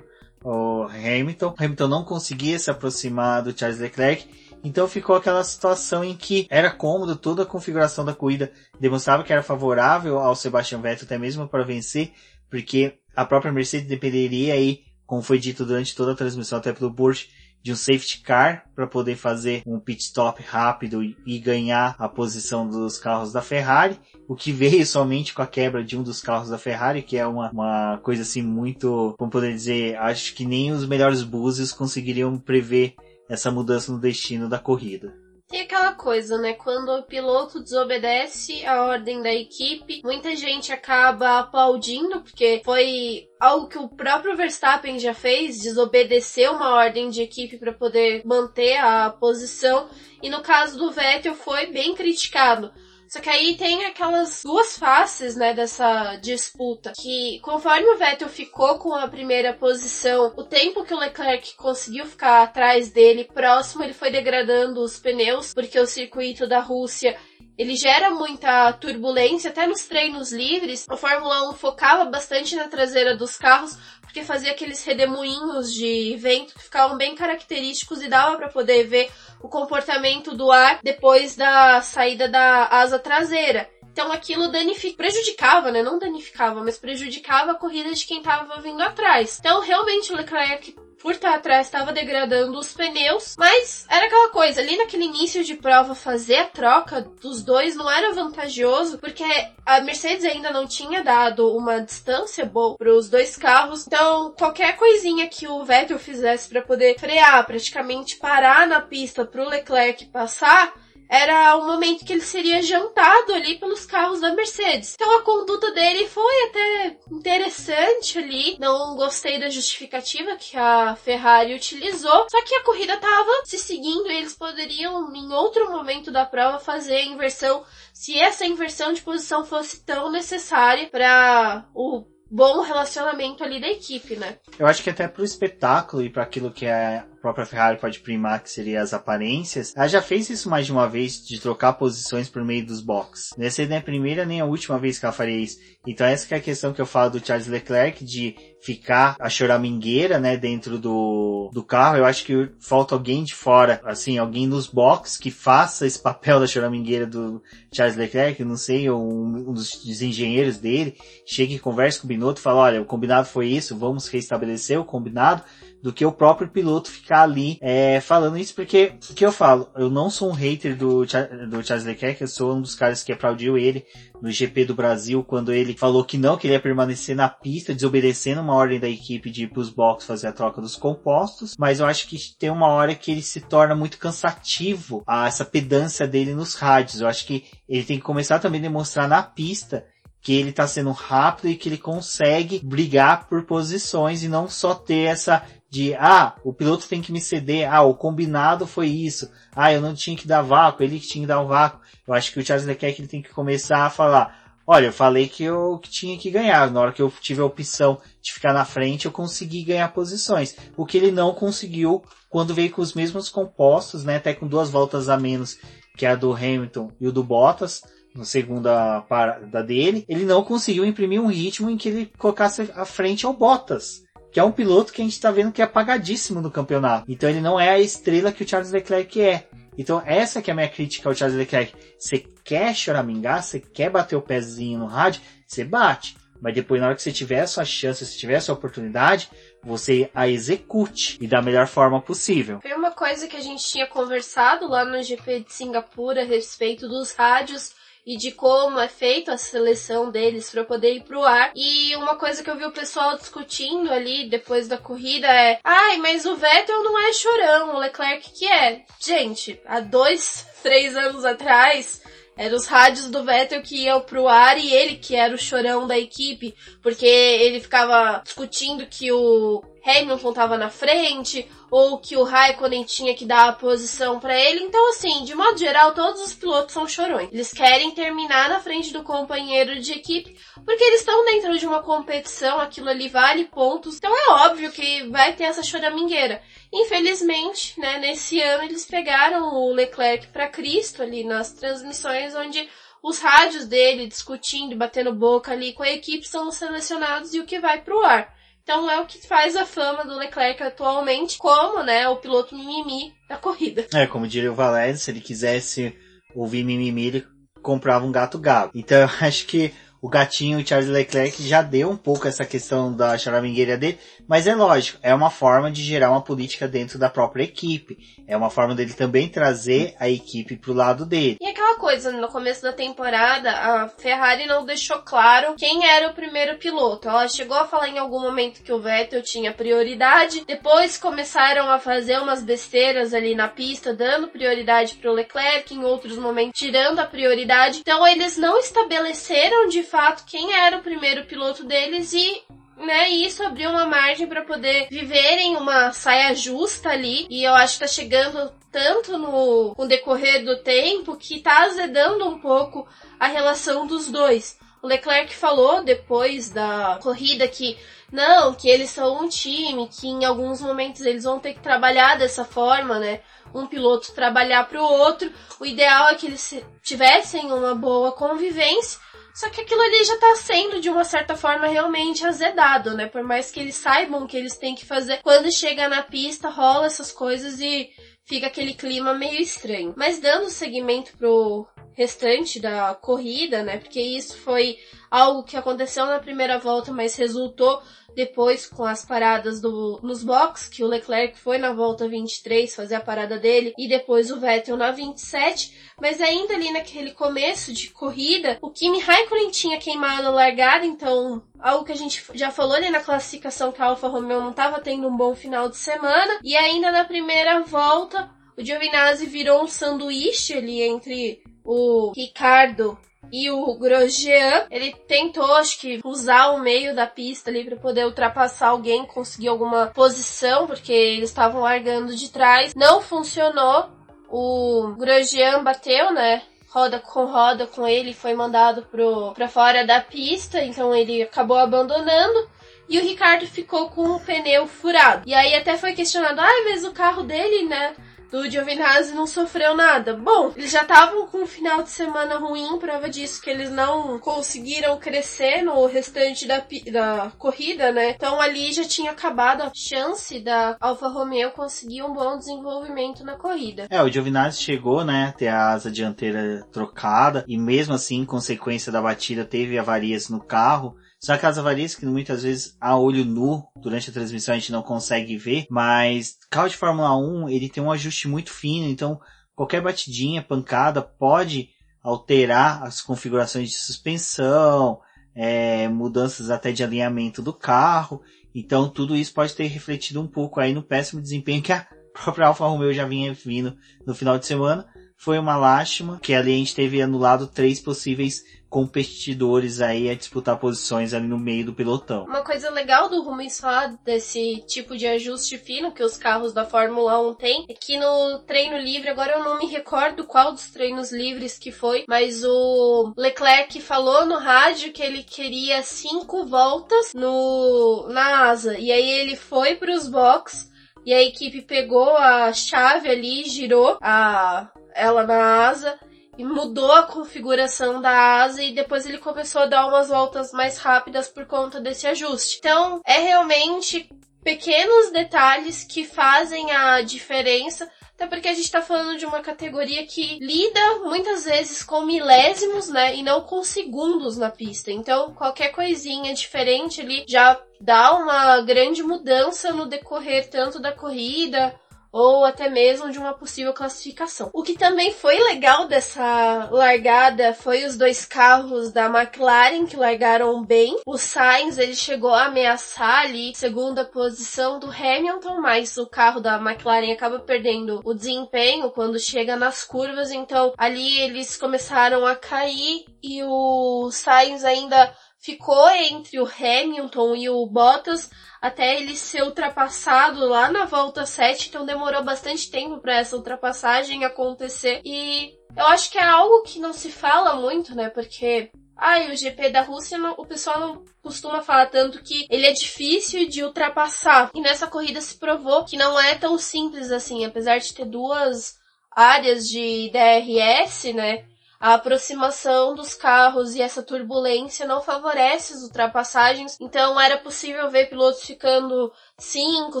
Hamilton. 0.44 1.54
O 1.58 1.64
Hamilton 1.64 1.88
não 1.88 2.04
conseguia 2.04 2.58
se 2.58 2.70
aproximar 2.70 3.42
do 3.42 3.56
Charles 3.56 3.80
Leclerc, 3.80 4.28
então 4.62 4.88
ficou 4.88 5.14
aquela 5.14 5.44
situação 5.44 6.02
em 6.02 6.16
que 6.16 6.46
era 6.50 6.70
cômodo, 6.70 7.16
toda 7.16 7.42
a 7.42 7.46
configuração 7.46 8.04
da 8.04 8.14
corrida 8.14 8.50
demonstrava 8.80 9.22
que 9.22 9.32
era 9.32 9.42
favorável 9.42 10.18
ao 10.18 10.34
Sebastian 10.34 10.80
Vettel 10.80 11.04
até 11.04 11.18
mesmo 11.18 11.46
para 11.46 11.64
vencer, 11.64 12.12
porque 12.48 12.98
a 13.14 13.24
própria 13.24 13.52
Mercedes 13.52 13.86
dependeria 13.86 14.54
aí, 14.54 14.80
como 15.06 15.22
foi 15.22 15.38
dito 15.38 15.66
durante 15.66 15.94
toda 15.94 16.12
a 16.12 16.16
transmissão 16.16 16.58
até 16.58 16.72
pelo 16.72 16.94
Porsche, 16.94 17.28
de 17.64 17.72
um 17.72 17.76
safety 17.76 18.20
car 18.20 18.66
para 18.76 18.86
poder 18.86 19.16
fazer 19.16 19.62
um 19.66 19.80
pit 19.80 20.02
stop 20.02 20.42
rápido 20.42 21.02
e 21.02 21.38
ganhar 21.38 21.96
a 21.98 22.06
posição 22.06 22.68
dos 22.68 22.98
carros 22.98 23.32
da 23.32 23.40
Ferrari, 23.40 23.98
o 24.28 24.36
que 24.36 24.52
veio 24.52 24.84
somente 24.86 25.32
com 25.32 25.40
a 25.40 25.46
quebra 25.46 25.82
de 25.82 25.96
um 25.96 26.02
dos 26.02 26.20
carros 26.20 26.50
da 26.50 26.58
Ferrari, 26.58 27.02
que 27.02 27.16
é 27.16 27.26
uma, 27.26 27.50
uma 27.50 27.98
coisa 28.02 28.20
assim 28.20 28.42
muito, 28.42 29.14
como 29.18 29.30
poder 29.30 29.54
dizer, 29.54 29.96
acho 29.96 30.34
que 30.34 30.44
nem 30.44 30.72
os 30.72 30.86
melhores 30.86 31.22
búzios 31.22 31.72
conseguiriam 31.72 32.38
prever 32.38 32.94
essa 33.30 33.50
mudança 33.50 33.90
no 33.90 33.98
destino 33.98 34.46
da 34.46 34.58
corrida. 34.58 35.23
Tem 35.54 35.60
aquela 35.60 35.92
coisa, 35.92 36.36
né? 36.36 36.54
Quando 36.54 36.88
o 36.88 37.04
piloto 37.04 37.60
desobedece 37.60 38.66
a 38.66 38.86
ordem 38.86 39.22
da 39.22 39.32
equipe, 39.32 40.00
muita 40.02 40.34
gente 40.34 40.72
acaba 40.72 41.38
aplaudindo, 41.38 42.22
porque 42.22 42.60
foi 42.64 43.28
algo 43.38 43.68
que 43.68 43.78
o 43.78 43.88
próprio 43.88 44.36
Verstappen 44.36 44.98
já 44.98 45.14
fez, 45.14 45.60
desobedecer 45.60 46.50
uma 46.50 46.74
ordem 46.74 47.08
de 47.08 47.22
equipe 47.22 47.56
para 47.56 47.72
poder 47.72 48.22
manter 48.24 48.78
a 48.78 49.08
posição. 49.10 49.88
E 50.20 50.28
no 50.28 50.42
caso 50.42 50.76
do 50.76 50.90
Vettel 50.90 51.36
foi 51.36 51.66
bem 51.66 51.94
criticado. 51.94 52.72
Só 53.14 53.20
que 53.20 53.30
aí 53.30 53.56
tem 53.56 53.84
aquelas 53.84 54.42
duas 54.42 54.76
faces, 54.76 55.36
né, 55.36 55.54
dessa 55.54 56.16
disputa. 56.16 56.92
Que 57.00 57.38
conforme 57.44 57.88
o 57.90 57.96
Vettel 57.96 58.28
ficou 58.28 58.76
com 58.76 58.92
a 58.92 59.06
primeira 59.06 59.52
posição, 59.52 60.34
o 60.36 60.42
tempo 60.42 60.82
que 60.82 60.92
o 60.92 60.98
Leclerc 60.98 61.54
conseguiu 61.54 62.06
ficar 62.06 62.42
atrás 62.42 62.90
dele, 62.90 63.22
próximo, 63.22 63.84
ele 63.84 63.92
foi 63.92 64.10
degradando 64.10 64.82
os 64.82 64.98
pneus, 64.98 65.54
porque 65.54 65.78
o 65.78 65.86
circuito 65.86 66.48
da 66.48 66.58
Rússia 66.58 67.16
ele 67.56 67.76
gera 67.76 68.10
muita 68.10 68.72
turbulência, 68.72 69.50
até 69.50 69.64
nos 69.64 69.84
treinos 69.84 70.32
livres. 70.32 70.84
A 70.90 70.96
Fórmula 70.96 71.50
1 71.50 71.52
focava 71.52 72.06
bastante 72.06 72.56
na 72.56 72.66
traseira 72.66 73.16
dos 73.16 73.36
carros, 73.36 73.78
porque 74.14 74.24
fazia 74.24 74.52
aqueles 74.52 74.84
redemoinhos 74.84 75.74
de 75.74 76.16
vento 76.20 76.54
que 76.54 76.62
ficavam 76.62 76.96
bem 76.96 77.16
característicos 77.16 78.00
e 78.00 78.08
dava 78.08 78.36
para 78.36 78.48
poder 78.48 78.84
ver 78.84 79.10
o 79.40 79.48
comportamento 79.48 80.36
do 80.36 80.52
ar 80.52 80.78
depois 80.84 81.34
da 81.34 81.82
saída 81.82 82.28
da 82.28 82.68
asa 82.68 82.96
traseira. 82.96 83.68
Então 83.94 84.10
aquilo 84.10 84.48
danific... 84.48 84.96
prejudicava, 84.96 85.70
né? 85.70 85.80
Não 85.80 86.00
danificava, 86.00 86.64
mas 86.64 86.76
prejudicava 86.76 87.52
a 87.52 87.54
corrida 87.54 87.94
de 87.94 88.04
quem 88.04 88.18
estava 88.18 88.60
vindo 88.60 88.82
atrás. 88.82 89.38
Então 89.38 89.60
realmente 89.60 90.12
o 90.12 90.16
Leclerc 90.16 90.74
por 90.98 91.12
estar 91.12 91.34
atrás 91.34 91.66
estava 91.66 91.92
degradando 91.92 92.58
os 92.58 92.72
pneus, 92.72 93.36
mas 93.38 93.86
era 93.90 94.06
aquela 94.06 94.30
coisa, 94.30 94.62
ali 94.62 94.74
naquele 94.78 95.04
início 95.04 95.44
de 95.44 95.54
prova 95.54 95.94
fazer 95.94 96.36
a 96.36 96.46
troca 96.46 97.02
dos 97.20 97.42
dois 97.42 97.76
não 97.76 97.90
era 97.90 98.14
vantajoso, 98.14 98.96
porque 98.96 99.22
a 99.66 99.82
Mercedes 99.82 100.24
ainda 100.24 100.50
não 100.50 100.66
tinha 100.66 101.04
dado 101.04 101.54
uma 101.54 101.78
distância 101.78 102.46
boa 102.46 102.78
para 102.78 102.90
os 102.90 103.10
dois 103.10 103.36
carros, 103.36 103.86
então 103.86 104.32
qualquer 104.32 104.78
coisinha 104.78 105.28
que 105.28 105.46
o 105.46 105.62
Vettel 105.62 105.98
fizesse 105.98 106.48
para 106.48 106.62
poder 106.62 106.98
frear, 106.98 107.46
praticamente 107.46 108.16
parar 108.16 108.66
na 108.66 108.80
pista 108.80 109.26
para 109.26 109.44
o 109.44 109.48
Leclerc 109.48 110.06
passar, 110.06 110.72
era 111.14 111.56
o 111.56 111.66
momento 111.66 112.04
que 112.04 112.12
ele 112.12 112.20
seria 112.20 112.60
jantado 112.60 113.32
ali 113.32 113.56
pelos 113.58 113.86
carros 113.86 114.20
da 114.20 114.34
Mercedes. 114.34 114.94
Então 114.94 115.16
a 115.16 115.22
conduta 115.22 115.70
dele 115.72 116.08
foi 116.08 116.42
até 116.48 116.96
interessante 117.10 118.18
ali. 118.18 118.56
Não 118.58 118.96
gostei 118.96 119.38
da 119.38 119.48
justificativa 119.48 120.36
que 120.36 120.56
a 120.56 120.96
Ferrari 120.96 121.54
utilizou. 121.54 122.26
Só 122.28 122.42
que 122.42 122.54
a 122.56 122.64
corrida 122.64 122.96
tava 122.96 123.30
se 123.44 123.58
seguindo 123.58 124.10
e 124.10 124.16
eles 124.16 124.34
poderiam, 124.34 125.14
em 125.14 125.32
outro 125.32 125.70
momento 125.70 126.10
da 126.10 126.26
prova, 126.26 126.58
fazer 126.58 126.96
a 126.96 127.04
inversão 127.04 127.64
se 127.92 128.18
essa 128.18 128.44
inversão 128.44 128.92
de 128.92 129.00
posição 129.00 129.44
fosse 129.44 129.84
tão 129.84 130.10
necessária 130.10 130.88
para 130.88 131.64
o 131.72 132.04
bom 132.28 132.62
relacionamento 132.62 133.44
ali 133.44 133.60
da 133.60 133.68
equipe, 133.68 134.16
né? 134.16 134.38
Eu 134.58 134.66
acho 134.66 134.82
que 134.82 134.90
até 134.90 135.06
pro 135.06 135.24
espetáculo 135.24 136.02
e 136.02 136.10
para 136.10 136.24
aquilo 136.24 136.50
que 136.50 136.66
a 136.66 137.06
própria 137.24 137.46
Ferrari 137.46 137.80
pode 137.80 138.00
primar, 138.00 138.42
que 138.42 138.50
seria 138.50 138.82
as 138.82 138.92
aparências, 138.92 139.72
ela 139.74 139.88
já 139.88 140.02
fez 140.02 140.28
isso 140.28 140.50
mais 140.50 140.66
de 140.66 140.72
uma 140.72 140.86
vez, 140.86 141.26
de 141.26 141.40
trocar 141.40 141.72
posições 141.72 142.28
por 142.28 142.44
meio 142.44 142.66
dos 142.66 142.82
boxes. 142.82 143.30
Nessa 143.38 143.64
nem 143.64 143.76
é 143.76 143.80
a 143.80 143.82
primeira 143.82 144.26
nem 144.26 144.42
a 144.42 144.44
última 144.44 144.78
vez 144.78 144.98
que 144.98 145.06
ela 145.06 145.12
faria 145.12 145.38
isso. 145.38 145.58
Então 145.86 146.06
essa 146.06 146.34
é 146.34 146.36
a 146.36 146.42
questão 146.42 146.74
que 146.74 146.82
eu 146.82 146.86
falo 146.86 147.12
do 147.12 147.26
Charles 147.26 147.46
Leclerc, 147.46 148.04
de 148.04 148.36
ficar 148.60 149.16
a 149.18 149.30
choramingueira, 149.30 150.18
né, 150.18 150.36
dentro 150.36 150.78
do, 150.78 151.50
do 151.52 151.62
carro. 151.62 151.96
Eu 151.96 152.04
acho 152.04 152.26
que 152.26 152.50
falta 152.60 152.94
alguém 152.94 153.24
de 153.24 153.34
fora, 153.34 153.80
assim, 153.84 154.18
alguém 154.18 154.46
nos 154.46 154.66
boxes 154.66 155.16
que 155.16 155.30
faça 155.30 155.86
esse 155.86 155.98
papel 155.98 156.38
da 156.38 156.46
choramingueira 156.46 157.06
do 157.06 157.42
Charles 157.72 157.96
Leclerc, 157.96 158.44
não 158.44 158.56
sei, 158.56 158.90
um, 158.90 159.48
um 159.48 159.52
dos, 159.54 159.82
dos 159.82 160.02
engenheiros 160.02 160.58
dele, 160.58 160.94
chegue 161.26 161.54
e 161.54 161.58
converse 161.58 161.98
com 162.00 162.06
o 162.06 162.08
Binotto 162.08 162.40
e 162.40 162.42
fala, 162.42 162.60
olha, 162.60 162.82
o 162.82 162.86
combinado 162.86 163.26
foi 163.26 163.48
isso, 163.48 163.78
vamos 163.78 164.08
restabelecer 164.08 164.78
o 164.78 164.84
combinado, 164.84 165.42
do 165.84 165.92
que 165.92 166.06
o 166.06 166.10
próprio 166.10 166.48
piloto 166.48 166.90
ficar 166.90 167.13
ali 167.22 167.58
é, 167.60 168.00
falando 168.00 168.38
isso, 168.38 168.54
porque 168.54 168.92
o 169.10 169.14
que 169.14 169.24
eu 169.24 169.32
falo, 169.32 169.68
eu 169.76 169.90
não 169.90 170.10
sou 170.10 170.30
um 170.30 170.32
hater 170.32 170.76
do, 170.76 171.04
do 171.04 171.62
Charles 171.62 171.84
Leclerc, 171.84 172.20
eu 172.20 172.28
sou 172.28 172.54
um 172.54 172.60
dos 172.60 172.74
caras 172.74 173.02
que 173.02 173.12
aplaudiu 173.12 173.56
ele 173.56 173.84
no 174.20 174.30
GP 174.30 174.64
do 174.64 174.74
Brasil, 174.74 175.22
quando 175.22 175.52
ele 175.52 175.76
falou 175.76 176.04
que 176.04 176.16
não, 176.16 176.36
que 176.36 176.46
ele 176.46 176.54
ia 176.54 176.60
permanecer 176.60 177.14
na 177.14 177.28
pista, 177.28 177.74
desobedecendo 177.74 178.40
uma 178.40 178.54
ordem 178.54 178.80
da 178.80 178.88
equipe 178.88 179.30
de 179.30 179.44
ir 179.44 179.48
pros 179.48 179.68
boxes 179.68 180.06
fazer 180.06 180.28
a 180.28 180.32
troca 180.32 180.60
dos 180.60 180.76
compostos, 180.76 181.54
mas 181.58 181.80
eu 181.80 181.86
acho 181.86 182.08
que 182.08 182.18
tem 182.38 182.50
uma 182.50 182.68
hora 182.68 182.94
que 182.94 183.10
ele 183.10 183.22
se 183.22 183.40
torna 183.40 183.74
muito 183.74 183.98
cansativo, 183.98 185.02
a 185.06 185.26
essa 185.26 185.44
pedância 185.44 186.06
dele 186.06 186.34
nos 186.34 186.54
rádios. 186.54 187.00
Eu 187.00 187.08
acho 187.08 187.26
que 187.26 187.44
ele 187.68 187.84
tem 187.84 187.98
que 187.98 188.04
começar 188.04 188.38
também 188.38 188.60
a 188.60 188.64
demonstrar 188.64 189.08
na 189.08 189.22
pista 189.22 189.84
que 190.24 190.32
ele 190.32 190.48
está 190.48 190.66
sendo 190.66 190.90
rápido 190.90 191.50
e 191.50 191.54
que 191.54 191.68
ele 191.68 191.76
consegue 191.76 192.58
brigar 192.64 193.28
por 193.28 193.44
posições 193.44 194.22
e 194.22 194.28
não 194.28 194.48
só 194.48 194.74
ter 194.74 195.02
essa 195.02 195.44
de 195.74 195.92
ah, 195.96 196.36
o 196.44 196.52
piloto 196.52 196.86
tem 196.86 197.02
que 197.02 197.10
me 197.10 197.20
ceder, 197.20 197.68
ah, 197.68 197.82
o 197.82 197.96
combinado 197.96 198.64
foi 198.64 198.86
isso, 198.86 199.28
ah, 199.56 199.72
eu 199.72 199.80
não 199.80 199.92
tinha 199.92 200.16
que 200.16 200.28
dar 200.28 200.40
vácuo, 200.40 200.84
ele 200.84 201.00
que 201.00 201.08
tinha 201.08 201.24
que 201.24 201.26
dar 201.26 201.42
vácuo. 201.42 201.80
Eu 202.06 202.14
acho 202.14 202.32
que 202.32 202.38
o 202.38 202.46
Charles 202.46 202.64
Leclerc 202.64 203.00
ele 203.00 203.08
tem 203.08 203.20
que 203.20 203.30
começar 203.30 203.84
a 203.84 203.90
falar, 203.90 204.54
olha, 204.64 204.86
eu 204.86 204.92
falei 204.92 205.26
que 205.26 205.42
eu 205.42 205.80
que 205.80 205.90
tinha 205.90 206.16
que 206.16 206.30
ganhar, 206.30 206.70
na 206.70 206.80
hora 206.80 206.92
que 206.92 207.02
eu 207.02 207.12
tive 207.20 207.40
a 207.40 207.44
opção 207.44 208.00
de 208.22 208.32
ficar 208.32 208.52
na 208.52 208.64
frente, 208.64 209.06
eu 209.06 209.10
consegui 209.10 209.64
ganhar 209.64 209.92
posições, 209.92 210.54
o 210.76 210.86
que 210.86 210.96
ele 210.96 211.10
não 211.10 211.34
conseguiu 211.34 212.04
quando 212.30 212.54
veio 212.54 212.70
com 212.70 212.80
os 212.80 212.94
mesmos 212.94 213.28
compostos, 213.28 214.04
né, 214.04 214.16
até 214.16 214.32
com 214.32 214.46
duas 214.46 214.70
voltas 214.70 215.08
a 215.08 215.18
menos 215.18 215.58
que 215.96 216.06
a 216.06 216.14
do 216.14 216.32
Hamilton 216.32 216.92
e 217.00 217.08
o 217.08 217.12
do 217.12 217.24
Bottas, 217.24 217.82
na 218.14 218.24
segunda 218.24 219.00
parada 219.08 219.60
dele, 219.60 220.04
ele 220.08 220.24
não 220.24 220.44
conseguiu 220.44 220.84
imprimir 220.84 221.20
um 221.20 221.26
ritmo 221.26 221.68
em 221.68 221.76
que 221.76 221.88
ele 221.88 222.12
colocasse 222.16 222.70
à 222.76 222.84
frente 222.84 223.26
ao 223.26 223.32
Bottas 223.32 224.03
que 224.34 224.40
é 224.40 224.44
um 224.44 224.50
piloto 224.50 224.92
que 224.92 225.00
a 225.00 225.04
gente 225.04 225.14
está 225.14 225.30
vendo 225.30 225.52
que 225.52 225.62
é 225.62 225.64
apagadíssimo 225.64 226.40
no 226.40 226.50
campeonato. 226.50 227.04
Então 227.08 227.30
ele 227.30 227.40
não 227.40 227.58
é 227.58 227.70
a 227.70 227.78
estrela 227.78 228.32
que 228.32 228.42
o 228.42 228.48
Charles 228.48 228.72
Leclerc 228.72 229.22
é. 229.22 229.46
Então 229.78 230.02
essa 230.04 230.42
que 230.42 230.50
é 230.50 230.52
a 230.52 230.56
minha 230.56 230.68
crítica 230.68 231.08
ao 231.08 231.14
Charles 231.14 231.38
Leclerc. 231.38 231.72
Você 231.96 232.18
quer 232.42 232.74
choramingar, 232.74 233.44
você 233.44 233.60
quer 233.60 233.90
bater 233.90 234.16
o 234.16 234.20
pezinho 234.20 234.80
no 234.80 234.86
rádio, 234.86 235.22
você 235.46 235.62
bate. 235.62 236.16
Mas 236.42 236.52
depois, 236.52 236.80
na 236.80 236.88
hora 236.88 236.96
que 236.96 237.02
você 237.02 237.12
tiver 237.12 237.42
a 237.42 237.46
sua 237.46 237.64
chance, 237.64 238.04
se 238.04 238.18
tiver 238.18 238.34
a 238.34 238.40
sua 238.40 238.56
oportunidade, 238.56 239.30
você 239.62 240.10
a 240.12 240.28
execute 240.28 241.16
e 241.20 241.28
da 241.28 241.40
melhor 241.40 241.68
forma 241.68 242.02
possível. 242.02 242.60
Foi 242.60 242.74
uma 242.74 242.90
coisa 242.90 243.28
que 243.28 243.36
a 243.36 243.40
gente 243.40 243.64
tinha 243.64 243.86
conversado 243.86 244.68
lá 244.68 244.84
no 244.84 245.00
GP 245.00 245.44
de 245.44 245.52
Singapura 245.52 246.22
a 246.22 246.26
respeito 246.26 246.88
dos 246.88 247.12
rádios 247.12 247.72
e 248.06 248.16
de 248.16 248.32
como 248.32 248.78
é 248.78 248.88
feita 248.88 249.32
a 249.32 249.38
seleção 249.38 250.10
deles 250.10 250.50
para 250.50 250.64
poder 250.64 250.94
ir 250.94 251.04
pro 251.04 251.24
ar. 251.24 251.52
E 251.54 251.94
uma 251.96 252.16
coisa 252.16 252.42
que 252.42 252.50
eu 252.50 252.56
vi 252.56 252.64
o 252.64 252.72
pessoal 252.72 253.16
discutindo 253.16 253.90
ali 253.90 254.28
depois 254.28 254.68
da 254.68 254.76
corrida 254.76 255.26
é: 255.26 255.58
ai, 255.64 255.96
mas 255.98 256.26
o 256.26 256.36
Vettel 256.36 256.82
não 256.82 256.98
é 256.98 257.12
chorão, 257.12 257.74
o 257.74 257.78
Leclerc 257.78 258.30
que 258.32 258.46
é. 258.46 258.84
Gente, 259.00 259.60
há 259.66 259.80
dois, 259.80 260.46
três 260.62 260.96
anos 260.96 261.24
atrás. 261.24 262.02
Eram 262.36 262.56
os 262.56 262.66
rádios 262.66 263.06
do 263.06 263.22
Vettel 263.22 263.62
que 263.62 263.84
iam 263.84 264.00
pro 264.00 264.26
ar 264.26 264.58
e 264.58 264.72
ele 264.72 264.96
que 264.96 265.14
era 265.14 265.32
o 265.32 265.38
chorão 265.38 265.86
da 265.86 265.96
equipe, 265.96 266.52
porque 266.82 267.06
ele 267.06 267.60
ficava 267.60 268.20
discutindo 268.24 268.84
que 268.86 269.12
o 269.12 269.62
Hamilton 269.84 270.32
tava 270.32 270.56
na 270.56 270.70
frente, 270.70 271.46
ou 271.70 271.98
que 271.98 272.16
o 272.16 272.22
Raikkonen 272.22 272.84
tinha 272.84 273.14
que 273.14 273.26
dar 273.26 273.48
a 273.48 273.52
posição 273.52 274.18
para 274.18 274.38
ele. 274.38 274.60
Então, 274.60 274.88
assim, 274.90 275.24
de 275.24 275.34
modo 275.34 275.58
geral, 275.58 275.92
todos 275.92 276.22
os 276.22 276.32
pilotos 276.32 276.72
são 276.72 276.88
chorões. 276.88 277.28
Eles 277.32 277.52
querem 277.52 277.90
terminar 277.90 278.48
na 278.48 278.60
frente 278.60 278.92
do 278.92 279.02
companheiro 279.02 279.80
de 279.80 279.92
equipe, 279.92 280.36
porque 280.64 280.82
eles 280.82 281.00
estão 281.00 281.24
dentro 281.24 281.58
de 281.58 281.66
uma 281.66 281.82
competição, 281.82 282.60
aquilo 282.60 282.88
ali 282.88 283.08
vale 283.08 283.44
pontos. 283.44 283.96
Então 283.96 284.16
é 284.16 284.46
óbvio 284.46 284.72
que 284.72 285.08
vai 285.10 285.34
ter 285.34 285.44
essa 285.44 285.62
choramingueira. 285.62 286.42
Infelizmente, 286.72 287.78
né, 287.78 287.98
nesse 287.98 288.40
ano 288.40 288.64
eles 288.64 288.86
pegaram 288.86 289.54
o 289.54 289.72
Leclerc 289.72 290.28
para 290.28 290.48
Cristo 290.48 291.02
ali 291.02 291.24
nas 291.24 291.52
transmissões 291.52 292.34
onde 292.34 292.68
os 293.02 293.18
rádios 293.18 293.66
dele 293.66 294.06
discutindo, 294.06 294.76
batendo 294.76 295.12
boca 295.12 295.52
ali 295.52 295.74
com 295.74 295.82
a 295.82 295.90
equipe 295.90 296.26
são 296.26 296.50
selecionados 296.50 297.34
e 297.34 297.40
o 297.40 297.44
que 297.44 297.60
vai 297.60 297.82
pro 297.82 298.02
ar. 298.02 298.33
Então 298.64 298.90
é 298.90 298.98
o 298.98 299.06
que 299.06 299.24
faz 299.26 299.54
a 299.54 299.66
fama 299.66 300.06
do 300.06 300.16
Leclerc 300.16 300.62
atualmente 300.62 301.36
como, 301.36 301.82
né, 301.82 302.08
o 302.08 302.16
piloto 302.16 302.56
mimimi 302.56 303.12
da 303.28 303.36
corrida. 303.36 303.86
É, 303.92 304.06
como 304.06 304.26
diria 304.26 304.50
o 304.50 304.54
Valério, 304.54 304.96
se 304.96 305.10
ele 305.10 305.20
quisesse 305.20 305.94
ouvir 306.34 306.64
mimimi, 306.64 307.06
ele 307.06 307.26
comprava 307.62 308.06
um 308.06 308.10
gato 308.10 308.38
galo. 308.38 308.70
Então 308.74 308.96
eu 309.04 309.08
acho 309.20 309.46
que 309.46 309.70
o 310.04 310.08
gatinho 310.10 310.62
Charles 310.66 310.90
Leclerc 310.90 311.42
já 311.42 311.62
deu 311.62 311.88
um 311.88 311.96
pouco 311.96 312.28
essa 312.28 312.44
questão 312.44 312.94
da 312.94 313.16
charamingueira 313.16 313.74
dele, 313.74 313.98
mas 314.28 314.46
é 314.46 314.54
lógico, 314.54 314.98
é 315.02 315.14
uma 315.14 315.30
forma 315.30 315.70
de 315.70 315.82
gerar 315.82 316.10
uma 316.10 316.20
política 316.20 316.68
dentro 316.68 316.98
da 316.98 317.08
própria 317.08 317.44
equipe. 317.44 317.96
É 318.28 318.36
uma 318.36 318.50
forma 318.50 318.74
dele 318.74 318.92
também 318.92 319.28
trazer 319.30 319.94
a 319.98 320.08
equipe 320.08 320.56
pro 320.56 320.74
lado 320.74 321.06
dele. 321.06 321.38
E 321.40 321.46
aquela 321.46 321.76
coisa, 321.76 322.12
no 322.12 322.28
começo 322.28 322.62
da 322.62 322.72
temporada, 322.72 323.50
a 323.50 323.88
Ferrari 323.88 324.46
não 324.46 324.66
deixou 324.66 324.98
claro 324.98 325.54
quem 325.56 325.86
era 325.86 326.10
o 326.10 326.14
primeiro 326.14 326.58
piloto. 326.58 327.08
Ela 327.08 327.26
chegou 327.26 327.56
a 327.56 327.66
falar 327.66 327.88
em 327.88 327.98
algum 327.98 328.20
momento 328.20 328.62
que 328.62 328.72
o 328.72 328.80
Vettel 328.80 329.22
tinha 329.22 329.54
prioridade, 329.54 330.44
depois 330.46 330.98
começaram 330.98 331.70
a 331.70 331.78
fazer 331.78 332.18
umas 332.18 332.42
besteiras 332.42 333.14
ali 333.14 333.34
na 333.34 333.48
pista, 333.48 333.94
dando 333.94 334.28
prioridade 334.28 334.96
pro 334.96 335.12
Leclerc, 335.12 335.72
em 335.72 335.82
outros 335.82 336.18
momentos 336.18 336.58
tirando 336.58 336.98
a 336.98 337.06
prioridade. 337.06 337.80
Então 337.80 338.06
eles 338.06 338.36
não 338.36 338.58
estabeleceram 338.58 339.68
de 339.68 339.82
fato 339.94 340.24
quem 340.26 340.52
era 340.52 340.78
o 340.78 340.82
primeiro 340.82 341.24
piloto 341.24 341.62
deles 341.62 342.12
e 342.12 342.42
né? 342.76 343.08
E 343.08 343.24
isso 343.24 343.40
abriu 343.44 343.70
uma 343.70 343.86
margem 343.86 344.26
para 344.26 344.42
poder 344.42 344.88
viverem 344.90 345.56
uma 345.56 345.92
saia 345.92 346.34
justa 346.34 346.88
ali. 346.88 347.24
E 347.30 347.44
eu 347.44 347.54
acho 347.54 347.74
que 347.74 347.84
tá 347.84 347.86
chegando 347.86 348.52
tanto 348.72 349.16
no, 349.16 349.76
no 349.78 349.86
decorrer 349.86 350.44
do 350.44 350.60
tempo 350.60 351.16
que 351.16 351.38
tá 351.38 351.66
azedando 351.66 352.26
um 352.26 352.40
pouco 352.40 352.84
a 353.20 353.28
relação 353.28 353.86
dos 353.86 354.10
dois. 354.10 354.58
O 354.82 354.88
Leclerc 354.88 355.32
falou 355.32 355.84
depois 355.84 356.50
da 356.50 356.98
corrida 357.00 357.46
que 357.46 357.78
não, 358.10 358.52
que 358.52 358.68
eles 358.68 358.90
são 358.90 359.22
um 359.22 359.28
time, 359.28 359.88
que 359.88 360.08
em 360.08 360.24
alguns 360.24 360.60
momentos 360.60 361.02
eles 361.02 361.22
vão 361.22 361.38
ter 361.38 361.54
que 361.54 361.60
trabalhar 361.60 362.18
dessa 362.18 362.44
forma, 362.44 362.98
né? 362.98 363.20
Um 363.54 363.68
piloto 363.68 364.12
trabalhar 364.12 364.68
para 364.68 364.82
o 364.82 364.84
outro. 364.84 365.32
O 365.60 365.64
ideal 365.64 366.08
é 366.08 366.16
que 366.16 366.26
eles 366.26 366.60
tivessem 366.82 367.52
uma 367.52 367.76
boa 367.76 368.10
convivência 368.10 368.98
só 369.34 369.50
que 369.50 369.60
aquilo 369.60 369.82
ali 369.82 370.04
já 370.04 370.16
tá 370.16 370.36
sendo, 370.36 370.80
de 370.80 370.88
uma 370.88 371.04
certa 371.04 371.36
forma, 371.36 371.66
realmente 371.66 372.24
azedado, 372.24 372.94
né? 372.94 373.06
Por 373.06 373.24
mais 373.24 373.50
que 373.50 373.58
eles 373.58 373.74
saibam 373.74 374.22
o 374.22 374.26
que 374.28 374.36
eles 374.36 374.56
têm 374.56 374.76
que 374.76 374.86
fazer, 374.86 375.20
quando 375.22 375.52
chega 375.52 375.88
na 375.88 376.02
pista, 376.02 376.48
rola 376.48 376.86
essas 376.86 377.10
coisas 377.10 377.58
e 377.60 377.90
fica 378.24 378.46
aquele 378.46 378.74
clima 378.74 379.12
meio 379.12 379.40
estranho. 379.40 379.92
Mas 379.96 380.20
dando 380.20 380.48
seguimento 380.48 381.16
pro 381.18 381.66
restante 381.94 382.60
da 382.60 382.94
corrida, 382.94 383.62
né? 383.62 383.78
Porque 383.78 384.00
isso 384.00 384.36
foi 384.38 384.78
algo 385.10 385.42
que 385.42 385.56
aconteceu 385.56 386.06
na 386.06 386.18
primeira 386.18 386.58
volta, 386.58 386.92
mas 386.92 387.16
resultou 387.16 387.82
depois 388.14 388.66
com 388.66 388.84
as 388.84 389.04
paradas 389.04 389.60
do, 389.60 390.00
nos 390.02 390.22
box, 390.22 390.68
que 390.68 390.82
o 390.82 390.86
Leclerc 390.86 391.38
foi 391.38 391.58
na 391.58 391.72
volta 391.72 392.08
23 392.08 392.74
fazer 392.74 392.94
a 392.96 393.00
parada 393.00 393.38
dele 393.38 393.74
e 393.78 393.88
depois 393.88 394.30
o 394.30 394.40
Vettel 394.40 394.76
na 394.76 394.90
27, 394.90 395.74
mas 396.00 396.20
ainda 396.20 396.54
ali 396.54 396.70
naquele 396.72 397.12
começo 397.12 397.72
de 397.72 397.90
corrida, 397.90 398.58
o 398.62 398.70
Kimi 398.70 399.00
Raikkonen 399.00 399.50
tinha 399.50 399.78
queimado 399.78 400.28
a 400.28 400.30
largada, 400.30 400.84
então 400.84 401.42
algo 401.58 401.84
que 401.84 401.92
a 401.92 401.96
gente 401.96 402.22
já 402.34 402.50
falou 402.50 402.74
ali 402.74 402.90
na 402.90 403.00
classificação 403.00 403.72
que 403.72 403.80
a 403.80 403.86
Alfa 403.86 404.08
Romeo 404.08 404.40
não 404.40 404.50
estava 404.50 404.80
tendo 404.80 405.08
um 405.08 405.16
bom 405.16 405.34
final 405.34 405.68
de 405.68 405.76
semana 405.76 406.38
e 406.42 406.56
ainda 406.56 406.90
na 406.92 407.04
primeira 407.04 407.60
volta 407.62 408.30
o 408.56 408.64
Giovinazzi 408.64 409.26
virou 409.26 409.64
um 409.64 409.66
sanduíche 409.66 410.54
ali 410.54 410.82
entre 410.82 411.42
o 411.64 412.12
Ricardo 412.14 412.96
e 413.32 413.50
o 413.50 413.74
Grosjean, 413.74 414.66
ele 414.70 414.94
tentou, 415.08 415.54
acho 415.56 415.78
que, 415.78 416.00
usar 416.04 416.50
o 416.50 416.60
meio 416.60 416.94
da 416.94 417.06
pista 417.06 417.50
ali 417.50 417.64
para 417.64 417.76
poder 417.76 418.06
ultrapassar 418.06 418.68
alguém, 418.68 419.04
conseguir 419.06 419.48
alguma 419.48 419.86
posição, 419.88 420.66
porque 420.66 420.92
eles 420.92 421.30
estavam 421.30 421.62
largando 421.62 422.14
de 422.14 422.30
trás. 422.30 422.74
Não 422.74 423.00
funcionou. 423.00 423.90
O 424.28 424.94
Grosjean 424.98 425.62
bateu, 425.62 426.12
né? 426.12 426.42
Roda 426.68 426.98
com 426.98 427.26
roda 427.26 427.68
com 427.68 427.86
ele, 427.86 428.12
foi 428.12 428.34
mandado 428.34 428.82
pro, 428.82 429.32
pra 429.32 429.48
fora 429.48 429.86
da 429.86 430.00
pista, 430.00 430.62
então 430.64 430.92
ele 430.94 431.22
acabou 431.22 431.56
abandonando. 431.56 432.48
E 432.88 432.98
o 432.98 433.02
Ricardo 433.02 433.46
ficou 433.46 433.88
com 433.90 434.10
o 434.10 434.20
pneu 434.20 434.66
furado. 434.66 435.22
E 435.26 435.32
aí 435.32 435.54
até 435.54 435.76
foi 435.76 435.94
questionado, 435.94 436.40
ah, 436.40 436.64
mas 436.64 436.84
o 436.84 436.92
carro 436.92 437.22
dele, 437.22 437.66
né? 437.66 437.94
Do 438.34 438.50
Giovinazzi 438.50 439.14
não 439.14 439.28
sofreu 439.28 439.76
nada. 439.76 440.14
Bom, 440.16 440.52
eles 440.56 440.72
já 440.72 440.82
estavam 440.82 441.28
com 441.28 441.44
um 441.44 441.46
final 441.46 441.84
de 441.84 441.90
semana 441.90 442.36
ruim, 442.36 442.78
prova 442.80 443.08
disso 443.08 443.40
que 443.40 443.48
eles 443.48 443.70
não 443.70 444.18
conseguiram 444.18 444.98
crescer 444.98 445.62
no 445.62 445.86
restante 445.86 446.46
da, 446.46 446.64
da 446.90 447.30
corrida, 447.38 447.92
né? 447.92 448.10
Então 448.10 448.40
ali 448.40 448.72
já 448.72 448.82
tinha 448.82 449.12
acabado 449.12 449.62
a 449.62 449.70
chance 449.72 450.40
da 450.40 450.76
Alfa 450.80 451.06
Romeo 451.06 451.52
conseguir 451.52 452.02
um 452.02 452.12
bom 452.12 452.36
desenvolvimento 452.36 453.24
na 453.24 453.36
corrida. 453.36 453.86
É, 453.88 454.02
o 454.02 454.10
Giovinazzi 454.10 454.60
chegou, 454.60 455.04
né, 455.04 455.32
ter 455.38 455.48
a 455.48 455.68
asa 455.68 455.90
dianteira 455.90 456.66
trocada 456.72 457.44
e 457.46 457.56
mesmo 457.56 457.94
assim, 457.94 458.16
em 458.16 458.26
consequência 458.26 458.90
da 458.90 459.00
batida, 459.00 459.44
teve 459.44 459.78
avarias 459.78 460.28
no 460.28 460.40
carro. 460.40 460.96
São 461.24 461.34
aquelas 461.34 461.56
avarias 461.56 461.94
que 461.94 462.04
muitas 462.04 462.42
vezes 462.42 462.76
a 462.78 462.98
olho 462.98 463.24
nu, 463.24 463.66
durante 463.80 464.10
a 464.10 464.12
transmissão 464.12 464.54
a 464.54 464.58
gente 464.58 464.70
não 464.70 464.82
consegue 464.82 465.38
ver, 465.38 465.64
mas 465.70 466.36
carro 466.50 466.68
de 466.68 466.76
Fórmula 466.76 467.16
1 467.16 467.48
ele 467.48 467.70
tem 467.70 467.82
um 467.82 467.90
ajuste 467.90 468.28
muito 468.28 468.52
fino, 468.52 468.86
então 468.86 469.18
qualquer 469.56 469.80
batidinha, 469.80 470.42
pancada 470.42 471.00
pode 471.00 471.70
alterar 472.02 472.82
as 472.82 473.00
configurações 473.00 473.70
de 473.70 473.76
suspensão, 473.78 475.00
é, 475.34 475.88
mudanças 475.88 476.50
até 476.50 476.72
de 476.72 476.84
alinhamento 476.84 477.40
do 477.40 477.54
carro. 477.54 478.20
Então 478.54 478.86
tudo 478.86 479.16
isso 479.16 479.32
pode 479.32 479.54
ter 479.54 479.64
refletido 479.64 480.20
um 480.20 480.28
pouco 480.28 480.60
aí 480.60 480.74
no 480.74 480.82
péssimo 480.82 481.22
desempenho 481.22 481.62
que 481.62 481.72
a 481.72 481.88
própria 482.12 482.48
Alfa 482.48 482.66
Romeo 482.66 482.92
já 482.92 483.06
vinha 483.06 483.32
vindo 483.32 483.74
no 484.06 484.14
final 484.14 484.38
de 484.38 484.44
semana. 484.44 484.86
Foi 485.24 485.38
uma 485.38 485.56
lástima 485.56 486.20
que 486.22 486.34
ali 486.34 486.52
a 486.52 486.56
gente 486.58 486.74
teve 486.74 487.00
anulado 487.00 487.46
três 487.46 487.80
possíveis 487.80 488.44
competidores 488.68 489.80
aí 489.80 490.10
a 490.10 490.14
disputar 490.14 490.58
posições 490.58 491.14
ali 491.14 491.26
no 491.26 491.38
meio 491.38 491.64
do 491.64 491.72
pelotão. 491.72 492.24
Uma 492.24 492.42
coisa 492.42 492.68
legal 492.68 493.08
do 493.08 493.22
Rubens 493.22 493.58
falar 493.58 493.96
desse 494.04 494.62
tipo 494.66 494.94
de 494.98 495.06
ajuste 495.06 495.56
fino 495.56 495.92
que 495.92 496.02
os 496.02 496.18
carros 496.18 496.52
da 496.52 496.66
Fórmula 496.66 497.18
1 497.30 497.34
têm 497.36 497.64
é 497.70 497.72
que 497.72 497.98
no 497.98 498.40
treino 498.40 498.76
livre, 498.76 499.08
agora 499.08 499.32
eu 499.32 499.44
não 499.44 499.58
me 499.58 499.66
recordo 499.66 500.26
qual 500.26 500.52
dos 500.52 500.70
treinos 500.70 501.10
livres 501.10 501.58
que 501.58 501.72
foi, 501.72 502.04
mas 502.06 502.44
o 502.44 503.14
Leclerc 503.16 503.80
falou 503.80 504.26
no 504.26 504.36
rádio 504.36 504.92
que 504.92 505.02
ele 505.02 505.22
queria 505.22 505.82
cinco 505.82 506.44
voltas 506.44 507.14
no 507.14 508.08
na 508.10 508.50
asa 508.50 508.78
e 508.78 508.92
aí 508.92 509.08
ele 509.08 509.36
foi 509.36 509.76
para 509.76 509.94
os 509.94 510.06
box 510.06 510.70
e 511.06 511.14
a 511.14 511.22
equipe 511.22 511.62
pegou 511.62 512.14
a 512.14 512.52
chave 512.52 513.08
ali, 513.08 513.44
girou 513.44 513.96
a 514.02 514.70
ela 514.94 515.24
na 515.24 515.68
asa 515.68 515.98
e 516.36 516.44
mudou 516.44 516.90
a 516.92 517.04
configuração 517.04 518.00
da 518.00 518.42
asa 518.42 518.62
e 518.62 518.74
depois 518.74 519.06
ele 519.06 519.18
começou 519.18 519.62
a 519.62 519.66
dar 519.66 519.86
umas 519.86 520.08
voltas 520.08 520.52
mais 520.52 520.78
rápidas 520.78 521.28
por 521.28 521.46
conta 521.46 521.80
desse 521.80 522.06
ajuste. 522.06 522.58
Então, 522.58 523.00
é 523.04 523.18
realmente 523.18 524.08
pequenos 524.42 525.10
detalhes 525.10 525.84
que 525.84 526.04
fazem 526.04 526.70
a 526.72 527.00
diferença 527.00 527.90
até 528.14 528.28
porque 528.28 528.46
a 528.46 528.54
gente 528.54 528.70
tá 528.70 528.80
falando 528.80 529.18
de 529.18 529.26
uma 529.26 529.40
categoria 529.40 530.06
que 530.06 530.38
lida 530.38 530.98
muitas 531.02 531.44
vezes 531.44 531.82
com 531.82 532.02
milésimos, 532.02 532.88
né? 532.88 533.16
E 533.16 533.24
não 533.24 533.40
com 533.40 533.64
segundos 533.64 534.38
na 534.38 534.50
pista. 534.50 534.92
Então, 534.92 535.34
qualquer 535.34 535.70
coisinha 535.70 536.32
diferente 536.32 537.00
ali 537.00 537.24
já 537.26 537.60
dá 537.80 538.12
uma 538.12 538.60
grande 538.60 539.02
mudança 539.02 539.72
no 539.72 539.86
decorrer 539.86 540.48
tanto 540.48 540.78
da 540.78 540.92
corrida 540.92 541.74
ou 542.14 542.44
até 542.44 542.70
mesmo 542.70 543.10
de 543.10 543.18
uma 543.18 543.34
possível 543.34 543.72
classificação. 543.72 544.48
O 544.52 544.62
que 544.62 544.78
também 544.78 545.12
foi 545.12 545.36
legal 545.36 545.88
dessa 545.88 546.68
largada 546.70 547.52
foi 547.52 547.84
os 547.84 547.96
dois 547.96 548.24
carros 548.24 548.92
da 548.92 549.06
McLaren 549.06 549.84
que 549.84 549.96
largaram 549.96 550.64
bem. 550.64 550.96
O 551.04 551.18
Sainz 551.18 551.76
ele 551.76 551.96
chegou 551.96 552.32
a 552.32 552.44
ameaçar 552.44 553.24
ali 553.24 553.52
segunda 553.56 554.04
posição 554.04 554.78
do 554.78 554.86
Hamilton, 554.86 555.60
mas 555.60 555.96
o 555.96 556.06
carro 556.06 556.40
da 556.40 556.56
McLaren 556.56 557.12
acaba 557.12 557.40
perdendo 557.40 558.00
o 558.04 558.14
desempenho 558.14 558.92
quando 558.92 559.18
chega 559.18 559.56
nas 559.56 559.82
curvas, 559.82 560.30
então 560.30 560.72
ali 560.78 561.20
eles 561.20 561.56
começaram 561.56 562.24
a 562.24 562.36
cair 562.36 563.06
e 563.20 563.42
o 563.42 564.08
Sainz 564.12 564.64
ainda 564.64 565.12
ficou 565.44 565.90
entre 565.90 566.40
o 566.40 566.46
Hamilton 566.46 567.36
e 567.36 567.50
o 567.50 567.66
Bottas 567.66 568.30
até 568.62 568.98
ele 568.98 569.14
ser 569.14 569.42
ultrapassado 569.42 570.40
lá 570.48 570.70
na 570.72 570.86
volta 570.86 571.26
7, 571.26 571.68
então 571.68 571.84
demorou 571.84 572.24
bastante 572.24 572.70
tempo 572.70 572.98
para 572.98 573.18
essa 573.18 573.36
ultrapassagem 573.36 574.24
acontecer 574.24 575.02
e 575.04 575.52
eu 575.76 575.84
acho 575.86 576.10
que 576.10 576.16
é 576.16 576.24
algo 576.24 576.62
que 576.62 576.80
não 576.80 576.94
se 576.94 577.10
fala 577.10 577.56
muito, 577.56 577.94
né? 577.94 578.08
Porque 578.08 578.70
Ai, 578.96 579.32
o 579.32 579.36
GP 579.36 579.70
da 579.70 579.82
Rússia, 579.82 580.16
não, 580.16 580.34
o 580.38 580.46
pessoal 580.46 580.78
não 580.78 581.04
costuma 581.20 581.60
falar 581.60 581.86
tanto 581.86 582.22
que 582.22 582.46
ele 582.48 582.64
é 582.64 582.72
difícil 582.72 583.48
de 583.48 583.64
ultrapassar. 583.64 584.52
E 584.54 584.60
nessa 584.60 584.86
corrida 584.86 585.20
se 585.20 585.36
provou 585.36 585.84
que 585.84 585.96
não 585.96 586.18
é 586.18 586.36
tão 586.36 586.56
simples 586.56 587.10
assim, 587.10 587.44
apesar 587.44 587.78
de 587.78 587.92
ter 587.92 588.04
duas 588.04 588.78
áreas 589.10 589.64
de 589.64 590.10
DRS, 590.12 591.12
né? 591.12 591.44
A 591.84 591.92
aproximação 591.92 592.94
dos 592.94 593.12
carros 593.12 593.74
e 593.74 593.82
essa 593.82 594.02
turbulência 594.02 594.86
não 594.86 595.02
favorece 595.02 595.74
as 595.74 595.82
ultrapassagens, 595.82 596.78
então 596.80 597.20
era 597.20 597.36
possível 597.36 597.90
ver 597.90 598.08
pilotos 598.08 598.42
ficando 598.42 599.12
cinco, 599.36 600.00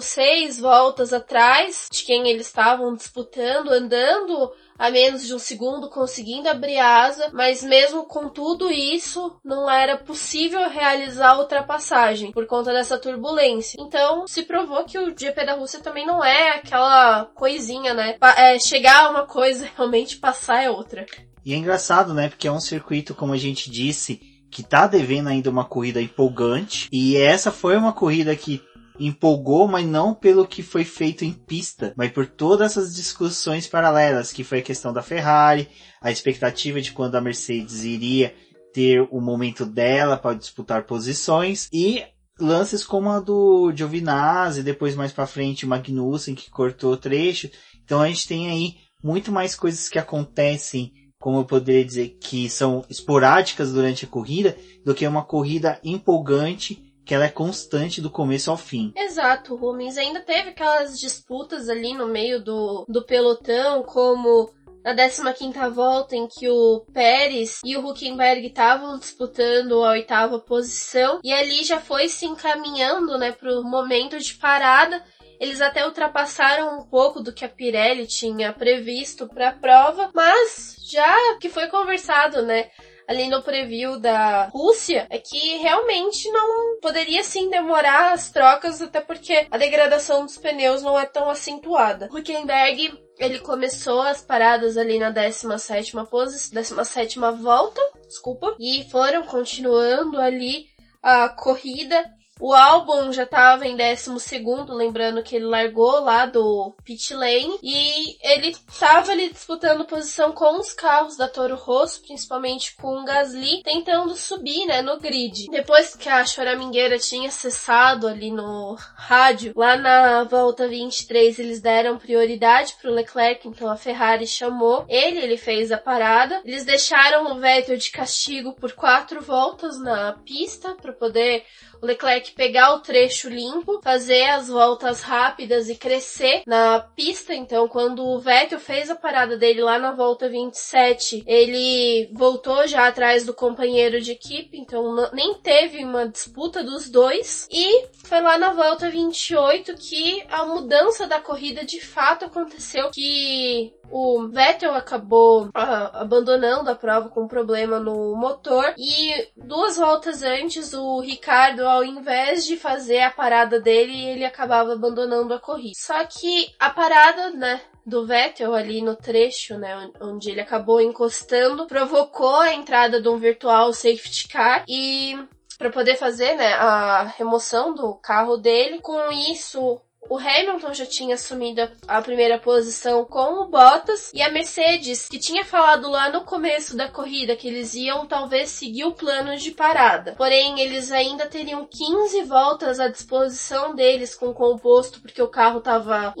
seis 0.00 0.58
voltas 0.58 1.12
atrás 1.12 1.86
de 1.92 2.02
quem 2.04 2.26
eles 2.26 2.46
estavam 2.46 2.94
disputando, 2.94 3.68
andando 3.68 4.50
a 4.78 4.90
menos 4.90 5.26
de 5.26 5.34
um 5.34 5.38
segundo, 5.38 5.90
conseguindo 5.90 6.48
abrir 6.48 6.78
a 6.78 7.02
asa, 7.02 7.28
mas 7.34 7.62
mesmo 7.62 8.06
com 8.06 8.30
tudo 8.30 8.70
isso, 8.70 9.38
não 9.44 9.70
era 9.70 9.98
possível 9.98 10.66
realizar 10.70 11.32
a 11.32 11.38
ultrapassagem 11.38 12.32
por 12.32 12.46
conta 12.46 12.72
dessa 12.72 12.96
turbulência. 12.96 13.76
Então, 13.78 14.26
se 14.26 14.42
provou 14.44 14.86
que 14.86 14.98
o 14.98 15.14
GP 15.14 15.44
da 15.44 15.52
Rússia 15.52 15.80
também 15.80 16.06
não 16.06 16.24
é 16.24 16.52
aquela 16.52 17.26
coisinha, 17.34 17.92
né? 17.92 18.16
É, 18.38 18.58
chegar 18.58 19.04
a 19.04 19.10
uma 19.10 19.26
coisa, 19.26 19.68
realmente 19.76 20.16
passar 20.16 20.64
é 20.64 20.70
outra. 20.70 21.04
E 21.44 21.52
é 21.52 21.56
engraçado, 21.56 22.14
né? 22.14 22.28
Porque 22.28 22.48
é 22.48 22.52
um 22.52 22.60
circuito, 22.60 23.14
como 23.14 23.32
a 23.32 23.36
gente 23.36 23.70
disse, 23.70 24.20
que 24.50 24.62
tá 24.62 24.86
devendo 24.86 25.28
ainda 25.28 25.50
uma 25.50 25.64
corrida 25.64 26.00
empolgante. 26.00 26.88
E 26.92 27.16
essa 27.16 27.50
foi 27.50 27.76
uma 27.76 27.92
corrida 27.92 28.34
que 28.36 28.62
empolgou, 28.98 29.66
mas 29.66 29.86
não 29.86 30.14
pelo 30.14 30.46
que 30.46 30.62
foi 30.62 30.84
feito 30.84 31.24
em 31.24 31.32
pista, 31.32 31.92
mas 31.96 32.12
por 32.12 32.26
todas 32.26 32.70
essas 32.70 32.94
discussões 32.94 33.66
paralelas, 33.66 34.32
que 34.32 34.44
foi 34.44 34.60
a 34.60 34.62
questão 34.62 34.92
da 34.92 35.02
Ferrari, 35.02 35.68
a 36.00 36.10
expectativa 36.10 36.80
de 36.80 36.92
quando 36.92 37.16
a 37.16 37.20
Mercedes 37.20 37.82
iria 37.82 38.34
ter 38.72 39.00
o 39.10 39.20
momento 39.20 39.66
dela 39.66 40.16
para 40.16 40.36
disputar 40.36 40.84
posições 40.84 41.68
e 41.72 42.04
lances 42.38 42.84
como 42.84 43.10
a 43.10 43.20
do 43.20 43.72
Giovinazzi, 43.74 44.62
depois 44.62 44.94
mais 44.94 45.12
para 45.12 45.26
frente 45.26 45.64
o 45.64 45.68
Magnussen 45.68 46.34
que 46.34 46.50
cortou 46.50 46.92
o 46.92 46.96
trecho. 46.96 47.50
Então 47.84 48.00
a 48.00 48.08
gente 48.08 48.26
tem 48.26 48.50
aí 48.50 48.76
muito 49.02 49.30
mais 49.30 49.54
coisas 49.54 49.88
que 49.88 49.98
acontecem 49.98 50.92
como 51.24 51.38
eu 51.38 51.44
poderia 51.46 51.82
dizer, 51.82 52.18
que 52.20 52.50
são 52.50 52.84
esporádicas 52.90 53.72
durante 53.72 54.04
a 54.04 54.08
corrida, 54.08 54.54
do 54.84 54.94
que 54.94 55.06
uma 55.06 55.24
corrida 55.24 55.80
empolgante 55.82 56.92
que 57.02 57.14
ela 57.14 57.24
é 57.24 57.30
constante 57.30 57.98
do 58.02 58.10
começo 58.10 58.50
ao 58.50 58.58
fim. 58.58 58.92
Exato, 58.94 59.56
Rubens. 59.56 59.96
Ainda 59.96 60.20
teve 60.20 60.50
aquelas 60.50 61.00
disputas 61.00 61.70
ali 61.70 61.94
no 61.94 62.08
meio 62.08 62.44
do, 62.44 62.84
do 62.86 63.06
pelotão, 63.06 63.82
como 63.84 64.50
na 64.84 64.94
15ª 64.94 65.70
volta 65.70 66.14
em 66.14 66.28
que 66.28 66.46
o 66.46 66.84
Pérez 66.92 67.60
e 67.64 67.74
o 67.74 67.88
Huckenberg 67.88 68.46
estavam 68.46 68.98
disputando 68.98 69.82
a 69.82 69.92
oitava 69.92 70.38
posição 70.38 71.20
e 71.24 71.32
ali 71.32 71.64
já 71.64 71.80
foi 71.80 72.06
se 72.10 72.26
encaminhando, 72.26 73.16
né, 73.16 73.34
o 73.42 73.62
momento 73.62 74.18
de 74.18 74.34
parada 74.34 75.02
eles 75.40 75.60
até 75.60 75.84
ultrapassaram 75.84 76.78
um 76.78 76.84
pouco 76.84 77.20
do 77.20 77.32
que 77.32 77.44
a 77.44 77.48
Pirelli 77.48 78.06
tinha 78.06 78.52
previsto 78.52 79.28
para 79.28 79.48
a 79.50 79.54
prova, 79.54 80.10
mas 80.14 80.76
já 80.90 81.38
que 81.40 81.48
foi 81.48 81.68
conversado, 81.68 82.42
né? 82.42 82.70
ali 83.06 83.28
no 83.28 83.42
preview 83.42 83.98
da 83.98 84.46
Rússia 84.46 85.06
é 85.10 85.18
que 85.18 85.56
realmente 85.58 86.30
não 86.30 86.78
poderia 86.80 87.22
sim 87.22 87.50
demorar 87.50 88.12
as 88.12 88.30
trocas, 88.30 88.80
até 88.80 89.00
porque 89.00 89.46
a 89.50 89.58
degradação 89.58 90.24
dos 90.24 90.38
pneus 90.38 90.82
não 90.82 90.98
é 90.98 91.06
tão 91.06 91.28
acentuada. 91.28 92.08
Huckenberg 92.12 92.98
ele 93.18 93.38
começou 93.38 94.00
as 94.00 94.22
paradas 94.22 94.76
ali 94.76 94.98
na 94.98 95.10
17 95.10 95.92
posição, 96.10 96.54
17 96.54 97.18
volta, 97.40 97.80
desculpa, 98.06 98.56
e 98.58 98.88
foram 98.90 99.22
continuando 99.22 100.20
ali 100.20 100.66
a 101.02 101.28
corrida 101.28 102.04
O 102.40 102.52
álbum 102.52 103.12
já 103.12 103.22
estava 103.22 103.66
em 103.66 103.76
12 103.76 104.18
segundo, 104.18 104.74
lembrando 104.74 105.22
que 105.22 105.36
ele 105.36 105.44
largou 105.44 106.00
lá 106.00 106.26
do 106.26 106.74
pit 106.84 107.14
lane 107.14 107.58
e 107.62 108.16
ele 108.20 108.48
estava 108.48 109.12
ali 109.12 109.30
disputando 109.30 109.84
posição 109.84 110.32
com 110.32 110.58
os 110.58 110.72
carros 110.72 111.16
da 111.16 111.28
Toro 111.28 111.54
Rosso, 111.54 112.02
principalmente 112.02 112.74
com 112.76 113.00
o 113.00 113.04
Gasly, 113.04 113.62
tentando 113.62 114.16
subir, 114.16 114.66
né, 114.66 114.82
no 114.82 114.98
grid. 114.98 115.46
Depois 115.48 115.94
que 115.94 116.08
a 116.08 116.26
choramingueira 116.26 116.98
tinha 116.98 117.30
cessado 117.30 118.08
ali 118.08 118.32
no 118.32 118.76
rádio, 118.96 119.52
lá 119.56 119.76
na 119.76 120.24
volta 120.24 120.66
23 120.66 121.38
eles 121.38 121.60
deram 121.60 121.98
prioridade 121.98 122.74
para 122.80 122.90
o 122.90 122.94
Leclerc, 122.94 123.46
então 123.46 123.70
a 123.70 123.76
Ferrari 123.76 124.26
chamou 124.26 124.84
ele, 124.88 125.20
ele 125.20 125.36
fez 125.36 125.70
a 125.70 125.78
parada. 125.78 126.42
Eles 126.44 126.64
deixaram 126.64 127.30
o 127.30 127.38
Vettel 127.38 127.76
de 127.76 127.90
castigo 127.90 128.54
por 128.54 128.72
quatro 128.72 129.20
voltas 129.20 129.78
na 129.80 130.14
pista 130.24 130.74
para 130.74 130.92
poder 130.92 131.44
Leclerc 131.84 132.32
pegar 132.32 132.74
o 132.74 132.80
trecho 132.80 133.28
limpo, 133.28 133.80
fazer 133.82 134.24
as 134.30 134.48
voltas 134.48 135.02
rápidas 135.02 135.68
e 135.68 135.74
crescer 135.74 136.42
na 136.46 136.80
pista. 136.80 137.34
Então, 137.34 137.68
quando 137.68 138.04
o 138.04 138.18
Vettel 138.18 138.58
fez 138.58 138.90
a 138.90 138.94
parada 138.94 139.36
dele 139.36 139.62
lá 139.62 139.78
na 139.78 139.92
volta 139.92 140.28
27, 140.28 141.24
ele 141.26 142.08
voltou 142.12 142.66
já 142.66 142.86
atrás 142.86 143.24
do 143.24 143.34
companheiro 143.34 144.00
de 144.00 144.12
equipe, 144.12 144.58
então 144.58 145.10
nem 145.12 145.34
teve 145.34 145.84
uma 145.84 146.08
disputa 146.08 146.62
dos 146.62 146.90
dois. 146.90 147.46
E 147.50 147.86
foi 148.04 148.20
lá 148.20 148.38
na 148.38 148.52
volta 148.52 148.90
28 148.90 149.74
que 149.74 150.24
a 150.30 150.44
mudança 150.44 151.06
da 151.06 151.20
corrida 151.20 151.64
de 151.64 151.80
fato 151.80 152.24
aconteceu, 152.24 152.90
que 152.90 153.72
o 153.90 154.26
Vettel 154.28 154.74
acabou 154.74 155.46
uh, 155.46 155.50
abandonando 155.92 156.70
a 156.70 156.74
prova 156.74 157.08
com 157.08 157.22
um 157.22 157.28
problema 157.28 157.78
no 157.78 158.14
motor 158.16 158.74
e 158.76 159.28
duas 159.36 159.76
voltas 159.76 160.22
antes 160.22 160.72
o 160.72 161.00
Ricardo, 161.00 161.66
ao 161.66 161.84
invés 161.84 162.44
de 162.44 162.56
fazer 162.56 163.00
a 163.00 163.10
parada 163.10 163.60
dele, 163.60 164.04
ele 164.04 164.24
acabava 164.24 164.72
abandonando 164.72 165.34
a 165.34 165.40
corrida. 165.40 165.74
Só 165.76 166.04
que 166.04 166.52
a 166.58 166.70
parada, 166.70 167.30
né, 167.30 167.60
do 167.84 168.06
Vettel 168.06 168.54
ali 168.54 168.80
no 168.80 168.96
trecho, 168.96 169.58
né, 169.58 169.90
onde 170.00 170.30
ele 170.30 170.40
acabou 170.40 170.80
encostando, 170.80 171.66
provocou 171.66 172.36
a 172.36 172.54
entrada 172.54 173.00
de 173.00 173.08
um 173.08 173.18
virtual 173.18 173.72
safety 173.72 174.28
car 174.28 174.64
e 174.68 175.16
para 175.58 175.70
poder 175.70 175.96
fazer, 175.96 176.34
né, 176.34 176.52
a 176.54 177.04
remoção 177.16 177.74
do 177.74 177.94
carro 177.94 178.36
dele. 178.36 178.80
Com 178.80 179.10
isso, 179.12 179.80
o 180.08 180.18
Hamilton 180.18 180.74
já 180.74 180.86
tinha 180.86 181.14
assumido 181.14 181.68
a 181.86 182.02
primeira 182.02 182.38
posição 182.38 183.04
com 183.04 183.42
o 183.42 183.48
Bottas 183.48 184.12
e 184.12 184.22
a 184.22 184.30
Mercedes, 184.30 185.08
que 185.08 185.18
tinha 185.18 185.44
falado 185.44 185.88
lá 185.88 186.10
no 186.10 186.24
começo 186.24 186.76
da 186.76 186.88
corrida 186.88 187.36
que 187.36 187.48
eles 187.48 187.74
iam 187.74 188.06
talvez 188.06 188.50
seguir 188.50 188.84
o 188.84 188.92
plano 188.92 189.36
de 189.36 189.50
parada. 189.50 190.14
Porém, 190.16 190.60
eles 190.60 190.92
ainda 190.92 191.26
teriam 191.26 191.66
15 191.66 192.22
voltas 192.22 192.80
à 192.80 192.88
disposição 192.88 193.74
deles 193.74 194.14
com 194.14 194.26
o 194.26 194.34
composto 194.34 195.00
porque 195.00 195.22
o 195.22 195.28
carro 195.28 195.58
estava 195.58 196.12